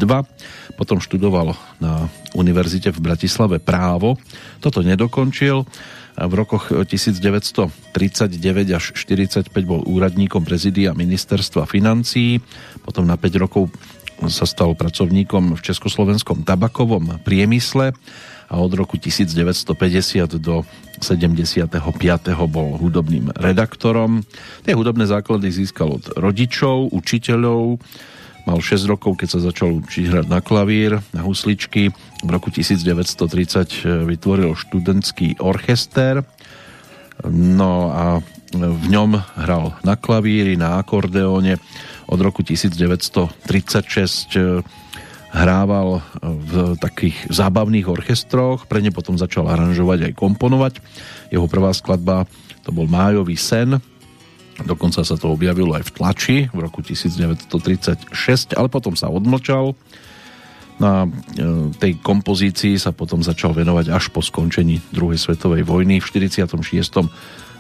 potom 0.78 1.02
študoval 1.02 1.56
na 1.82 2.06
univerzite 2.38 2.94
v 2.94 3.02
Bratislave 3.02 3.59
právo, 3.59 4.16
toto 4.62 4.84
nedokončil, 4.84 5.66
v 6.14 6.34
rokoch 6.38 6.70
1939 6.70 7.66
až 8.70 8.84
45 8.94 9.51
bol 9.66 9.82
úradníkom 9.82 10.46
prezidia 10.46 10.94
ministerstva 10.94 11.66
financí, 11.66 12.38
potom 12.86 13.02
na 13.02 13.18
5 13.18 13.42
rokov 13.42 13.74
sa 14.31 14.47
stal 14.47 14.73
pracovníkom 14.78 15.59
v 15.59 15.61
Československom 15.61 16.47
tabakovom 16.47 17.20
priemysle 17.23 17.93
a 18.49 18.55
od 18.61 18.73
roku 18.77 19.01
1950 19.01 20.39
do 20.39 20.62
75. 21.01 21.66
bol 22.47 22.69
hudobným 22.78 23.35
redaktorom. 23.35 24.23
Tie 24.62 24.77
hudobné 24.77 25.11
základy 25.11 25.51
získal 25.51 25.99
od 25.99 26.05
rodičov, 26.15 26.93
učiteľov, 26.93 27.82
Mal 28.45 28.61
6 28.61 28.85
rokov, 28.85 29.16
keď 29.16 29.28
sa 29.32 29.41
začal 29.41 29.81
učiť 29.81 30.05
hrať 30.12 30.27
na 30.28 30.45
klavír, 30.45 31.01
na 31.16 31.24
husličky. 31.24 31.89
V 32.20 32.28
roku 32.28 32.53
1930 32.53 33.16
e, 33.16 34.05
vytvoril 34.05 34.53
študentský 34.53 35.41
orchester. 35.41 36.20
No 37.24 37.89
a 37.89 38.20
v 38.53 38.86
ňom 38.93 39.16
hral 39.16 39.73
na 39.81 39.97
klavíri, 39.97 40.61
na 40.61 40.77
akordeóne. 40.77 41.57
Od 42.06 42.18
roku 42.20 42.43
1936 42.44 43.35
hrával 45.35 45.98
v 46.22 46.78
takých 46.78 47.26
zábavných 47.26 47.90
orchestroch, 47.90 48.70
pre 48.70 48.78
ne 48.78 48.94
potom 48.94 49.18
začal 49.18 49.51
aranžovať 49.51 50.10
aj 50.10 50.12
komponovať. 50.14 50.78
Jeho 51.35 51.51
prvá 51.51 51.74
skladba 51.74 52.31
to 52.62 52.70
bol 52.70 52.86
Májový 52.86 53.35
sen, 53.35 53.82
dokonca 54.62 55.02
sa 55.02 55.18
to 55.18 55.35
objavilo 55.35 55.74
aj 55.74 55.90
v 55.90 55.94
tlači 55.98 56.36
v 56.55 56.59
roku 56.62 56.86
1936, 56.86 58.14
ale 58.55 58.70
potom 58.70 58.94
sa 58.94 59.10
odmlčal. 59.10 59.74
Na 60.74 61.06
e, 61.06 61.09
tej 61.78 62.02
kompozícii 62.02 62.78
sa 62.78 62.90
potom 62.90 63.22
začal 63.22 63.55
venovať 63.55 63.94
až 63.94 64.10
po 64.10 64.22
skončení 64.22 64.82
druhej 64.90 65.18
svetovej 65.18 65.62
vojny. 65.66 66.02
V 66.02 66.06
46. 66.31 66.51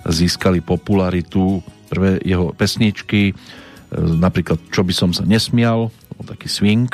získali 0.06 0.58
popularitu 0.58 1.62
prvé 1.90 2.18
jeho 2.26 2.50
pesničky, 2.54 3.30
e, 3.30 3.63
napríklad 3.98 4.58
Čo 4.70 4.82
by 4.82 4.94
som 4.94 5.10
sa 5.14 5.22
nesmial, 5.26 5.90
taký 6.24 6.48
swing, 6.48 6.88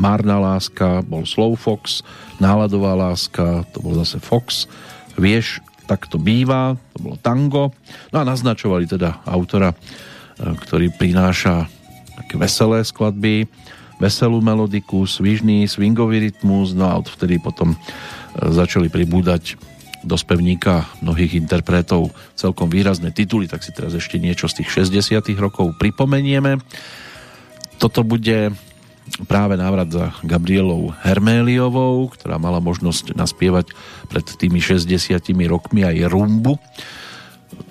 Márna 0.00 0.40
láska 0.40 1.04
bol 1.04 1.28
Slow 1.28 1.52
Fox, 1.58 2.00
Náladová 2.40 2.96
láska 2.96 3.68
to 3.76 3.84
bol 3.84 3.92
zase 3.98 4.16
Fox, 4.22 4.64
Vieš, 5.20 5.60
tak 5.84 6.08
to 6.08 6.16
býva, 6.16 6.78
to 6.96 6.98
bolo 7.04 7.16
tango. 7.20 7.76
No 8.14 8.22
a 8.22 8.24
naznačovali 8.24 8.88
teda 8.88 9.20
autora, 9.28 9.74
e, 9.74 9.76
ktorý 10.56 10.88
prináša 10.96 11.68
také 12.16 12.40
veselé 12.40 12.80
skladby, 12.80 13.44
veselú 14.00 14.40
melodiku, 14.40 15.04
svižný 15.04 15.68
swingový 15.68 16.32
rytmus, 16.32 16.72
no 16.72 16.88
a 16.88 16.96
odvtedy 16.96 17.36
potom 17.36 17.76
e, 17.76 17.78
začali 18.40 18.88
pribúdať 18.88 19.60
do 20.02 20.18
spevníka 20.18 20.90
mnohých 21.00 21.38
interpretov 21.38 22.10
celkom 22.34 22.68
výrazné 22.68 23.14
tituly, 23.14 23.46
tak 23.46 23.62
si 23.62 23.70
teraz 23.70 23.94
ešte 23.94 24.18
niečo 24.18 24.50
z 24.50 24.62
tých 24.62 24.90
60 24.90 25.32
rokov 25.38 25.78
pripomenieme. 25.78 26.58
Toto 27.78 28.02
bude 28.06 28.54
práve 29.26 29.54
návrat 29.58 29.90
za 29.90 30.14
Gabrielou 30.22 30.94
Herméliovou, 31.02 32.10
ktorá 32.14 32.38
mala 32.38 32.62
možnosť 32.62 33.14
naspievať 33.18 33.74
pred 34.06 34.26
tými 34.26 34.62
60 34.62 35.18
rokmi 35.50 35.82
aj 35.82 36.06
rumbu. 36.10 36.58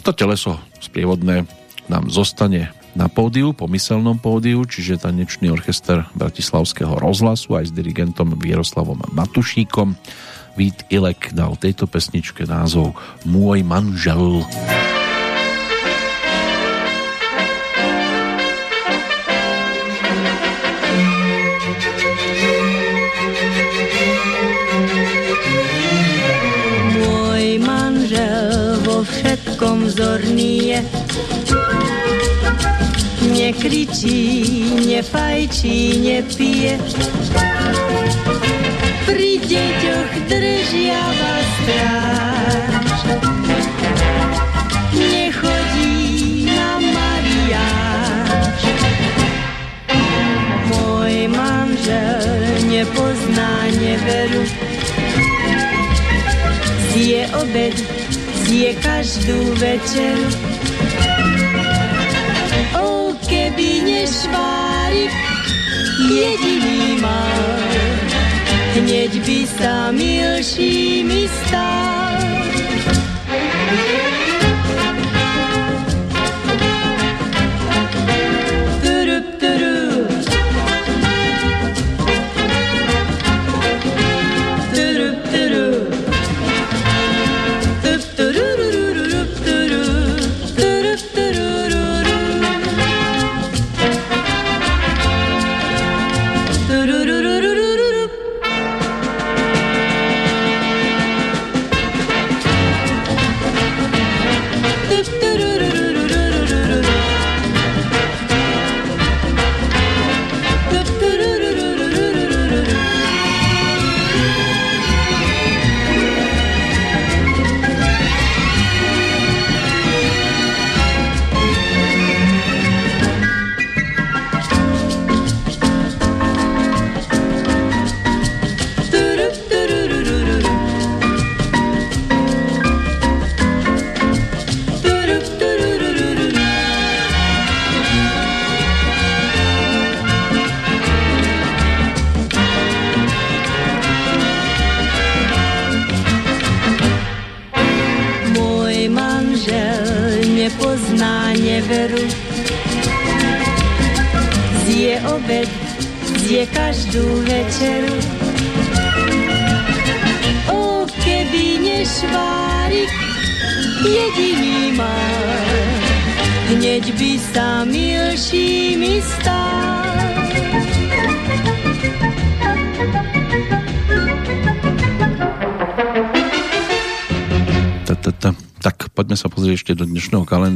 To 0.04 0.12
teleso 0.12 0.60
sprievodné 0.84 1.48
nám 1.88 2.12
zostane 2.12 2.72
na 2.92 3.08
pódiu, 3.08 3.56
pomyselnom 3.56 4.20
pódiu, 4.20 4.68
čiže 4.68 5.08
tanečný 5.08 5.48
orchester 5.48 6.04
Bratislavského 6.12 7.00
rozhlasu 7.00 7.56
aj 7.56 7.72
s 7.72 7.76
dirigentom 7.76 8.36
Vieroslavom 8.36 9.00
Matušíkom. 9.16 9.96
Vít 10.56 10.84
Ilek 10.92 11.32
dal 11.32 11.56
tejto 11.56 11.88
pesničke 11.88 12.44
názov 12.44 12.92
Môj 13.24 13.64
manžel. 13.64 14.44
Môj 27.00 27.46
manžel 27.64 28.84
všetkom 29.08 29.88
vzorný 29.88 30.76
je. 30.76 30.80
Nekričí, 33.32 34.20
nefajčí, 34.84 35.78
nepije. 36.04 36.74
Pri 39.06 39.32
deťoch 39.42 40.12
držiava 40.30 41.36
stráž. 41.56 43.00
Nechodí 44.94 46.46
na 46.50 46.78
mariáž. 46.80 48.62
Môj 50.70 51.16
manžel 51.30 52.24
nepozná 52.70 53.54
neveru. 53.78 54.44
Zje 56.92 57.24
obed 57.40 57.76
je 58.52 58.72
každú 58.84 59.40
večer. 59.58 60.18
O, 62.76 63.16
keby 63.24 63.84
nešvárik 63.88 65.14
jediný 66.12 67.00
mal, 67.00 67.61
hneď 68.76 69.12
by 69.26 69.40
sa 69.48 69.92
milší 69.92 71.04
mi 71.04 71.28
stal. 71.28 71.82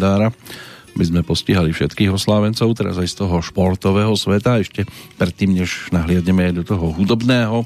Kalendára, 0.06 0.30
by 0.96 1.04
sme 1.04 1.28
postihali 1.28 1.74
všetkých 1.74 2.14
oslávencov, 2.14 2.72
teraz 2.78 2.96
aj 3.02 3.10
z 3.10 3.16
toho 3.26 3.42
športového 3.42 4.14
sveta, 4.16 4.62
ešte 4.62 4.86
predtým, 5.18 5.58
než 5.58 5.90
nahliadneme 5.92 6.48
aj 6.48 6.54
do 6.62 6.64
toho 6.64 6.94
hudobného. 6.94 7.66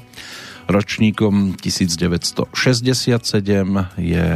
Ročníkom 0.66 1.54
1967 1.60 2.50
je 4.00 4.26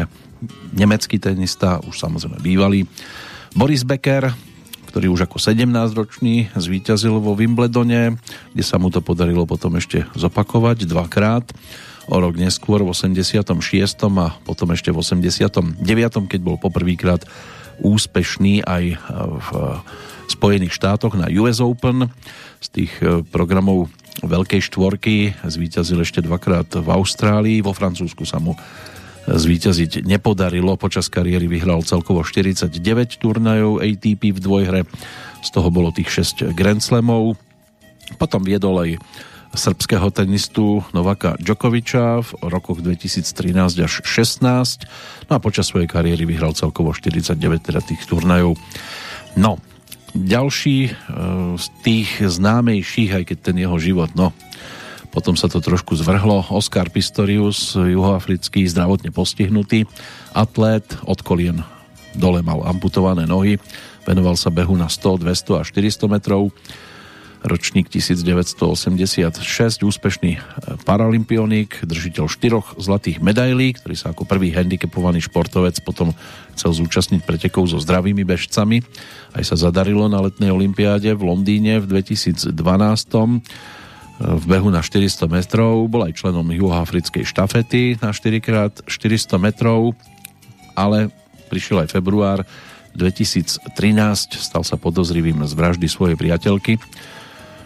nemecký 0.77 1.17
tenista, 1.19 1.81
už 1.83 1.97
samozrejme 1.97 2.39
bývalý, 2.45 2.87
Boris 3.57 3.83
Becker, 3.83 4.31
ktorý 4.93 5.11
už 5.11 5.27
ako 5.27 5.43
17-ročný 5.43 6.55
zvíťazil 6.55 7.19
vo 7.19 7.35
Wimbledone, 7.35 8.15
kde 8.55 8.65
sa 8.67 8.79
mu 8.79 8.95
to 8.95 9.03
podarilo 9.03 9.43
potom 9.43 9.75
ešte 9.75 10.07
zopakovať 10.15 10.87
dvakrát 10.87 11.51
o 12.07 12.21
rok 12.21 12.37
neskôr 12.37 12.85
v 12.85 12.93
86. 12.93 13.49
a 14.21 14.27
potom 14.45 14.69
ešte 14.71 14.93
v 14.93 15.01
89. 15.01 15.83
keď 16.31 16.41
bol 16.45 16.61
poprvýkrát 16.61 17.25
úspešný 17.83 18.63
aj 18.67 18.85
v 19.41 19.49
Spojených 20.29 20.75
štátoch 20.75 21.15
na 21.15 21.29
US 21.41 21.61
Open. 21.61 22.09
Z 22.65 22.69
tých 22.73 22.93
e, 23.05 23.21
programov 23.29 23.93
Veľkej 24.25 24.73
štvorky 24.73 25.37
zvíťazil 25.43 26.01
ešte 26.01 26.25
dvakrát 26.25 26.71
v 26.71 26.89
Austrálii, 26.89 27.61
vo 27.61 27.77
Francúzsku 27.77 28.25
sa 28.25 28.39
mu 28.39 28.57
zvíťaziť 29.27 30.05
nepodarilo. 30.05 30.79
Počas 30.79 31.11
kariéry 31.11 31.49
vyhral 31.51 31.83
celkovo 31.83 32.23
49 32.23 32.71
turnajov 33.19 33.83
ATP 33.83 34.37
v 34.37 34.41
dvojhre, 34.41 34.81
z 35.45 35.49
toho 35.53 35.69
bolo 35.69 35.91
tých 35.91 36.25
6 36.25 36.57
Grand 36.57 36.81
Slamov. 36.81 37.37
Potom 38.21 38.45
viedol 38.45 38.77
aj 38.81 38.91
srbského 39.55 40.11
tenistu 40.11 40.83
Novaka 40.91 41.39
Djokoviča 41.39 42.21
v 42.21 42.31
rokoch 42.51 42.83
2013 42.83 43.55
až 43.81 44.03
16. 44.03 45.31
No 45.31 45.33
a 45.35 45.41
počas 45.41 45.71
svojej 45.71 45.87
kariéry 45.87 46.27
vyhral 46.27 46.53
celkovo 46.59 46.91
49 46.91 47.39
teda 47.63 47.81
tých 47.81 48.03
turnajov. 48.05 48.59
No, 49.39 49.63
ďalší 50.13 50.79
e, 50.87 50.93
z 51.59 51.67
tých 51.87 52.11
známejších, 52.21 53.11
aj 53.15 53.25
keď 53.31 53.39
ten 53.41 53.57
jeho 53.63 53.79
život, 53.79 54.11
no, 54.19 54.35
potom 55.15 55.39
sa 55.39 55.47
to 55.47 55.63
trošku 55.63 55.95
zvrhlo. 55.95 56.51
Oscar 56.51 56.91
Pistorius, 56.91 57.79
juhoafrický, 57.79 58.67
zdravotne 58.67 59.15
postihnutý 59.15 59.87
atlét, 60.35 60.99
od 61.07 61.23
kolien 61.23 61.63
dole 62.15 62.43
mal 62.47 62.63
amputované 62.67 63.27
nohy, 63.27 63.59
venoval 64.07 64.39
sa 64.39 64.51
behu 64.51 64.75
na 64.79 64.87
100, 64.87 65.23
200 65.23 65.61
a 65.61 65.63
400 65.67 66.07
metrov. 66.11 66.55
Ročník 67.45 67.93
1986, 67.93 69.37
úspešný 69.85 70.33
e, 70.33 70.41
paralympionik, 70.89 71.85
držiteľ 71.85 72.25
štyroch 72.25 72.81
zlatých 72.81 73.21
medailí, 73.21 73.77
ktorý 73.77 73.93
sa 73.93 74.17
ako 74.17 74.25
prvý 74.25 74.49
handicapovaný 74.57 75.21
športovec 75.21 75.77
potom 75.85 76.17
chcel 76.57 76.73
zúčastniť 76.73 77.21
pretekov 77.21 77.69
so 77.69 77.77
zdravými 77.77 78.25
bežcami. 78.25 78.81
Aj 79.37 79.45
sa 79.45 79.61
zadarilo 79.61 80.09
na 80.09 80.25
letnej 80.25 80.57
olympiáde 80.57 81.13
v 81.13 81.21
Londýne 81.21 81.85
v 81.85 82.01
2012 82.01 82.49
e, 82.49 82.57
v 84.25 84.45
behu 84.49 84.73
na 84.73 84.81
400 84.81 85.29
metrov, 85.29 85.85
bol 85.93 86.09
aj 86.09 86.17
členom 86.17 86.49
juhoafrickej 86.49 87.29
štafety 87.29 88.01
na 88.01 88.17
4x400 88.17 88.89
metrov, 89.37 89.93
ale 90.73 91.13
prišiel 91.53 91.85
aj 91.85 91.93
február 91.93 92.41
2013, 92.97 93.69
stal 94.39 94.65
sa 94.65 94.81
podozrivým 94.81 95.45
z 95.45 95.53
vraždy 95.53 95.93
svojej 95.93 96.17
priateľky, 96.17 96.81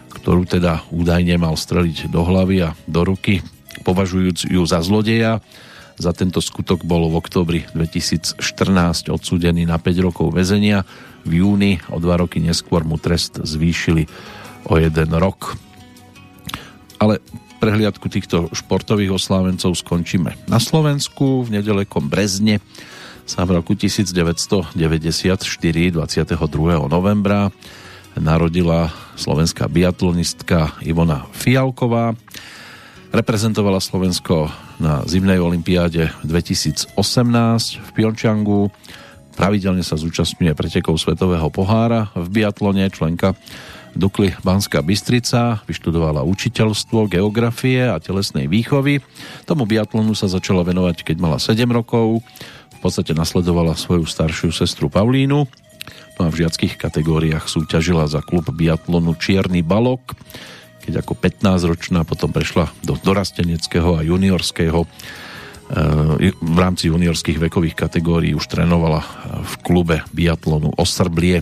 ktorú 0.09 0.49
teda 0.49 0.83
údajne 0.89 1.37
mal 1.37 1.53
streliť 1.55 2.09
do 2.09 2.25
hlavy 2.25 2.65
a 2.65 2.75
do 2.89 3.05
ruky, 3.05 3.45
považujúc 3.85 4.49
ju 4.49 4.61
za 4.65 4.81
zlodeja. 4.81 5.39
Za 5.99 6.15
tento 6.15 6.39
skutok 6.39 6.87
bol 6.87 7.11
v 7.11 7.19
oktobri 7.19 7.59
2014 7.75 8.39
odsúdený 9.11 9.67
na 9.67 9.75
5 9.77 10.05
rokov 10.05 10.31
väzenia. 10.31 10.87
V 11.27 11.43
júni 11.43 11.83
o 11.91 11.99
dva 11.99 12.19
roky 12.19 12.39
neskôr 12.39 12.87
mu 12.87 12.95
trest 12.95 13.35
zvýšili 13.43 14.07
o 14.71 14.79
jeden 14.79 15.11
rok. 15.19 15.59
Ale 16.99 17.19
prehliadku 17.59 18.07
týchto 18.07 18.47
športových 18.55 19.19
oslávencov 19.19 19.75
skončíme 19.75 20.47
na 20.47 20.63
Slovensku 20.63 21.43
v 21.43 21.59
nedalekom 21.59 22.07
Brezne 22.07 22.63
sa 23.27 23.43
v 23.45 23.61
roku 23.61 23.75
1994 23.75 24.73
22. 24.73 25.99
novembra 26.89 27.51
narodila 28.19 28.91
slovenská 29.15 29.71
biatlonistka 29.71 30.77
Ivona 30.83 31.25
Fialková. 31.31 32.13
Reprezentovala 33.09 33.81
Slovensko 33.81 34.53
na 34.77 35.01
zimnej 35.09 35.41
olympiáde 35.41 36.13
2018 36.27 36.93
v 37.81 37.89
Pyeongchangu. 37.97 38.69
Pravidelne 39.33 39.81
sa 39.81 39.97
zúčastňuje 39.97 40.53
pretekov 40.53 41.01
Svetového 41.01 41.49
pohára 41.49 42.13
v 42.13 42.43
biatlone, 42.43 42.85
členka 42.93 43.33
Dukly 43.97 44.37
Banská 44.45 44.85
Bystrica, 44.85 45.65
vyštudovala 45.65 46.21
učiteľstvo, 46.21 47.09
geografie 47.09 47.89
a 47.89 47.97
telesnej 47.97 48.45
výchovy. 48.45 49.01
Tomu 49.49 49.65
biatlonu 49.65 50.13
sa 50.13 50.29
začala 50.29 50.61
venovať, 50.61 51.01
keď 51.01 51.17
mala 51.17 51.41
7 51.41 51.65
rokov 51.73 52.21
v 52.69 52.79
podstate 52.79 53.11
nasledovala 53.17 53.73
svoju 53.73 54.05
staršiu 54.05 54.53
sestru 54.53 54.87
Paulínu. 54.87 55.68
No 56.19 56.27
a 56.27 56.33
v 56.35 56.43
žiackých 56.43 56.75
kategóriách 56.75 57.47
súťažila 57.47 58.03
za 58.11 58.19
klub 58.19 58.51
biatlonu 58.51 59.15
Čierny 59.15 59.63
balok, 59.63 60.19
keď 60.83 60.99
ako 60.99 61.15
15-ročná 61.15 62.03
potom 62.03 62.35
prešla 62.35 62.67
do 62.83 62.99
dorasteneckého 62.99 63.95
a 63.95 64.03
juniorského 64.03 64.83
e, 64.83 64.87
v 66.35 66.57
rámci 66.59 66.91
juniorských 66.91 67.39
vekových 67.39 67.79
kategórií 67.79 68.35
už 68.35 68.51
trénovala 68.51 68.99
v 69.47 69.53
klube 69.63 70.03
biatlonu 70.11 70.75
Osrblie 70.75 71.39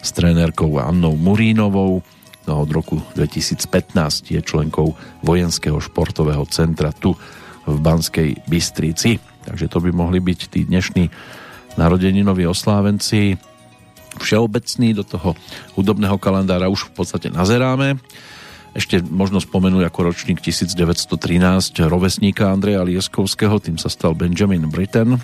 s 0.00 0.08
trénerkou 0.16 0.72
Annou 0.80 1.20
Murínovou. 1.20 2.00
No 2.48 2.52
od 2.64 2.70
roku 2.72 3.04
2015 3.20 4.32
je 4.32 4.40
členkou 4.40 4.96
Vojenského 5.20 5.76
športového 5.84 6.48
centra 6.48 6.96
tu 6.96 7.12
v 7.68 7.76
Banskej 7.76 8.48
Bystrici. 8.48 9.20
Takže 9.44 9.68
to 9.68 9.84
by 9.84 9.92
mohli 9.92 10.24
byť 10.24 10.40
tí 10.48 10.64
dnešní 10.64 11.12
narodeninoví 11.76 12.48
oslávenci. 12.48 13.36
Všeobecný 14.18 14.94
do 14.94 15.04
toho 15.06 15.34
hudobného 15.74 16.18
kalendára 16.18 16.70
už 16.70 16.90
v 16.90 17.02
podstate 17.02 17.28
nazeráme. 17.30 17.98
Ešte 18.74 18.98
možno 19.06 19.38
spomenúť 19.38 19.86
ako 19.86 20.10
ročník 20.10 20.42
1913 20.42 21.14
rovesníka 21.86 22.50
Andreja 22.50 22.82
Lieskovského, 22.82 23.62
tým 23.62 23.78
sa 23.78 23.86
stal 23.86 24.18
Benjamin 24.18 24.66
Britten. 24.66 25.22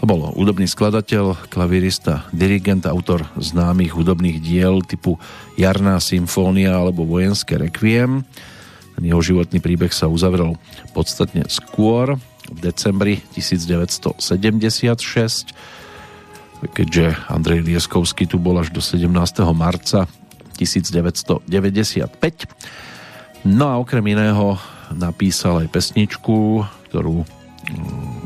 To 0.00 0.04
bol 0.04 0.36
hudobný 0.36 0.68
skladateľ, 0.68 1.48
klavirista, 1.48 2.28
dirigent, 2.28 2.84
autor 2.84 3.24
známych 3.40 3.96
hudobných 3.96 4.36
diel 4.44 4.84
typu 4.84 5.16
Jarná 5.56 5.96
symfónia 5.96 6.76
alebo 6.76 7.08
Vojenské 7.08 7.56
requiem. 7.56 8.20
Ten 9.00 9.02
jeho 9.08 9.24
životný 9.24 9.64
príbeh 9.64 9.88
sa 9.88 10.12
uzavrel 10.12 10.60
podstatne 10.92 11.48
skôr, 11.48 12.20
v 12.52 12.58
decembri 12.60 13.24
1976, 13.32 14.20
keďže 16.72 17.16
Andrej 17.28 17.66
Lieskovský 17.66 18.24
tu 18.24 18.40
bol 18.40 18.56
až 18.60 18.70
do 18.72 18.80
17. 18.80 19.10
marca 19.52 20.08
1995. 20.56 21.44
No 23.44 23.68
a 23.68 23.76
okrem 23.76 24.04
iného 24.14 24.56
napísal 24.94 25.66
aj 25.66 25.68
pesničku, 25.68 26.64
ktorú 26.88 27.24
mm, 27.24 28.18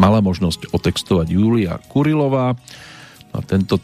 mala 0.00 0.24
možnosť 0.24 0.72
otextovať 0.72 1.26
Julia 1.28 1.76
Kurilová. 1.90 2.56
A 3.30 3.38
tento 3.44 3.78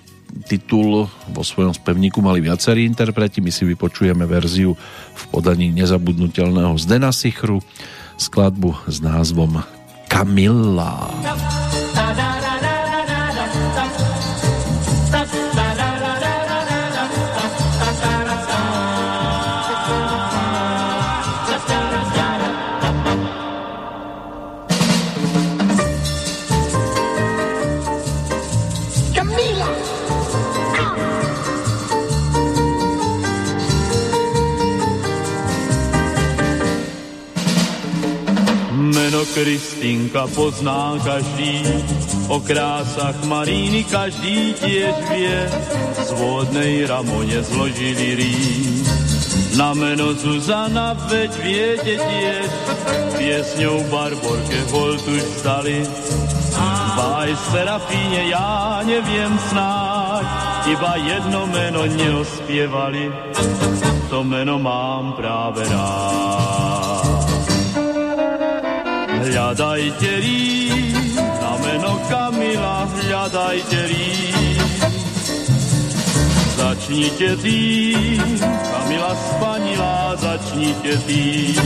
titul 0.46 1.06
vo 1.30 1.42
svojom 1.42 1.72
spevníku 1.72 2.18
mali 2.24 2.42
viacerí 2.42 2.84
interpreti. 2.84 3.44
My 3.44 3.52
si 3.54 3.64
vypočujeme 3.68 4.26
verziu 4.26 4.74
v 5.14 5.22
podaní 5.30 5.70
nezabudnutelného 5.74 6.74
Zdena 6.80 7.14
Sichru 7.14 7.62
skladbu 8.16 8.88
s 8.88 8.98
názvom 9.04 9.60
Kamilla. 10.08 11.12
Meno 11.20 11.85
Kristinka 39.34 40.26
pozná 40.34 40.94
každý, 41.02 41.62
o 42.28 42.38
krásach 42.40 43.18
Maríny 43.24 43.84
každý 43.84 44.54
tiež 44.60 44.94
vie, 45.10 45.38
z 46.04 46.10
vodnej 46.14 46.86
ramone 46.86 47.42
zložili 47.42 48.14
rým. 48.20 48.84
Na 49.56 49.72
meno 49.72 50.12
Zuzana 50.12 50.92
veď 51.08 51.32
viete 51.40 51.94
tiež, 51.96 52.48
piesňou 53.16 53.80
Barborke 53.88 54.60
Holtuš 54.68 55.24
stali. 55.40 55.80
Baj 56.96 57.30
Serafíne 57.52 58.32
ja 58.32 58.80
neviem 58.84 59.32
snáď, 59.52 60.24
iba 60.72 60.92
jedno 61.00 61.44
meno 61.48 61.82
neospievali, 61.84 63.04
to 64.08 64.24
meno 64.24 64.56
mám 64.60 65.16
práve 65.16 65.64
rád. 65.68 66.75
Hľadajte 69.16 70.10
rím, 70.20 70.92
na 71.16 71.52
meno 71.64 71.92
Kamila, 72.08 72.84
hľadajte 72.84 73.80
rím. 73.88 74.60
Začnite 76.56 77.36
tým, 77.40 78.36
Kamila 78.42 79.12
spanila, 79.16 79.96
začnite 80.20 80.92
tým. 81.08 81.64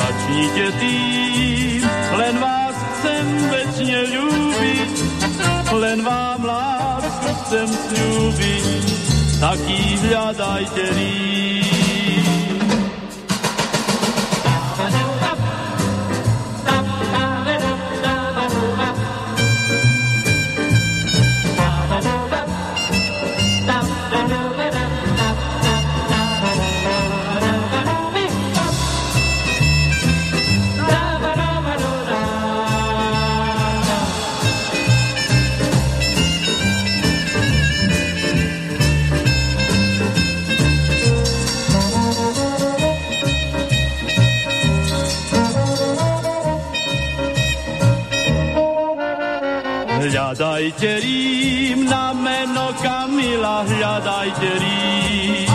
Začnite 0.00 0.66
tým, 0.82 1.82
len 2.18 2.34
vás 2.42 2.74
chcem 2.74 3.26
večne 3.54 4.00
ľúbiť, 4.10 4.94
len 5.78 5.98
vám 6.02 6.40
lásku 6.42 7.30
chcem 7.46 7.68
slúbiť, 7.70 8.84
taký 9.38 9.80
hľadajte 10.10 10.84
rím. 10.98 11.79
Hľadajte 50.10 51.06
Rím 51.06 51.86
na 51.86 52.10
meno 52.10 52.74
Kamila, 52.82 53.62
hľadajte 53.62 54.50
Rím. 54.58 55.46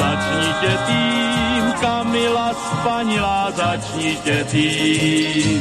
Začnite 0.00 0.72
tým, 0.88 1.62
Kamila 1.76 2.48
spanila, 2.56 3.52
začnite 3.52 4.48
tým. 4.48 5.60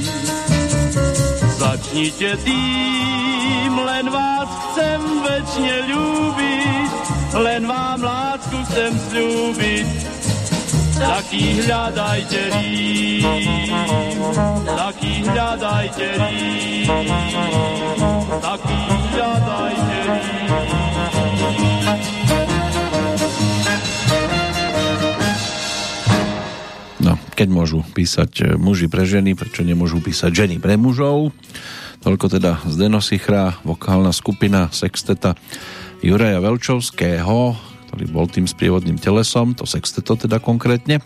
Začnite 1.60 2.40
tým, 2.48 3.72
len 3.76 4.06
vás 4.08 4.48
chcem 4.72 5.04
večne 5.20 5.76
ľúbiť, 5.92 6.92
len 7.36 7.68
vám 7.68 8.00
lásku 8.00 8.64
chcem 8.72 8.96
slúbiť, 9.12 9.88
taký 11.00 11.64
hľadajte 11.64 12.42
rím, 12.60 13.24
taký 14.68 15.14
hľadajte 15.24 16.08
rím, 16.20 16.90
taký 18.44 18.80
hľadajte 19.16 19.98
rím. 20.04 20.30
No, 27.00 27.16
keď 27.32 27.48
môžu 27.48 27.80
písať 27.96 28.32
e, 28.44 28.46
muži 28.60 28.92
pre 28.92 29.08
ženy, 29.08 29.32
prečo 29.32 29.64
nemôžu 29.64 30.04
písať 30.04 30.32
ženy 30.36 30.56
pre 30.60 30.76
mužov? 30.76 31.32
Toľko 32.04 32.26
teda 32.28 32.60
z 32.68 32.76
Denosichra, 32.76 33.60
vokálna 33.64 34.12
skupina 34.12 34.68
sexteta 34.72 35.36
Juraja 36.04 36.44
Velčovského, 36.44 37.69
ktorý 37.90 38.06
bol 38.14 38.30
tým 38.30 38.46
sprievodným 38.46 39.02
telesom, 39.02 39.58
to 39.58 39.66
sexteto 39.66 40.14
teda 40.14 40.38
konkrétne. 40.38 41.02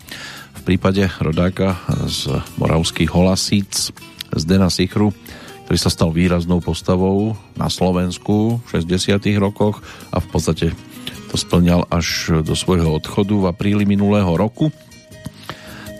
V 0.52 0.62
prípade 0.68 1.08
rodáka 1.16 1.80
z 2.04 2.28
Moravských 2.60 3.08
Holasíc, 3.08 3.88
z 4.28 4.42
Dena 4.44 4.68
Sichru, 4.68 5.16
ktorý 5.64 5.78
sa 5.80 5.88
stal 5.88 6.12
výraznou 6.12 6.60
postavou 6.60 7.40
na 7.56 7.72
Slovensku 7.72 8.60
v 8.60 8.66
60 8.68 9.16
rokoch 9.40 9.80
a 10.12 10.20
v 10.20 10.28
podstate 10.28 10.66
to 11.32 11.36
splňal 11.40 11.88
až 11.88 12.36
do 12.44 12.52
svojho 12.52 13.00
odchodu 13.00 13.32
v 13.32 13.48
apríli 13.48 13.88
minulého 13.88 14.28
roku. 14.36 14.68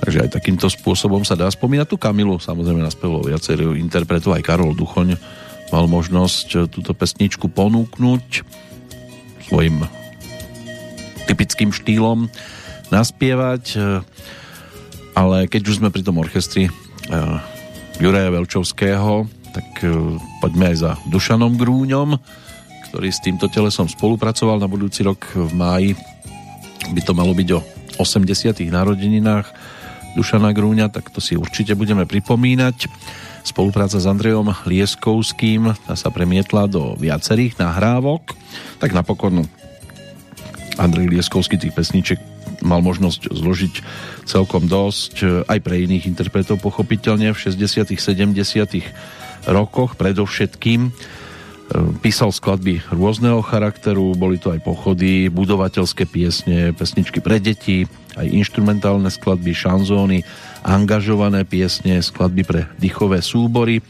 Takže 0.05 0.28
aj 0.28 0.36
takýmto 0.36 0.69
spôsobom 0.69 1.24
sa 1.24 1.32
dá 1.32 1.48
spomínať 1.48 1.89
tu 1.89 1.97
Kamilu, 1.97 2.36
samozrejme 2.36 2.85
naspevol 2.85 3.24
viacerých 3.24 3.81
interpretov, 3.81 4.36
aj 4.36 4.44
Karol 4.44 4.77
Duchoň 4.77 5.16
mal 5.73 5.89
možnosť 5.89 6.69
túto 6.69 6.93
pesničku 6.93 7.48
ponúknuť 7.48 8.44
svojim 9.48 10.04
typickým 11.27 11.73
štýlom 11.73 12.29
naspievať, 12.93 13.65
e, 13.75 13.79
ale 15.17 15.47
keď 15.49 15.63
už 15.67 15.79
sme 15.81 15.89
pri 15.95 16.03
tom 16.05 16.21
orchestri 16.21 16.69
e, 16.69 16.73
Juraja 18.03 18.31
Velčovského, 18.35 19.27
tak 19.55 19.69
e, 19.83 20.19
poďme 20.43 20.75
aj 20.75 20.77
za 20.77 20.91
Dušanom 21.09 21.55
Grúňom, 21.55 22.19
ktorý 22.91 23.09
s 23.11 23.23
týmto 23.23 23.51
telesom 23.51 23.91
spolupracoval 23.91 24.59
na 24.59 24.69
budúci 24.71 25.03
rok 25.07 25.23
v 25.35 25.53
máji. 25.55 25.91
By 26.93 27.01
to 27.03 27.13
malo 27.17 27.33
byť 27.33 27.49
o 27.57 27.61
80. 27.99 28.59
narodeninách 28.71 29.47
Dušana 30.15 30.55
Grúňa, 30.55 30.91
tak 30.95 31.11
to 31.11 31.19
si 31.19 31.35
určite 31.35 31.75
budeme 31.75 32.07
pripomínať. 32.07 32.87
Spolupráca 33.45 33.99
s 33.99 34.07
Andrejom 34.07 34.55
Lieskovským 34.65 35.75
tá 35.85 35.95
sa 35.99 36.09
premietla 36.09 36.71
do 36.71 36.95
viacerých 36.97 37.59
nahrávok, 37.59 38.33
tak 38.79 38.95
napokon 38.95 39.45
Andrej 40.77 41.11
Lieskovský 41.11 41.61
tých 41.61 41.75
pesniček 41.77 42.19
mal 42.65 42.81
možnosť 42.81 43.31
zložiť 43.31 43.75
celkom 44.25 44.67
dosť 44.67 45.47
aj 45.47 45.59
pre 45.61 45.85
iných 45.85 46.09
interpretov 46.09 46.63
pochopiteľne 46.65 47.35
v 47.35 47.39
60 47.39 47.93
70 47.93 49.51
rokoch 49.51 50.01
predovšetkým 50.01 50.93
písal 52.05 52.29
skladby 52.29 52.85
rôzneho 52.93 53.41
charakteru, 53.41 54.13
boli 54.15 54.37
to 54.37 54.53
aj 54.53 54.61
pochody, 54.61 55.33
budovateľské 55.33 56.05
piesne, 56.05 56.77
pesničky 56.77 57.25
pre 57.25 57.41
deti, 57.41 57.89
aj 58.15 58.27
instrumentálne 58.29 59.09
skladby, 59.09 59.57
šanzóny, 59.57 60.23
angažované 60.63 61.49
piesne, 61.49 62.05
skladby 62.05 62.43
pre 62.45 62.61
dýchové 62.77 63.25
súbory 63.25 63.81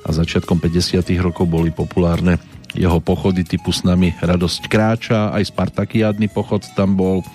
a 0.00 0.08
začiatkom 0.16 0.58
50. 0.58 1.04
rokov 1.20 1.44
boli 1.44 1.68
populárne 1.68 2.40
jeho 2.74 3.02
pochody 3.02 3.42
typu 3.42 3.74
s 3.74 3.82
nami 3.82 4.14
Radosť 4.22 4.62
kráča, 4.70 5.34
aj 5.34 5.50
Spartakiádny 5.50 6.30
pochod 6.30 6.62
tam 6.78 6.94
bol, 6.94 7.26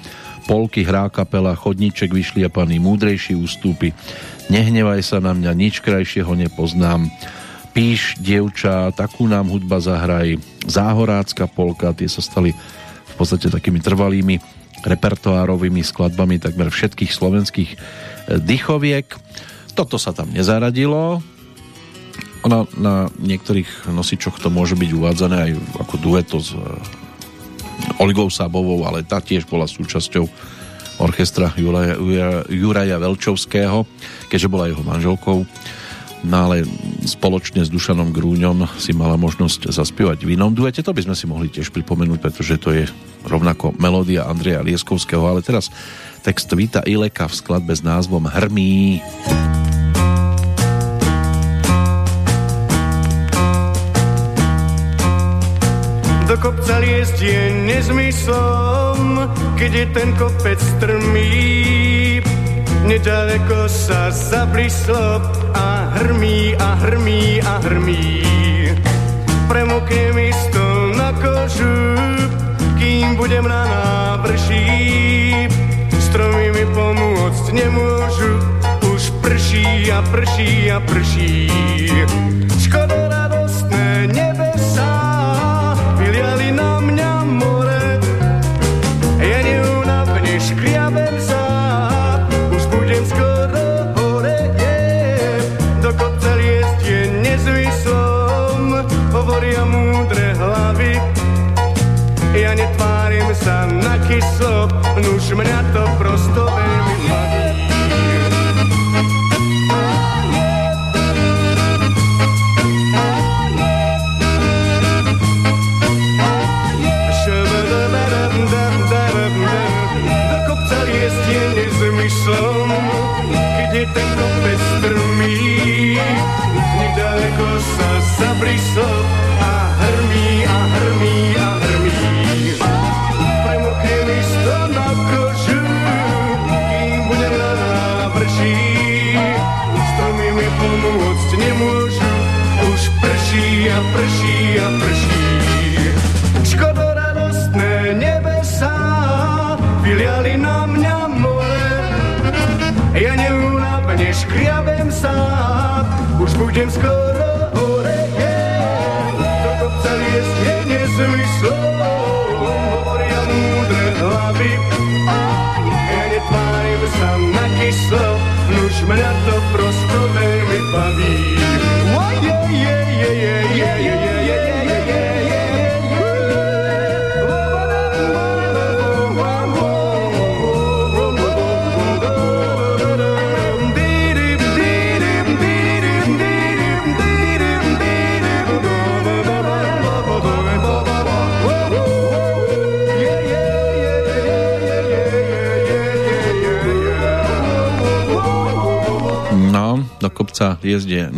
polky 0.45 0.85
hrá 0.85 1.09
kapela, 1.09 1.57
chodníček 1.57 2.13
vyšliapaný, 2.13 2.77
múdrejší 2.79 3.33
ústupy, 3.35 3.91
nehnevaj 4.47 5.01
sa 5.01 5.17
na 5.19 5.33
mňa, 5.33 5.51
nič 5.57 5.81
krajšieho 5.81 6.31
nepoznám, 6.37 7.09
píš, 7.75 8.15
dievča, 8.21 8.95
takú 8.95 9.27
nám 9.27 9.51
hudba 9.51 9.83
zahraj, 9.83 10.39
záhorácka 10.63 11.49
polka, 11.51 11.91
tie 11.91 12.07
sa 12.07 12.23
stali 12.23 12.55
v 12.55 13.13
podstate 13.19 13.51
takými 13.51 13.83
trvalými 13.83 14.39
repertoárovými 14.85 15.81
skladbami 15.81 16.37
takmer 16.37 16.69
všetkých 16.69 17.11
slovenských 17.11 17.69
eh, 17.73 17.77
dychoviek. 18.39 19.09
Toto 19.75 19.99
sa 19.99 20.15
tam 20.15 20.31
nezaradilo, 20.31 21.19
ona 22.45 22.69
na 22.77 22.95
niektorých 23.17 23.89
nosičoch 23.89 24.37
to 24.37 24.53
môže 24.53 24.77
byť 24.77 24.89
uvádzané 24.93 25.35
aj 25.49 25.51
ako 25.81 25.95
dueto 25.97 26.37
s 26.37 26.53
e, 26.53 26.61
Olgou 27.97 28.29
Sábovou, 28.29 28.85
ale 28.85 29.01
tá 29.01 29.17
tiež 29.17 29.49
bola 29.49 29.65
súčasťou 29.65 30.29
orchestra 31.01 31.51
Juraja, 31.57 31.97
Juraja 32.47 33.01
Velčovského, 33.01 33.83
keďže 34.29 34.47
bola 34.47 34.69
jeho 34.69 34.85
manželkou. 34.85 35.43
No 36.25 36.37
ale 36.49 36.65
spoločne 37.05 37.61
s 37.61 37.69
Dušanom 37.69 38.09
Grúňom 38.09 38.65
si 38.81 38.95
mala 38.95 39.13
možnosť 39.13 39.69
zaspievať 39.69 40.25
v 40.25 40.33
inom 40.33 40.55
duete. 40.55 40.81
To 40.81 40.95
by 40.95 41.05
sme 41.05 41.15
si 41.17 41.29
mohli 41.29 41.53
tiež 41.53 41.69
pripomenúť, 41.69 42.17
pretože 42.17 42.57
to 42.57 42.73
je 42.73 42.89
rovnako 43.27 43.77
melódia 43.77 44.25
Andreja 44.25 44.65
Lieskovského, 44.65 45.21
ale 45.21 45.45
teraz 45.45 45.69
text 46.25 46.49
Vita 46.49 46.81
Ileka 46.81 47.29
v 47.29 47.37
skladbe 47.37 47.73
s 47.77 47.85
názvom 47.85 48.25
Hrmí. 48.25 49.03
Hrmí. 49.03 49.84
Do 56.25 56.41
kopca 56.41 56.81
liesť 56.81 57.21
je 57.21 57.41
nezmyslom, 57.69 59.29
keď 59.61 59.71
je 59.71 59.85
ten 59.93 60.09
kopec 60.17 60.57
strmý. 60.57 62.17
Nedaleko 62.89 63.69
sa 63.69 64.09
zablíslo 64.09 65.21
a 65.53 65.93
hrmí 66.01 66.57
a 66.57 66.81
hrmí 66.81 67.37
a 67.45 67.61
hrmí. 67.69 68.25
Premokne 69.45 70.17
mi 70.17 70.33
stôl 70.33 70.97
na 70.97 71.13
kožu, 71.13 71.93
kým 72.81 73.13
budem 73.21 73.45
na 73.45 73.69
návrší. 73.69 75.45
Stromy 76.09 76.49
mi 76.57 76.65
pomôcť 76.73 77.45
nemôžu, 77.53 78.33
už 78.89 79.13
prší 79.21 79.93
a 79.93 80.01
prší 80.09 80.73
a 80.73 80.81
prší. 80.81 81.53
Škoda 82.57 83.04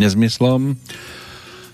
nezmyslom. 0.08 0.80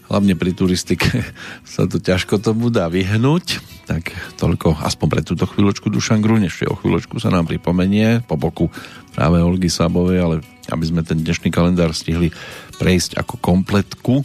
Hlavne 0.10 0.34
pri 0.34 0.52
turistike 0.58 1.06
sa 1.70 1.86
to 1.86 2.02
ťažko 2.02 2.42
tomu 2.42 2.74
dá 2.74 2.90
vyhnúť. 2.90 3.62
Tak 3.86 4.10
toľko 4.42 4.82
aspoň 4.82 5.08
pre 5.08 5.22
túto 5.22 5.46
chvíľočku 5.46 5.94
Dušan 5.94 6.26
Gruň. 6.26 6.50
Ešte 6.50 6.66
o 6.66 6.74
chvíľočku 6.74 7.22
sa 7.22 7.30
nám 7.30 7.46
pripomenie 7.46 8.26
po 8.26 8.34
boku 8.34 8.74
práve 9.14 9.38
Olgy 9.38 9.70
Sábovej, 9.70 10.20
ale 10.20 10.36
aby 10.74 10.86
sme 10.90 11.06
ten 11.06 11.22
dnešný 11.22 11.54
kalendár 11.54 11.94
stihli 11.94 12.34
prejsť 12.82 13.20
ako 13.20 13.38
kompletku, 13.38 14.24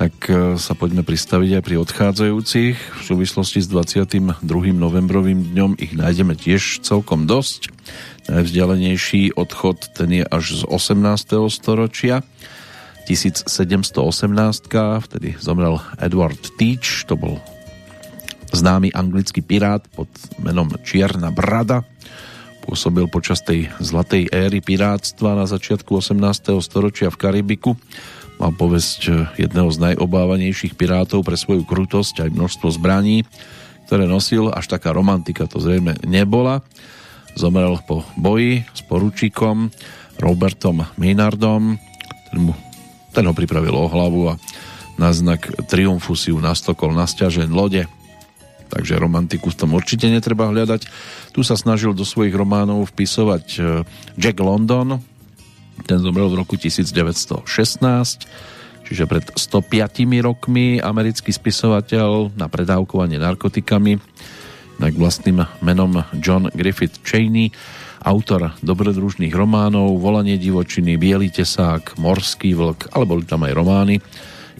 tak 0.00 0.16
e, 0.32 0.56
sa 0.56 0.72
poďme 0.72 1.04
pristaviť 1.04 1.60
aj 1.60 1.62
pri 1.62 1.76
odchádzajúcich. 1.84 2.76
V 2.76 3.02
súvislosti 3.04 3.60
s 3.60 3.68
22. 3.68 4.24
novembrovým 4.72 5.52
dňom 5.52 5.76
ich 5.76 5.92
nájdeme 5.92 6.32
tiež 6.32 6.80
celkom 6.80 7.28
dosť. 7.28 7.68
Najvzdialenejší 8.32 9.36
odchod 9.36 9.92
ten 9.92 10.08
je 10.08 10.24
až 10.24 10.44
z 10.56 10.62
18. 10.64 11.52
storočia. 11.52 12.24
1718, 13.10 14.70
vtedy 15.02 15.34
zomrel 15.42 15.82
Edward 15.98 16.38
Teach, 16.54 17.02
to 17.10 17.18
bol 17.18 17.42
známy 18.54 18.94
anglický 18.94 19.42
pirát 19.42 19.82
pod 19.90 20.06
menom 20.38 20.70
Čierna 20.86 21.34
Brada. 21.34 21.82
Pôsobil 22.62 23.10
počas 23.10 23.42
tej 23.42 23.66
zlatej 23.82 24.30
éry 24.30 24.62
pirátstva 24.62 25.34
na 25.34 25.50
začiatku 25.50 25.98
18. 25.98 26.54
storočia 26.62 27.10
v 27.10 27.18
Karibiku. 27.18 27.74
Mal 28.38 28.54
povesť 28.54 29.34
jedného 29.34 29.74
z 29.74 29.90
najobávanejších 29.90 30.78
pirátov 30.78 31.26
pre 31.26 31.34
svoju 31.34 31.66
krutosť 31.66 32.28
aj 32.28 32.30
množstvo 32.30 32.68
zbraní, 32.78 33.26
ktoré 33.90 34.06
nosil. 34.06 34.54
Až 34.54 34.70
taká 34.70 34.94
romantika 34.94 35.50
to 35.50 35.58
zrejme 35.58 35.98
nebola 36.06 36.62
Zomrel 37.38 37.78
po 37.86 38.02
boji 38.18 38.66
s 38.74 38.82
poručíkom 38.86 39.70
Robertom 40.18 40.82
Maynardom. 40.98 41.78
Ten, 42.30 42.38
mu, 42.42 42.52
ten 43.10 43.26
ho 43.26 43.34
pripravil 43.34 43.74
o 43.74 43.90
hlavu 43.90 44.34
a 44.34 44.38
na 45.00 45.10
znak 45.10 45.48
triumfu 45.66 46.12
si 46.14 46.30
ju 46.30 46.38
nastokol 46.38 46.92
na 46.92 47.08
stiažen 47.08 47.50
lode. 47.50 47.88
Takže 48.70 49.02
romantiku 49.02 49.50
v 49.50 49.58
tom 49.58 49.74
určite 49.74 50.06
netreba 50.06 50.46
hľadať. 50.46 50.86
Tu 51.34 51.40
sa 51.42 51.58
snažil 51.58 51.90
do 51.90 52.06
svojich 52.06 52.30
románov 52.36 52.86
vpisovať 52.94 53.44
e, 53.58 53.60
Jack 54.14 54.38
London. 54.38 55.02
Ten 55.88 55.98
zomrel 55.98 56.30
v 56.30 56.38
roku 56.38 56.54
1916 56.54 57.42
čiže 58.90 59.06
pred 59.06 59.22
105 59.22 60.26
rokmi 60.26 60.82
americký 60.82 61.30
spisovateľ 61.30 62.34
na 62.34 62.50
predávkovanie 62.50 63.22
narkotikami 63.22 64.02
tak 64.80 64.96
vlastným 64.96 65.44
menom 65.60 66.00
John 66.16 66.48
Griffith 66.56 67.04
Cheney, 67.04 67.52
autor 68.00 68.56
dobrodružných 68.64 69.32
románov 69.32 70.00
Volanie 70.00 70.40
divočiny, 70.40 70.96
Bielý 70.96 71.28
tesák, 71.28 72.00
Morský 72.00 72.56
vlk, 72.56 72.92
ale 72.96 73.04
boli 73.04 73.24
tam 73.28 73.44
aj 73.44 73.52
romány 73.52 73.96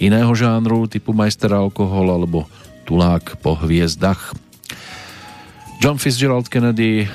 iného 0.01 0.33
žánru 0.33 0.89
typu 0.89 1.13
Majster 1.13 1.53
alkohol 1.53 2.09
alebo 2.09 2.49
Tulák 2.89 3.39
po 3.45 3.55
hviezdach. 3.55 4.33
John 5.81 6.01
Fitzgerald 6.01 6.49
Kennedy 6.49 7.09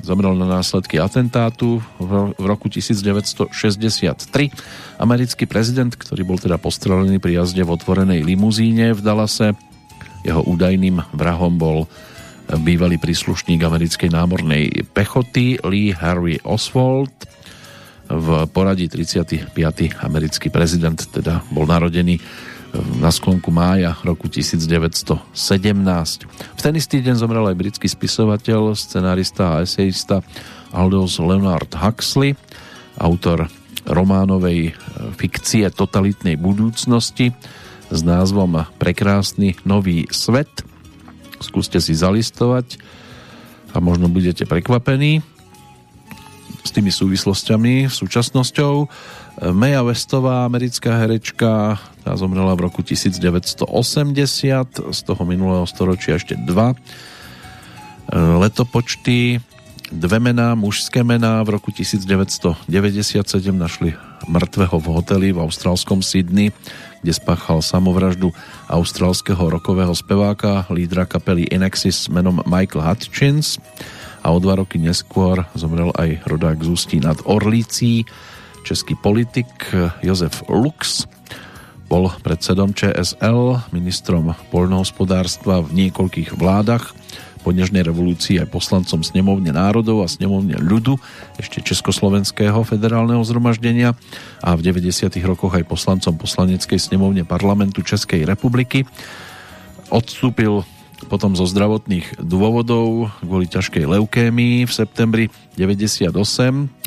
zomrel 0.00 0.32
na 0.36 0.48
následky 0.48 0.96
atentátu 1.00 1.80
v 2.00 2.32
roku 2.40 2.68
1963. 2.72 3.52
Americký 5.00 5.44
prezident, 5.44 5.92
ktorý 5.92 6.24
bol 6.24 6.38
teda 6.40 6.56
postrelený 6.56 7.20
pri 7.20 7.44
jazde 7.44 7.60
v 7.64 7.72
otvorenej 7.72 8.24
limuzíne 8.24 8.96
v 8.96 9.00
Dallase, 9.00 9.52
jeho 10.24 10.44
údajným 10.44 11.00
vrahom 11.16 11.56
bol 11.56 11.88
bývalý 12.58 12.98
príslušník 12.98 13.62
americkej 13.62 14.10
námornej 14.10 14.82
pechoty 14.90 15.62
Lee 15.62 15.94
Harvey 15.94 16.42
Oswald. 16.42 17.14
V 18.10 18.26
poradí 18.50 18.90
35. 18.90 19.54
americký 20.02 20.50
prezident 20.50 20.98
teda 20.98 21.46
bol 21.54 21.62
narodený 21.70 22.18
na 22.98 23.10
sklonku 23.14 23.54
mája 23.54 23.94
roku 24.02 24.26
1917. 24.26 25.30
V 26.26 26.60
ten 26.62 26.74
istý 26.74 26.98
deň 26.98 27.14
zomrel 27.18 27.46
aj 27.46 27.58
britský 27.58 27.86
spisovateľ, 27.86 28.74
scenárista 28.74 29.58
a 29.58 29.62
esejista 29.62 30.22
Aldous 30.74 31.22
Leonard 31.22 31.70
Huxley, 31.70 32.34
autor 32.98 33.46
románovej 33.86 34.74
fikcie 35.18 35.70
totalitnej 35.70 36.34
budúcnosti 36.34 37.30
s 37.90 38.00
názvom 38.02 38.66
Prekrásny 38.78 39.54
nový 39.62 40.10
svet– 40.10 40.50
skúste 41.40 41.80
si 41.80 41.96
zalistovať 41.96 42.78
a 43.72 43.80
možno 43.80 44.06
budete 44.12 44.44
prekvapení 44.44 45.24
s 46.60 46.70
tými 46.76 46.92
súvislostiami, 46.92 47.88
súčasnosťou. 47.88 48.84
Meja 49.56 49.80
Westová, 49.80 50.44
americká 50.44 51.00
herečka, 51.00 51.80
tá 52.04 52.12
zomrela 52.20 52.52
v 52.52 52.68
roku 52.68 52.84
1980, 52.84 53.64
z 54.92 55.00
toho 55.00 55.22
minulého 55.24 55.64
storočia 55.64 56.20
ešte 56.20 56.36
dva 56.36 56.76
letopočty, 58.12 59.40
dve 59.90 60.18
mená, 60.18 60.54
mužské 60.58 61.02
mená 61.02 61.42
v 61.46 61.58
roku 61.58 61.70
1997 61.70 62.60
našli 63.54 63.94
mŕtvého 64.26 64.76
v 64.78 64.86
hoteli 64.90 65.28
v 65.32 65.42
austrálskom 65.42 66.02
Sydney 66.02 66.50
kde 67.00 67.12
spáchal 67.12 67.64
samovraždu 67.64 68.32
austrálskeho 68.68 69.50
rokového 69.50 69.94
speváka, 69.96 70.68
lídra 70.70 71.08
kapely 71.08 71.48
Inexis 71.48 72.08
menom 72.12 72.44
Michael 72.44 72.84
Hutchins. 72.84 73.56
A 74.20 74.30
o 74.30 74.38
dva 74.38 74.60
roky 74.60 74.76
neskôr 74.76 75.48
zomrel 75.56 75.96
aj 75.96 76.20
rodák 76.28 76.60
z 76.60 76.68
Ústí 76.68 76.96
nad 77.00 77.16
Orlící, 77.24 78.04
český 78.68 78.92
politik 79.00 79.48
Jozef 80.04 80.44
Lux, 80.44 81.08
bol 81.90 82.06
predsedom 82.22 82.70
ČSL, 82.70 83.74
ministrom 83.74 84.30
poľnohospodárstva 84.54 85.58
v 85.66 85.74
niekoľkých 85.74 86.38
vládach 86.38 86.94
po 87.40 87.56
dnežnej 87.56 87.80
revolúcii 87.84 88.38
aj 88.40 88.52
poslancom 88.52 89.00
snemovne 89.00 89.50
národov 89.50 90.04
a 90.04 90.08
snemovne 90.08 90.60
ľudu 90.60 91.00
ešte 91.40 91.64
Československého 91.64 92.60
federálneho 92.62 93.24
zhromaždenia 93.24 93.96
a 94.44 94.52
v 94.56 94.60
90. 94.68 95.08
rokoch 95.24 95.56
aj 95.56 95.64
poslancom 95.64 96.14
poslaneckej 96.20 96.76
snemovne 96.76 97.24
parlamentu 97.24 97.80
Českej 97.80 98.28
republiky. 98.28 98.84
Odstúpil 99.88 100.62
potom 101.08 101.32
zo 101.32 101.48
zdravotných 101.48 102.20
dôvodov 102.20 103.08
kvôli 103.24 103.48
ťažkej 103.48 103.88
leukémii 103.88 104.68
v 104.68 104.72
septembri 104.72 105.24
98 105.56 106.12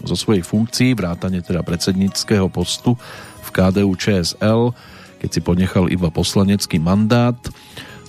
zo 0.06 0.16
svojej 0.16 0.46
funkcií, 0.46 0.94
vrátane 0.94 1.42
teda 1.42 1.66
predsedníckého 1.66 2.46
postu 2.54 2.94
v 3.42 3.50
KDU 3.50 3.90
ČSL, 3.98 4.70
keď 5.18 5.30
si 5.34 5.40
ponechal 5.42 5.90
iba 5.90 6.14
poslanecký 6.14 6.78
mandát. 6.78 7.38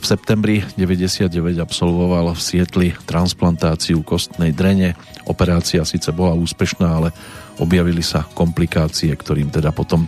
V 0.04 0.12
septembri 0.12 0.60
99 0.76 1.32
absolvoval 1.64 2.36
v 2.36 2.40
Sietli 2.44 2.92
transplantáciu 3.08 4.04
kostnej 4.04 4.52
drene. 4.52 5.00
Operácia 5.24 5.80
síce 5.88 6.12
bola 6.12 6.36
úspešná, 6.36 6.84
ale 6.84 7.08
objavili 7.56 8.04
sa 8.04 8.28
komplikácie, 8.36 9.08
ktorým 9.16 9.48
teda 9.48 9.72
potom 9.72 10.04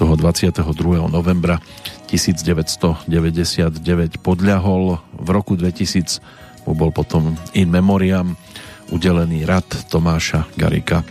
toho 0.00 0.16
22. 0.16 0.64
novembra 1.12 1.60
1999 2.08 3.04
podľahol. 4.24 4.96
V 5.20 5.28
roku 5.28 5.60
2000 5.60 6.64
mu 6.64 6.72
bol 6.72 6.88
potom 6.88 7.36
in 7.52 7.68
memoriam 7.68 8.32
udelený 8.88 9.44
rad 9.44 9.68
Tomáša 9.92 10.48
Garika 10.56 11.04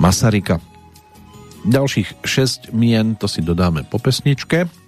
Masarika. 0.00 0.64
Ďalších 1.68 2.24
6 2.24 2.72
mien 2.72 3.20
to 3.20 3.28
si 3.28 3.44
dodáme 3.44 3.84
po 3.84 4.00
pesničke. 4.00 4.83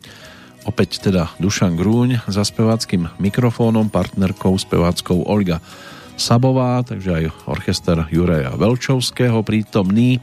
Opäť 0.67 0.99
teda 0.99 1.31
Dušan 1.39 1.79
Grúň 1.79 2.27
za 2.27 2.43
speváckým 2.43 3.07
mikrofónom, 3.23 3.87
partnerkou 3.87 4.59
speváckou 4.59 5.23
Olga 5.23 5.63
Sabová, 6.19 6.83
takže 6.83 7.11
aj 7.15 7.25
orchester 7.47 8.03
Juraja 8.11 8.51
Velčovského 8.59 9.47
prítomný 9.47 10.19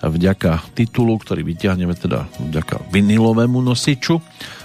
vďaka 0.00 0.74
titulu, 0.74 1.20
ktorý 1.20 1.46
vyťahneme 1.46 1.94
teda 1.94 2.26
vďaka 2.40 2.88
vinilovému 2.90 3.62
nosiču, 3.62 4.18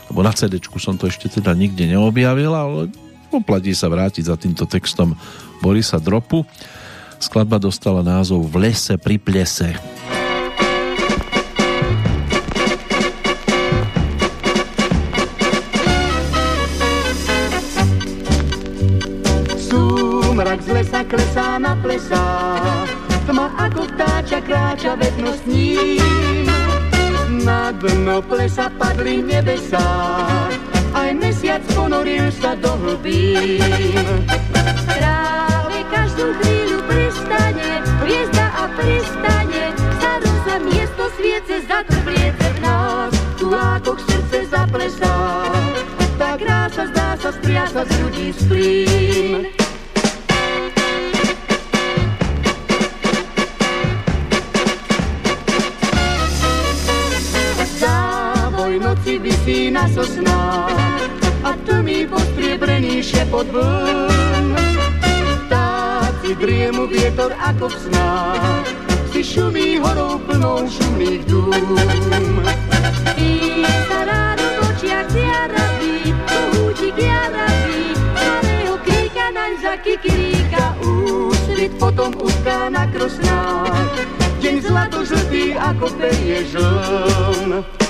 lebo 0.10 0.20
na 0.24 0.34
CD 0.34 0.58
som 0.80 0.96
to 0.96 1.12
ešte 1.12 1.30
teda 1.30 1.54
nikde 1.54 1.86
neobjavil, 1.86 2.52
ale 2.56 2.90
oplatí 3.30 3.76
sa 3.76 3.92
vrátiť 3.92 4.32
za 4.32 4.40
týmto 4.40 4.64
textom 4.66 5.14
Borisa 5.60 6.00
Dropu. 6.02 6.48
Skladba 7.20 7.60
dostala 7.60 8.02
názov 8.02 8.48
V 8.48 8.56
lese 8.64 8.96
pri 8.96 9.20
plese. 9.20 9.76
Plesách, 21.82 22.90
tma 23.26 23.52
ako 23.58 23.88
vtáča 23.94 24.40
kráča 24.44 24.98
vedno 24.98 25.32
s 25.34 25.44
ním. 25.50 26.50
Na 27.48 27.72
dno 27.72 28.20
plesa 28.24 28.68
padli 28.76 29.24
nebesá, 29.24 29.88
aj 30.92 31.10
mesiac 31.16 31.64
ponoril 31.72 32.28
sa 32.38 32.58
do 32.60 32.76
hlbín. 32.84 34.04
Práve 34.92 35.78
každú 35.94 36.36
chvíľu 36.44 36.80
pristane, 36.90 37.84
hviezda 38.04 38.46
a 38.52 38.64
pristane, 38.76 39.64
sa 40.44 40.56
miesto 40.60 41.08
sviece 41.16 41.64
zatrblí 41.68 42.18
zaplesá. 44.68 45.16
Tá 46.18 46.38
krása 46.38 46.84
zdá 46.92 47.10
sa 47.18 47.30
striasa 47.32 47.82
z 47.86 47.92
ľudí 48.02 48.28
splín. 48.34 49.67
Noci 59.48 59.54
vysí 59.58 59.72
na 59.72 59.88
sosnách 59.88 61.10
a 61.44 61.56
tlmý 61.66 62.08
postriebrený 62.08 63.04
šepot 63.04 63.48
vln. 63.48 64.56
Vtáci 65.48 66.36
driemu 66.36 66.88
vietor 66.88 67.32
ako 67.40 67.72
v 67.72 67.76
snách, 67.88 68.68
si 69.12 69.24
šumí 69.24 69.80
horou 69.80 70.20
plnou 70.28 70.68
šumných 70.68 71.24
dúm. 71.32 71.80
I 73.16 73.64
sa 73.88 74.04
ráno 74.04 74.44
v 74.44 74.58
očiach 74.68 75.08
ziarabí, 75.16 76.12
kohútik 76.28 76.98
jarabí, 77.00 77.96
starého 78.20 78.76
kríka 78.84 79.32
naň 79.32 79.52
za 79.64 79.74
kikiríka 79.80 80.76
úsvit 80.84 81.72
potom 81.80 82.12
utká 82.20 82.68
na 82.68 82.84
krosnách. 82.92 83.96
Deň 84.44 84.56
zlato 84.60 85.08
žltý 85.08 85.56
ako 85.56 85.88
perie 85.96 86.44
žln. 86.52 87.87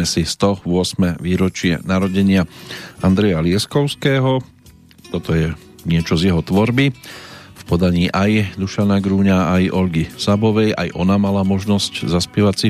Pripomíname 0.00 0.16
si 0.16 0.24
108. 0.24 1.20
výročie 1.20 1.76
narodenia 1.84 2.48
Andreja 3.04 3.44
Lieskovského. 3.44 4.40
Toto 5.12 5.36
je 5.36 5.52
niečo 5.84 6.16
z 6.16 6.32
jeho 6.32 6.40
tvorby. 6.40 6.88
V 7.52 7.62
podaní 7.68 8.08
aj 8.08 8.56
Dušana 8.56 8.96
Grúňa, 9.04 9.52
aj 9.60 9.76
Olgy 9.76 10.08
Sabovej. 10.16 10.72
Aj 10.72 10.88
ona 10.96 11.20
mala 11.20 11.44
možnosť 11.44 12.08
zaspievať 12.08 12.56
si 12.56 12.68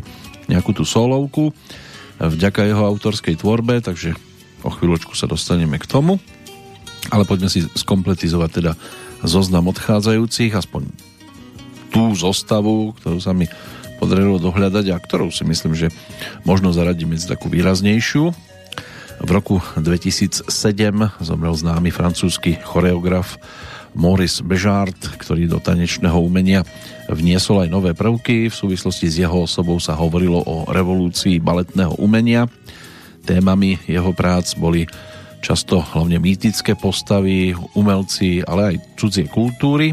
nejakú 0.50 0.74
tú 0.74 0.82
solovku 0.82 1.54
vďaka 2.18 2.66
jeho 2.66 2.82
autorskej 2.82 3.38
tvorbe, 3.38 3.78
takže 3.78 4.18
o 4.66 4.70
chvíľočku 4.74 5.14
sa 5.14 5.30
dostaneme 5.30 5.78
k 5.78 5.86
tomu. 5.86 6.18
Ale 7.14 7.22
poďme 7.30 7.46
si 7.46 7.62
skompletizovať 7.62 8.50
teda 8.50 8.74
zoznam 9.22 9.70
odchádzajúcich, 9.70 10.50
aspoň 10.50 10.90
tú 11.94 12.10
zostavu, 12.10 12.90
ktorú 12.98 13.22
sa 13.22 13.30
mi 13.30 13.46
podarilo 14.00 14.40
dohľadať 14.40 14.88
a 14.90 14.96
ktorou 14.96 15.28
si 15.28 15.44
myslím, 15.44 15.76
že 15.76 15.92
možno 16.48 16.72
zaradiť 16.72 17.04
medzi 17.04 17.26
takú 17.28 17.52
výraznejšiu. 17.52 18.32
V 19.20 19.28
roku 19.28 19.60
2007 19.76 20.48
zomrel 21.20 21.52
známy 21.52 21.92
francúzsky 21.92 22.56
choreograf 22.64 23.36
Maurice 23.92 24.40
Bežard, 24.40 24.96
ktorý 24.96 25.44
do 25.44 25.60
tanečného 25.60 26.16
umenia 26.16 26.64
vniesol 27.10 27.66
aj 27.66 27.68
nové 27.68 27.92
prvky. 27.92 28.48
V 28.48 28.54
súvislosti 28.54 29.12
s 29.12 29.20
jeho 29.20 29.44
osobou 29.44 29.76
sa 29.76 29.98
hovorilo 29.98 30.40
o 30.40 30.64
revolúcii 30.72 31.42
baletného 31.42 32.00
umenia. 32.00 32.48
Témami 33.28 33.76
jeho 33.84 34.16
prác 34.16 34.56
boli 34.56 34.88
často 35.44 35.84
hlavne 35.84 36.16
mýtické 36.16 36.76
postavy, 36.78 37.52
umelci, 37.76 38.40
ale 38.44 38.76
aj 38.76 38.76
cudzie 38.96 39.28
kultúry. 39.28 39.92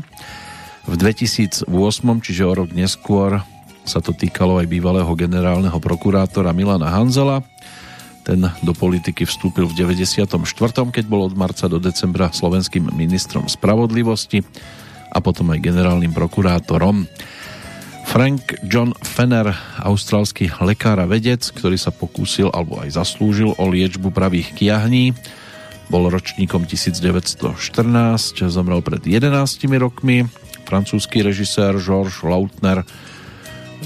V 0.87 0.93
2008, 0.95 1.67
čiže 2.23 2.43
o 2.47 2.53
rok 2.63 2.71
neskôr, 2.71 3.43
sa 3.87 4.03
to 4.03 4.11
týkalo 4.11 4.59
aj 4.59 4.67
bývalého 4.67 5.09
generálneho 5.15 5.79
prokurátora 5.79 6.51
Milana 6.51 6.91
Hanzela. 6.91 7.39
Ten 8.27 8.43
do 8.59 8.75
politiky 8.75 9.23
vstúpil 9.23 9.63
v 9.71 9.87
94., 9.87 10.27
keď 10.91 11.05
bol 11.07 11.23
od 11.23 11.33
marca 11.39 11.71
do 11.71 11.79
decembra 11.79 12.27
slovenským 12.27 12.91
ministrom 12.91 13.47
spravodlivosti 13.47 14.43
a 15.15 15.23
potom 15.23 15.55
aj 15.55 15.63
generálnym 15.63 16.11
prokurátorom. 16.11 17.07
Frank 18.07 18.59
John 18.67 18.91
Fenner, 18.99 19.51
austrálsky 19.79 20.51
lekár 20.63 20.99
a 20.99 21.07
vedec, 21.07 21.43
ktorý 21.55 21.79
sa 21.79 21.95
pokúsil 21.95 22.51
alebo 22.51 22.79
aj 22.83 22.99
zaslúžil 22.99 23.55
o 23.55 23.63
liečbu 23.67 24.11
pravých 24.11 24.55
kiahní, 24.55 25.15
bol 25.87 26.11
ročníkom 26.11 26.67
1914, 26.67 27.55
zomrel 28.51 28.83
pred 28.83 28.99
11 29.07 29.31
rokmi. 29.79 30.27
Francúzsky 30.67 31.23
režisér 31.23 31.79
Georges 31.79 32.27
Lautner 32.27 32.83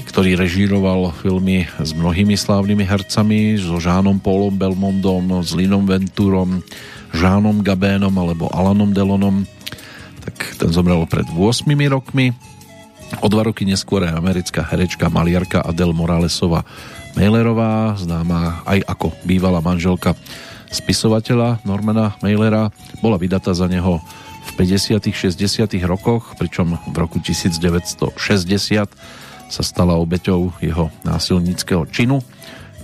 ktorý 0.08 0.36
režíroval 0.36 1.12
filmy 1.20 1.68
s 1.76 1.92
mnohými 1.92 2.36
slávnymi 2.36 2.84
hercami, 2.84 3.60
so 3.60 3.76
Žánom 3.76 4.20
Paulom 4.20 4.56
Belmondom, 4.56 5.44
s 5.44 5.52
Linom 5.52 5.84
Venturom, 5.84 6.64
Žánom 7.12 7.60
Gabénom 7.60 8.12
alebo 8.16 8.48
Alanom 8.52 8.92
Delonom. 8.96 9.44
Tak 10.22 10.60
ten 10.60 10.70
zomrel 10.72 11.04
pred 11.04 11.28
8 11.28 11.68
rokmi. 11.92 12.32
O 13.20 13.28
dva 13.28 13.44
roky 13.44 13.68
neskôr 13.68 14.08
aj 14.08 14.16
americká 14.16 14.64
herečka, 14.64 15.12
maliarka 15.12 15.60
Adele 15.60 15.92
Moralesova 15.92 16.64
Mailerová, 17.12 17.92
známa 18.00 18.64
aj 18.64 18.88
ako 18.88 19.12
bývalá 19.28 19.60
manželka 19.60 20.16
spisovateľa 20.72 21.60
Normana 21.68 22.16
Mailera, 22.24 22.72
bola 23.04 23.20
vydatá 23.20 23.52
za 23.52 23.68
neho 23.68 24.00
v 24.42 24.50
50 24.56 24.96
60 25.12 25.36
rokoch, 25.84 26.32
pričom 26.40 26.80
v 26.88 26.96
roku 26.96 27.20
1960 27.20 28.08
sa 29.52 29.60
stala 29.60 30.00
obeťou 30.00 30.56
jeho 30.64 30.88
násilníckého 31.04 31.84
činu, 31.92 32.24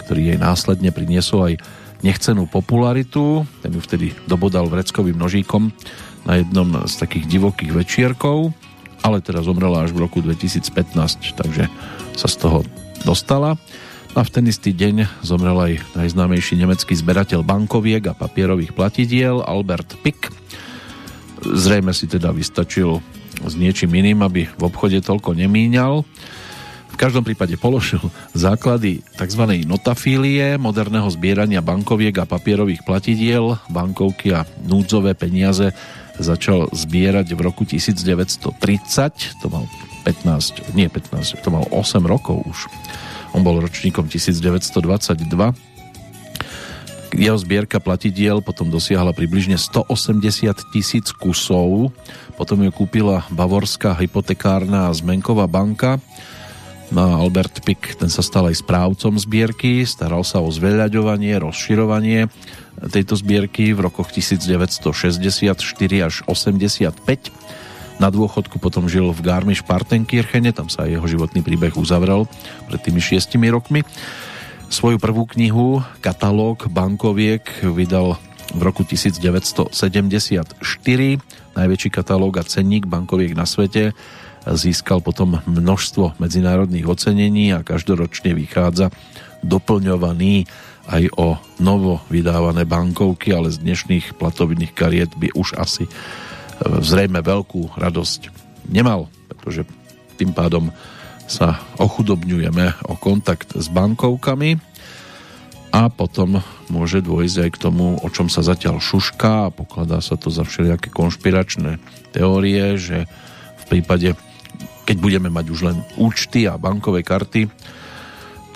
ktorý 0.05 0.37
jej 0.37 0.39
následne 0.39 0.93
priniesol 0.93 1.49
aj 1.49 1.55
nechcenú 2.05 2.45
popularitu. 2.45 3.49
Ten 3.65 3.73
ju 3.73 3.81
vtedy 3.81 4.13
dobodal 4.29 4.69
vreckovým 4.69 5.17
nožíkom 5.17 5.73
na 6.29 6.45
jednom 6.45 6.85
z 6.85 6.95
takých 7.01 7.25
divokých 7.25 7.73
večierkov, 7.73 8.53
ale 9.01 9.25
teda 9.25 9.41
zomrela 9.41 9.89
až 9.89 9.97
v 9.97 10.05
roku 10.05 10.21
2015, 10.21 11.33
takže 11.33 11.73
sa 12.13 12.29
z 12.29 12.37
toho 12.37 12.59
dostala. 13.09 13.57
A 14.13 14.21
v 14.21 14.33
ten 14.35 14.45
istý 14.45 14.77
deň 14.77 15.25
zomrel 15.25 15.57
aj 15.57 15.73
najznámejší 15.97 16.59
nemecký 16.61 16.93
zberateľ 16.93 17.47
bankoviek 17.47 18.13
a 18.13 18.19
papierových 18.19 18.77
platidiel 18.77 19.41
Albert 19.41 19.97
Pick. 20.05 20.29
Zrejme 21.41 21.95
si 21.95 22.11
teda 22.11 22.35
vystačil 22.35 22.99
s 23.39 23.55
niečím 23.55 23.95
iným, 23.95 24.27
aby 24.27 24.51
v 24.51 24.63
obchode 24.67 24.99
toľko 24.99 25.39
nemíňal 25.39 26.03
v 26.99 27.07
každom 27.07 27.23
prípade 27.23 27.55
položil 27.55 28.03
základy 28.35 29.07
tzv. 29.15 29.63
notafílie, 29.63 30.59
moderného 30.59 31.07
zbierania 31.07 31.63
bankoviek 31.63 32.11
a 32.19 32.27
papierových 32.27 32.83
platidiel. 32.83 33.55
Bankovky 33.71 34.35
a 34.35 34.43
núdzové 34.67 35.15
peniaze 35.15 35.71
začal 36.19 36.67
zbierať 36.75 37.39
v 37.39 37.41
roku 37.47 37.63
1930, 37.63 38.51
to 39.39 39.47
mal 39.47 39.71
15, 40.03 40.75
nie 40.75 40.91
15, 40.91 41.39
to 41.39 41.49
mal 41.55 41.71
8 41.71 42.03
rokov 42.03 42.43
už. 42.51 42.67
On 43.31 43.47
bol 43.47 43.63
ročníkom 43.63 44.11
1922. 44.11 45.55
Jeho 47.15 47.39
zbierka 47.39 47.79
platidiel 47.79 48.43
potom 48.43 48.75
dosiahla 48.75 49.15
približne 49.15 49.55
180 49.55 50.75
tisíc 50.75 51.15
kusov. 51.15 51.95
Potom 52.35 52.59
ju 52.59 52.75
kúpila 52.75 53.23
Bavorská 53.31 53.95
hypotekárna 53.95 54.91
zmenková 54.91 55.47
banka 55.47 56.03
No 56.89 57.05
a 57.05 57.21
Albert 57.21 57.61
Pick, 57.69 58.01
ten 58.01 58.09
sa 58.09 58.25
stal 58.25 58.49
aj 58.49 58.65
správcom 58.65 59.13
zbierky, 59.21 59.85
staral 59.85 60.25
sa 60.25 60.41
o 60.41 60.49
zveľaďovanie, 60.49 61.37
rozširovanie 61.37 62.33
tejto 62.89 63.19
zbierky 63.21 63.77
v 63.77 63.85
rokoch 63.85 64.09
1964 64.09 65.53
až 66.01 66.15
85. 66.25 66.97
Na 67.99 68.09
dôchodku 68.09 68.57
potom 68.63 68.89
žil 68.89 69.11
v 69.11 69.21
Garmisch-Partenkirchene, 69.21 70.55
tam 70.57 70.71
sa 70.73 70.89
jeho 70.89 71.05
životný 71.05 71.45
príbeh 71.45 71.77
uzavrel 71.77 72.25
pred 72.71 72.81
tými 72.81 73.03
šiestimi 73.03 73.51
rokmi. 73.53 73.85
Svoju 74.73 74.97
prvú 74.97 75.29
knihu, 75.35 75.85
katalóg 76.01 76.71
bankoviek, 76.73 77.69
vydal 77.69 78.17
v 78.55 78.61
roku 78.65 78.87
1974. 78.87 80.57
Najväčší 81.53 81.91
katalóg 81.91 82.33
a 82.41 82.47
cenník 82.47 82.89
bankoviek 82.89 83.37
na 83.37 83.45
svete 83.45 83.93
získal 84.55 85.05
potom 85.05 85.43
množstvo 85.45 86.17
medzinárodných 86.23 86.87
ocenení 86.89 87.53
a 87.53 87.67
každoročne 87.67 88.33
vychádza 88.33 88.95
doplňovaný 89.45 90.49
aj 90.89 91.05
o 91.21 91.37
novo 91.61 92.01
vydávané 92.09 92.65
bankovky, 92.65 93.37
ale 93.37 93.53
z 93.53 93.61
dnešných 93.61 94.17
platovných 94.17 94.73
kariet 94.73 95.13
by 95.21 95.37
už 95.37 95.61
asi 95.61 95.85
e, 95.85 95.91
zrejme 96.81 97.21
veľkú 97.21 97.77
radosť 97.77 98.33
nemal, 98.73 99.13
pretože 99.29 99.69
tým 100.17 100.33
pádom 100.33 100.73
sa 101.29 101.61
ochudobňujeme 101.77 102.89
o 102.89 102.97
kontakt 102.97 103.53
s 103.53 103.69
bankovkami. 103.69 104.57
A 105.69 105.93
potom 105.93 106.41
môže 106.73 107.05
dôjsť 107.05 107.37
aj 107.45 107.51
k 107.53 107.61
tomu, 107.61 108.01
o 108.01 108.09
čom 108.09 108.33
sa 108.33 108.41
zatiaľ 108.41 108.81
šušká 108.81 109.33
a 109.47 109.53
pokladá 109.53 110.01
sa 110.01 110.17
to 110.17 110.33
za 110.33 110.49
všelijaké 110.49 110.89
konšpiračné 110.89 111.77
teórie, 112.17 112.81
že 112.81 113.05
v 113.61 113.65
prípade, 113.69 114.17
keď 114.89 114.97
budeme 114.97 115.29
mať 115.29 115.47
už 115.53 115.61
len 115.69 115.79
účty 116.01 116.49
a 116.49 116.57
bankové 116.57 117.05
karty, 117.05 117.53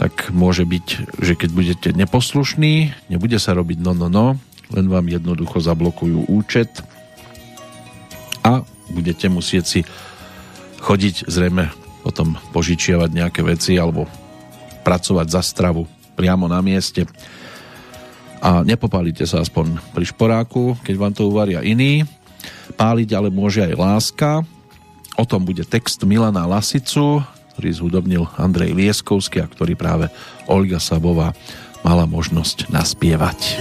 tak 0.01 0.33
môže 0.33 0.65
byť, 0.65 1.21
že 1.21 1.37
keď 1.37 1.51
budete 1.53 1.89
neposlušní, 1.93 2.97
nebude 3.13 3.37
sa 3.37 3.53
robiť 3.53 3.85
no, 3.85 3.93
no, 3.93 4.09
no, 4.09 4.27
len 4.73 4.89
vám 4.89 5.05
jednoducho 5.13 5.61
zablokujú 5.61 6.33
účet 6.33 6.81
a 8.41 8.65
budete 8.89 9.29
musieť 9.29 9.65
si 9.69 9.81
chodiť 10.81 11.29
zrejme 11.29 11.69
potom 12.01 12.41
požičiavať 12.57 13.11
nejaké 13.13 13.45
veci 13.45 13.77
alebo 13.77 14.09
pracovať 14.83 15.27
za 15.29 15.45
stravu 15.45 15.85
priamo 16.17 16.49
na 16.49 16.65
mieste 16.65 17.05
a 18.43 18.67
nepopálite 18.67 19.23
sa 19.23 19.45
aspoň 19.45 19.79
pri 19.95 20.03
šporáku, 20.09 20.75
keď 20.83 20.95
vám 20.99 21.13
to 21.15 21.31
uvaria 21.31 21.63
iní. 21.63 22.03
Páliť 22.75 23.15
ale 23.15 23.31
môže 23.31 23.63
aj 23.63 23.79
láska. 23.79 24.43
O 25.21 25.25
tom 25.29 25.45
bude 25.45 25.63
text 25.69 26.01
Milana 26.09 26.49
Lasicu, 26.49 27.21
ktorý 27.55 27.69
zhudobnil 27.73 28.25
Andrej 28.41 28.73
Lieskovský 28.73 29.45
a 29.45 29.51
ktorý 29.51 29.77
práve 29.77 30.09
Olga 30.49 30.81
Sabová 30.81 31.37
mala 31.85 32.09
možnosť 32.09 32.73
naspievať. 32.73 33.61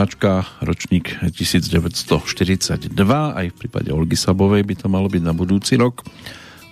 Speváčka, 0.00 0.48
ročník 0.64 1.12
1942, 1.28 2.88
aj 3.36 3.46
v 3.52 3.56
prípade 3.60 3.92
Olgy 3.92 4.16
Sabovej 4.16 4.64
by 4.64 4.72
to 4.80 4.88
malo 4.88 5.12
byť 5.12 5.20
na 5.20 5.36
budúci 5.36 5.76
rok 5.76 6.00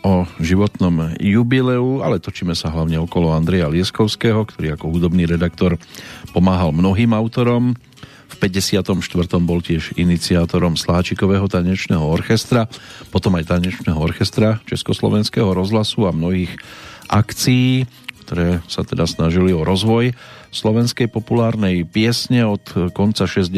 o 0.00 0.24
životnom 0.40 1.12
jubileu, 1.20 2.00
ale 2.00 2.24
točíme 2.24 2.56
sa 2.56 2.72
hlavne 2.72 2.96
okolo 2.96 3.36
Andreja 3.36 3.68
Lieskovského, 3.68 4.48
ktorý 4.48 4.72
ako 4.72 4.96
hudobný 4.96 5.28
redaktor 5.28 5.76
pomáhal 6.32 6.72
mnohým 6.72 7.12
autorom. 7.12 7.76
V 8.32 8.34
54. 8.40 8.96
bol 9.44 9.60
tiež 9.60 9.92
iniciátorom 10.00 10.80
Sláčikového 10.80 11.52
tanečného 11.52 12.08
orchestra, 12.08 12.64
potom 13.12 13.36
aj 13.36 13.52
tanečného 13.52 14.00
orchestra 14.00 14.56
Československého 14.64 15.52
rozhlasu 15.52 16.08
a 16.08 16.16
mnohých 16.16 16.56
akcií, 17.12 17.84
ktoré 18.24 18.64
sa 18.72 18.88
teda 18.88 19.04
snažili 19.04 19.52
o 19.52 19.68
rozvoj 19.68 20.16
slovenskej 20.50 21.12
populárnej 21.12 21.84
piesne 21.84 22.44
od 22.48 22.92
konca 22.96 23.28
60. 23.28 23.52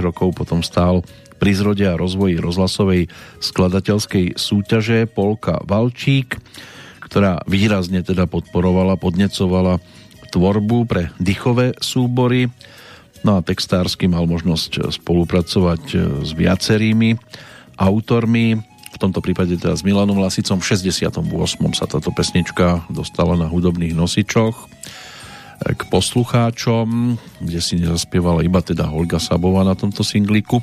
rokov 0.00 0.36
potom 0.36 0.60
stál 0.60 1.02
pri 1.40 1.52
zrode 1.56 1.84
a 1.84 1.98
rozvoji 1.98 2.40
rozhlasovej 2.40 3.10
skladateľskej 3.42 4.38
súťaže 4.38 5.10
Polka 5.10 5.60
Valčík, 5.64 6.38
ktorá 7.04 7.42
výrazne 7.44 8.00
teda 8.00 8.24
podporovala, 8.24 8.96
podnecovala 8.96 9.80
tvorbu 10.32 10.78
pre 10.88 11.02
dychové 11.20 11.76
súbory. 11.78 12.48
No 13.24 13.40
a 13.40 13.44
textársky 13.44 14.08
mal 14.08 14.28
možnosť 14.28 14.92
spolupracovať 15.00 15.82
s 16.22 16.30
viacerými 16.36 17.16
autormi, 17.80 18.60
v 18.94 19.02
tomto 19.02 19.18
prípade 19.18 19.58
teda 19.58 19.74
s 19.74 19.82
Milanom 19.82 20.22
Lasicom. 20.22 20.62
V 20.62 20.70
68. 20.70 21.18
sa 21.74 21.90
táto 21.90 22.14
pesnička 22.14 22.86
dostala 22.86 23.34
na 23.34 23.50
hudobných 23.50 23.90
nosičoch 23.90 24.70
k 25.64 25.82
poslucháčom, 25.88 27.16
kde 27.40 27.60
si 27.64 27.80
nezaspievala 27.80 28.44
iba 28.44 28.60
teda 28.60 28.92
Olga 28.92 29.16
Sabová 29.16 29.64
na 29.64 29.72
tomto 29.72 30.04
singliku, 30.04 30.60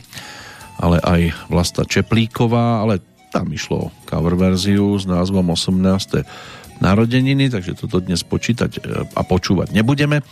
ale 0.77 1.01
aj 1.01 1.21
Vlasta 1.49 1.81
Čeplíková, 1.81 2.85
ale 2.85 3.01
tam 3.33 3.49
išlo 3.49 3.89
cover 4.05 4.37
verziu 4.37 4.93
s 4.99 5.09
názvom 5.09 5.55
18. 5.55 6.21
narodeniny, 6.83 7.49
takže 7.49 7.77
toto 7.77 8.01
dnes 8.01 8.21
počítať 8.25 8.71
e, 8.77 8.79
a 9.13 9.21
počúvať 9.21 9.71
nebudeme. 9.71 10.25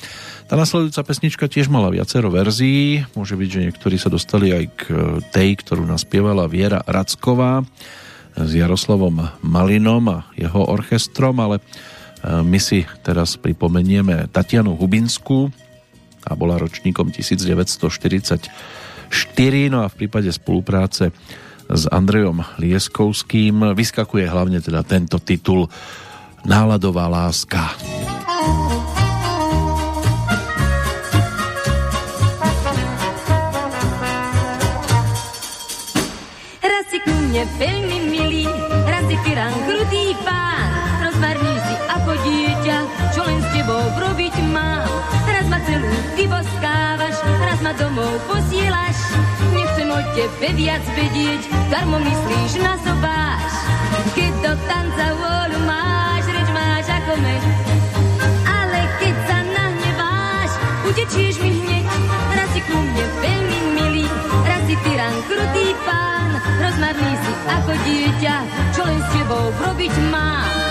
Tá 0.49 0.57
nasledujúca 0.57 1.05
pesnička 1.05 1.45
tiež 1.45 1.69
mala 1.69 1.93
viacero 1.93 2.33
verzií, 2.33 3.05
môže 3.13 3.37
byť, 3.37 3.49
že 3.49 3.63
niektorí 3.69 3.95
sa 4.01 4.09
dostali 4.09 4.49
aj 4.49 4.65
k 4.73 4.83
tej, 5.29 5.49
ktorú 5.61 5.85
naspievala 5.85 6.49
Viera 6.49 6.81
Racková 6.83 7.61
s 8.33 8.51
Jaroslavom 8.51 9.29
Malinom 9.45 10.05
a 10.09 10.17
jeho 10.33 10.65
orchestrom, 10.65 11.37
ale 11.37 11.61
my 12.23 12.59
si 12.59 12.83
teraz 12.99 13.39
pripomenieme 13.39 14.27
Tatianu 14.27 14.75
Hubinskú 14.75 15.47
a 16.27 16.35
bola 16.35 16.59
ročníkom 16.59 17.15
1944, 17.15 19.07
no 19.71 19.81
a 19.81 19.87
v 19.87 19.95
prípade 19.95 20.27
spolupráce 20.29 21.15
s 21.69 21.83
Andrejom 21.87 22.41
Lieskovským 22.57 23.77
vyskakuje 23.77 24.25
hlavne 24.25 24.59
teda 24.59 24.83
tento 24.83 25.21
titul 25.21 25.69
Náladová 26.43 27.05
láska. 27.07 27.77
Raz 36.59 36.85
si 36.89 36.97
ku 37.05 37.11
mne 37.11 37.43
veľmi 37.61 37.97
milý, 38.09 38.43
raz 38.89 39.03
si 39.07 39.15
krutý 39.21 39.68
ma 47.69 47.77
domov 47.77 48.17
posielaš. 48.25 48.97
Nechcem 49.53 49.93
od 49.93 50.05
tebe 50.17 50.49
viac 50.57 50.81
vedieť, 50.97 51.41
darmo 51.69 52.01
myslíš 52.01 52.65
na 52.65 52.73
sobáš. 52.81 53.53
Keď 54.17 54.33
do 54.41 54.53
tanca 54.65 55.05
vôľu 55.13 55.59
máš, 55.69 56.23
reč 56.33 56.49
máš 56.49 56.85
ako 56.89 57.13
med. 57.21 57.43
Ale 58.49 58.79
keď 58.97 59.15
sa 59.29 59.37
nahneváš, 59.53 60.51
utečieš 60.89 61.35
mi 61.45 61.61
hneď. 61.61 61.85
Raz 62.33 62.49
si 62.57 62.61
ku 62.65 62.73
mne 62.73 63.05
veľmi 63.21 63.59
milý, 63.77 64.05
raz 64.49 64.65
si 64.65 64.73
tyran 64.81 65.15
krutý 65.29 65.69
pán. 65.85 66.41
Rozmarný 66.57 67.13
si 67.21 67.31
ako 67.53 67.73
dieťa, 67.85 68.35
čo 68.73 68.81
len 68.81 68.97
s 68.97 69.07
tebou 69.13 69.45
robiť 69.61 69.93
mám. 70.09 70.68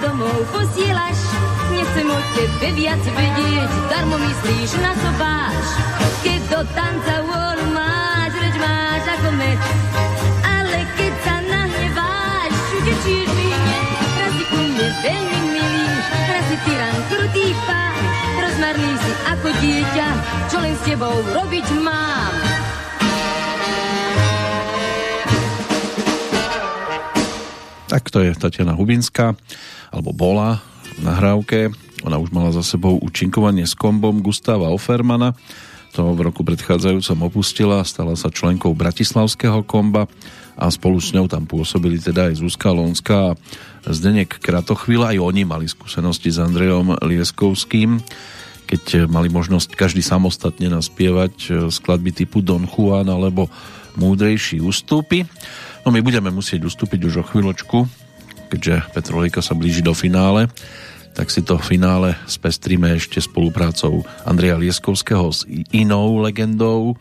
Domov 0.00 0.38
posielaš. 0.52 1.18
Nechcem 1.72 2.08
od 2.08 2.24
tebe 2.36 2.68
viac 2.76 3.02
vedieť, 3.02 3.70
darmo 3.90 4.16
myslíš 4.20 4.70
na 4.80 4.92
sobáš. 4.94 5.66
Keď 6.22 6.40
do 6.52 6.60
tanca 6.76 7.14
vôľu 7.26 7.66
máš, 7.72 8.32
reč 8.38 8.56
máš 8.60 9.04
ako 9.18 9.28
med. 9.34 9.58
Ale 10.44 10.78
keď 10.94 11.12
sa 11.24 11.36
nahneváš, 11.42 12.54
utečíš 12.80 13.28
mi 13.34 13.50
Raz 14.16 14.32
si 14.36 14.44
ku 14.46 14.56
mne 14.56 14.88
veľmi 15.02 15.40
milý, 15.52 15.86
raz 16.12 16.44
si 16.48 16.56
tyran 16.64 16.96
krutý 17.10 17.46
pán. 17.64 18.02
Rozmarný 18.36 18.92
si 19.00 19.12
ako 19.26 19.48
dieťa, 19.58 20.08
čo 20.52 20.56
len 20.60 20.74
s 20.76 20.82
tebou 20.86 21.16
robiť 21.34 21.66
mám. 21.82 22.55
Tak 27.96 28.12
to 28.12 28.20
je 28.20 28.36
Tatiana 28.36 28.76
Hubinská 28.76 29.32
alebo 29.88 30.12
bola 30.12 30.60
v 31.00 31.08
nahrávke. 31.08 31.72
Ona 32.04 32.20
už 32.20 32.28
mala 32.28 32.52
za 32.52 32.60
sebou 32.60 33.00
účinkovanie 33.00 33.64
s 33.64 33.72
kombom 33.72 34.20
Gustava 34.20 34.68
Offermana. 34.68 35.32
To 35.96 36.12
v 36.12 36.28
roku 36.28 36.44
predchádzajúcom 36.44 37.24
opustila, 37.24 37.80
stala 37.88 38.12
sa 38.12 38.28
členkou 38.28 38.76
Bratislavského 38.76 39.64
komba 39.64 40.12
a 40.60 40.68
spolu 40.68 41.00
s 41.00 41.16
ňou 41.16 41.24
tam 41.24 41.48
pôsobili 41.48 41.96
teda 41.96 42.28
aj 42.28 42.44
Zuzka 42.44 42.68
Lonská 42.68 43.32
a 43.32 43.88
Zdenek 43.88 44.44
Kratochvíľ. 44.44 45.16
Aj 45.16 45.16
oni 45.16 45.48
mali 45.48 45.64
skúsenosti 45.64 46.28
s 46.28 46.36
Andrejom 46.36 47.00
Lieskovským, 47.00 47.96
keď 48.68 49.08
mali 49.08 49.32
možnosť 49.32 49.72
každý 49.72 50.04
samostatne 50.04 50.68
naspievať 50.68 51.34
e, 51.48 51.50
skladby 51.72 52.12
typu 52.12 52.44
Don 52.44 52.68
Juan 52.68 53.08
alebo 53.08 53.48
Múdrejší 53.96 54.60
ústupy. 54.60 55.24
No 55.86 55.94
my 55.94 56.02
budeme 56.02 56.34
musieť 56.34 56.66
ustúpiť 56.66 57.06
už 57.06 57.14
o 57.22 57.24
chvíľočku, 57.30 57.86
keďže 58.50 58.90
Petrolejka 58.90 59.38
sa 59.38 59.54
blíži 59.54 59.86
do 59.86 59.94
finále, 59.94 60.50
tak 61.14 61.30
si 61.30 61.46
to 61.46 61.62
finále 61.62 62.18
spestríme 62.26 62.90
ešte 62.98 63.22
spoluprácou 63.22 64.02
Andreja 64.26 64.58
Lieskovského 64.58 65.30
s 65.30 65.46
inou 65.70 66.18
legendou 66.18 66.98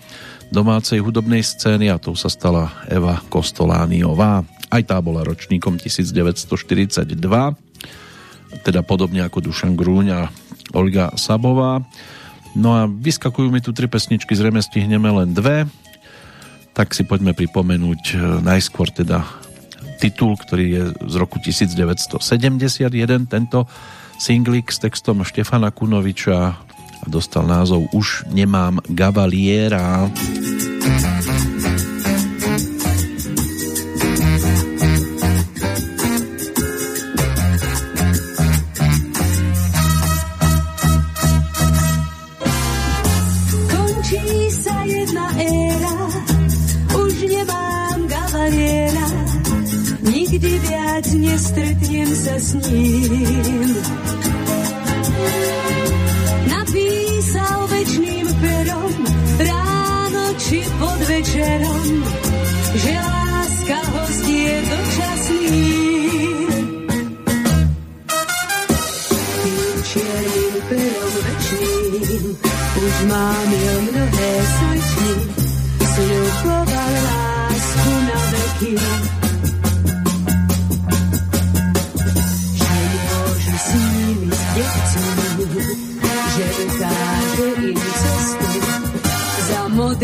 domácej 0.53 1.02
hudobnej 1.02 1.41
scény 1.41 1.90
a 1.90 1.98
tou 1.98 2.14
sa 2.14 2.30
stala 2.30 2.78
Eva 2.86 3.26
Kostolániová. 3.26 4.45
Aj 4.70 4.84
tá 4.86 5.02
bola 5.02 5.26
ročníkom 5.26 5.82
1942, 5.82 7.18
teda 8.62 8.86
podobne 8.86 9.26
ako 9.26 9.49
Dušan 9.49 9.74
Grúň 9.74 10.06
a 10.14 10.22
Olga 10.78 11.10
Sabová. 11.18 11.82
No 12.53 12.78
a 12.78 12.86
vyskakujú 12.86 13.49
mi 13.49 13.66
tu 13.66 13.74
tri 13.74 13.90
pesničky, 13.90 14.38
zrejme 14.38 14.62
stihneme 14.62 15.10
len 15.10 15.34
dve, 15.34 15.66
tak 16.76 16.91
si 16.91 17.07
poďme 17.07 17.31
pripomenúť 17.31 18.02
eh, 18.14 18.19
najskôr 18.43 18.91
teda 18.91 19.23
titul, 19.97 20.35
ktorý 20.35 20.65
je 20.68 20.84
z 21.07 21.15
roku 21.15 21.39
1971, 21.39 22.19
tento 23.31 23.64
singlik 24.19 24.68
s 24.69 24.84
textom 24.84 25.23
Štefana 25.23 25.72
Kunoviča 25.72 26.35
a 26.35 27.06
dostal 27.07 27.47
názov 27.47 27.88
Už 27.95 28.27
nemám 28.27 28.84
gavaliera. 28.91 30.11
nikdy 50.36 50.60
viac 50.68 51.07
nestretnem 51.16 52.10
sa 52.12 52.36
s 52.36 52.60
ním. 52.68 53.72
Napísal 56.52 57.57
večným 57.72 58.28
perom, 58.44 58.94
ráno 59.40 60.26
či 60.36 60.60
pod 60.76 60.99
večerom, 61.07 61.88
že 62.84 62.94
láska 62.99 63.80
host 63.95 64.26
je 64.28 64.56
dočasný. 64.60 65.72
Tým 69.40 69.78
čiernym 69.88 70.56
perom 70.68 71.14
večným 71.16 72.24
už 72.76 72.95
mám 73.07 73.49
jo 73.56 73.76
mnohé 73.88 74.32
sličný, 74.52 75.12
sľuboval 75.80 76.94
lásku 77.07 77.91
na 78.03 78.20
veky. 78.36 78.95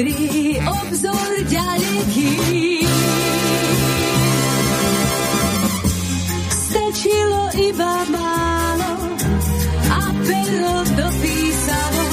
modrý 0.02 0.58
obzor 0.66 1.30
ďaleký. 1.46 2.34
Stačilo 6.50 7.54
iba 7.62 7.94
málo 8.10 9.14
a 9.94 10.02
pero 10.26 10.74
dopísalo 10.98 12.06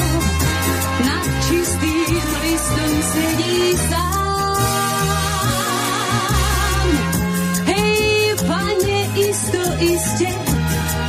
na 1.00 1.16
čistým 1.48 2.24
listom 2.44 2.92
sedí 3.08 3.72
sám. 3.88 4.08
Hej, 7.72 8.36
pane, 8.44 9.00
isto 9.16 9.64
iste, 9.80 10.28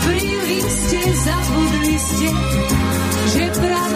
príliš 0.07 0.63
ste, 0.63 1.01
zabudli 1.27 1.99
ste, 1.99 2.29
že 3.35 3.43
práve 3.59 3.88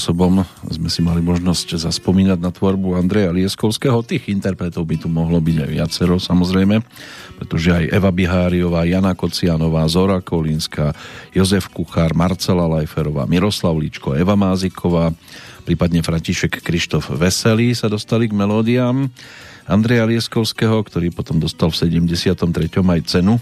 spôsobom 0.00 0.48
sme 0.64 0.88
si 0.88 1.04
mali 1.04 1.20
možnosť 1.20 1.76
zaspomínať 1.76 2.40
na 2.40 2.48
tvorbu 2.48 2.96
Andreja 2.96 3.36
Lieskovského. 3.36 4.00
Tých 4.00 4.32
interpretov 4.32 4.88
by 4.88 4.96
tu 4.96 5.12
mohlo 5.12 5.44
byť 5.44 5.60
aj 5.60 5.68
viacero, 5.76 6.16
samozrejme, 6.16 6.80
pretože 7.36 7.68
aj 7.68 7.92
Eva 7.92 8.08
Biháriová, 8.08 8.88
Jana 8.88 9.12
Kocianová, 9.12 9.84
Zora 9.92 10.24
Kolínska, 10.24 10.96
Jozef 11.36 11.68
Kuchár, 11.68 12.16
Marcela 12.16 12.64
Lajferová, 12.64 13.28
Miroslav 13.28 13.76
Líčko, 13.76 14.16
Eva 14.16 14.40
Máziková, 14.40 15.12
prípadne 15.68 16.00
František 16.00 16.64
Krištof 16.64 17.12
Veselý 17.12 17.76
sa 17.76 17.92
dostali 17.92 18.24
k 18.24 18.32
melódiám 18.32 19.04
Andreja 19.68 20.08
Lieskovského, 20.08 20.80
ktorý 20.80 21.12
potom 21.12 21.36
dostal 21.36 21.68
v 21.68 21.76
73. 21.76 22.40
aj 22.72 23.00
cenu 23.04 23.36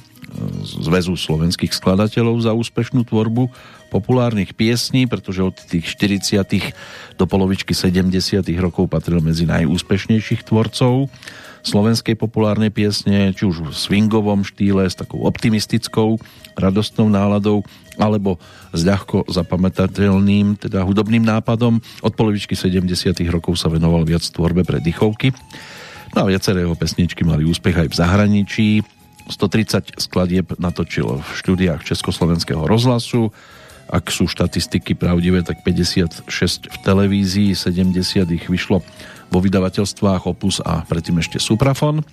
Zväzu 0.77 1.17
slovenských 1.17 1.73
skladateľov 1.73 2.45
za 2.45 2.53
úspešnú 2.53 3.09
tvorbu 3.09 3.49
populárnych 3.89 4.53
piesní, 4.53 5.09
pretože 5.09 5.41
od 5.41 5.57
tých 5.57 5.89
40. 5.97 6.45
do 7.17 7.25
polovičky 7.25 7.73
70. 7.73 8.45
rokov 8.61 8.93
patril 8.93 9.25
medzi 9.25 9.49
najúspešnejších 9.49 10.45
tvorcov 10.45 11.09
slovenskej 11.69 12.15
populárnej 12.15 12.71
piesne, 12.71 13.35
či 13.35 13.45
už 13.45 13.69
v 13.69 13.73
swingovom 13.75 14.47
štýle 14.47 14.87
s 14.87 14.97
takou 14.97 15.27
optimistickou, 15.27 16.17
radostnou 16.55 17.11
náladou, 17.11 17.67
alebo 17.99 18.39
s 18.71 18.87
ľahko 18.87 19.27
zapamätateľným, 19.27 20.57
teda 20.57 20.87
hudobným 20.87 21.27
nápadom. 21.27 21.83
Od 22.01 22.13
polovičky 22.15 22.55
70. 22.55 22.89
rokov 23.29 23.59
sa 23.59 23.69
venoval 23.69 24.07
viac 24.07 24.23
tvorbe 24.23 24.63
pre 24.63 24.79
dychovky. 24.79 25.35
No 26.17 26.25
a 26.25 26.31
viaceré 26.31 26.65
jeho 26.65 26.79
pesničky 26.79 27.27
mali 27.27 27.45
úspech 27.45 27.85
aj 27.85 27.89
v 27.93 27.99
zahraničí. 27.99 28.69
130 29.29 30.01
skladieb 30.01 30.57
natočil 30.57 31.21
v 31.21 31.31
štúdiách 31.37 31.85
Československého 31.85 32.65
rozhlasu, 32.65 33.31
ak 33.89 34.13
sú 34.13 34.29
štatistiky 34.29 34.93
pravdivé, 34.93 35.41
tak 35.41 35.65
56 35.65 36.29
v 36.69 36.77
televízii, 36.85 37.57
70 37.57 37.97
ich 38.37 38.45
vyšlo 38.49 38.85
vo 39.33 39.39
vydavateľstvách 39.41 40.29
Opus 40.29 40.61
a 40.61 40.85
predtým 40.85 41.21
ešte 41.21 41.41
Suprafon. 41.41 42.05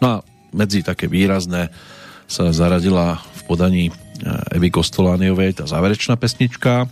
No 0.00 0.06
a 0.08 0.14
medzi 0.52 0.84
také 0.84 1.08
výrazné 1.08 1.72
sa 2.28 2.52
zaradila 2.52 3.20
v 3.20 3.40
podaní 3.48 3.84
Evy 4.52 4.68
Kostolániovej 4.68 5.60
tá 5.60 5.64
záverečná 5.64 6.20
pesnička. 6.20 6.88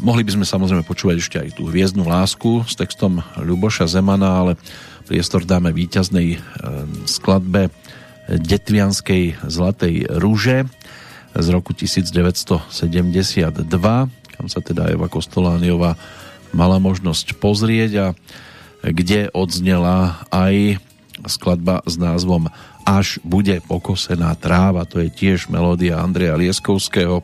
Mohli 0.00 0.24
by 0.28 0.40
sme 0.40 0.46
samozrejme 0.48 0.84
počúvať 0.84 1.16
ešte 1.20 1.36
aj 1.40 1.60
tú 1.60 1.68
Hviezdnu 1.68 2.04
lásku 2.04 2.64
s 2.68 2.76
textom 2.76 3.24
Ľuboša 3.36 3.88
Zemana, 3.88 4.44
ale 4.44 4.52
priestor 5.08 5.44
dáme 5.48 5.72
víťaznej 5.72 6.36
skladbe 7.08 7.72
Detvianskej 8.30 9.42
Zlatej 9.50 10.06
rúže 10.06 10.70
z 11.34 11.46
roku 11.50 11.74
1972, 11.74 12.70
kam 14.38 14.46
sa 14.46 14.60
teda 14.62 14.86
Eva 14.90 15.10
Kostolániová 15.10 15.98
mala 16.54 16.78
možnosť 16.78 17.38
pozrieť 17.38 17.92
a 17.98 18.06
kde 18.86 19.28
odznela 19.34 20.22
aj 20.30 20.78
skladba 21.26 21.84
s 21.84 22.00
názvom 22.00 22.48
Až 22.88 23.20
bude 23.22 23.60
pokosená 23.68 24.32
tráva, 24.40 24.88
to 24.88 25.04
je 25.04 25.12
tiež 25.12 25.52
melódia 25.52 26.00
Andreja 26.00 26.38
Lieskovského 26.38 27.20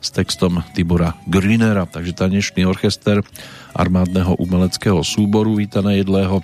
s 0.00 0.08
textom 0.12 0.64
Tibora 0.72 1.16
Grünera, 1.28 1.84
takže 1.84 2.16
tanečný 2.16 2.64
orchester 2.64 3.20
armádneho 3.76 4.36
umeleckého 4.40 5.04
súboru 5.04 5.60
Vítana 5.60 5.96
Jedlého 5.96 6.40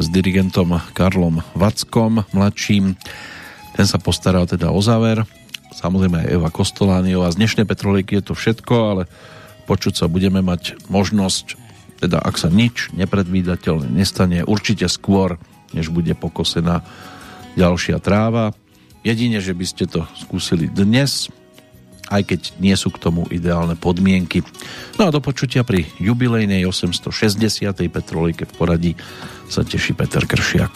s 0.00 0.06
dirigentom 0.08 0.80
Karlom 0.96 1.44
Vackom 1.52 2.24
mladším. 2.32 2.96
Ten 3.74 3.86
sa 3.86 3.98
postaral 4.02 4.44
teda 4.50 4.72
o 4.74 4.80
záver 4.82 5.24
samozrejme 5.74 6.26
aj 6.26 6.28
Eva 6.28 6.50
Kostolániová. 6.50 7.32
Z 7.32 7.40
dnešnej 7.40 7.66
Petrolejky 7.66 8.20
je 8.20 8.24
to 8.30 8.34
všetko, 8.34 8.74
ale 8.74 9.02
počuť 9.64 10.02
sa 10.02 10.06
budeme 10.10 10.42
mať 10.42 10.76
možnosť, 10.90 11.54
teda 12.02 12.18
ak 12.18 12.36
sa 12.36 12.50
nič 12.50 12.90
nepredvídateľne 12.92 13.88
nestane, 13.88 14.42
určite 14.42 14.90
skôr, 14.90 15.38
než 15.70 15.94
bude 15.94 16.12
pokosená 16.18 16.82
ďalšia 17.54 18.02
tráva. 18.02 18.52
Jedine, 19.00 19.40
že 19.40 19.56
by 19.56 19.64
ste 19.64 19.84
to 19.88 20.04
skúsili 20.18 20.68
dnes, 20.68 21.32
aj 22.10 22.26
keď 22.26 22.40
nie 22.58 22.74
sú 22.74 22.90
k 22.90 23.00
tomu 23.00 23.24
ideálne 23.30 23.78
podmienky. 23.78 24.42
No 24.98 25.08
a 25.08 25.14
do 25.14 25.22
počutia 25.22 25.62
pri 25.62 25.86
jubilejnej 26.02 26.66
860. 26.66 27.70
Petrolejke 27.88 28.44
v 28.50 28.52
poradí 28.52 28.92
sa 29.46 29.62
teší 29.62 29.94
Peter 29.94 30.26
Kršiak. 30.26 30.74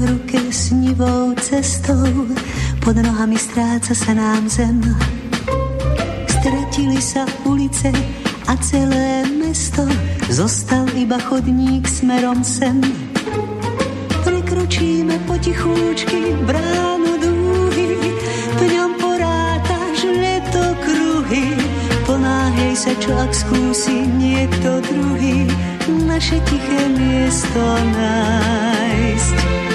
V 0.00 0.08
ruke 0.08 0.40
s 0.48 0.72
nivou 0.72 1.36
cestou, 1.36 2.08
pod 2.80 2.96
nohami 2.96 3.36
stráca 3.36 3.92
sa 3.92 4.16
nám 4.16 4.48
zem. 4.48 4.80
Stratili 6.24 6.96
sa 7.04 7.28
ulice 7.44 7.92
a 8.48 8.56
celé 8.64 9.28
mesto, 9.28 9.84
zostal 10.32 10.88
iba 10.96 11.20
chodník 11.20 11.84
smerom 11.84 12.40
sem. 12.40 12.80
Prekročíme 14.24 15.20
potichúčky 15.28 16.32
bránu 16.48 17.20
dúhy, 17.20 18.00
v 18.56 18.62
ňom 18.72 18.96
porátaš 18.96 20.08
leto 20.16 20.64
kruhy. 20.80 21.60
Ponáhej 22.08 22.72
sa, 22.72 22.96
čo 22.96 23.12
ak 23.20 23.36
skúsi 23.36 24.08
niekto 24.16 24.80
druhý, 24.80 25.44
naše 26.08 26.40
tiché 26.48 26.88
miesto 26.88 27.60
nájsť. 28.00 29.69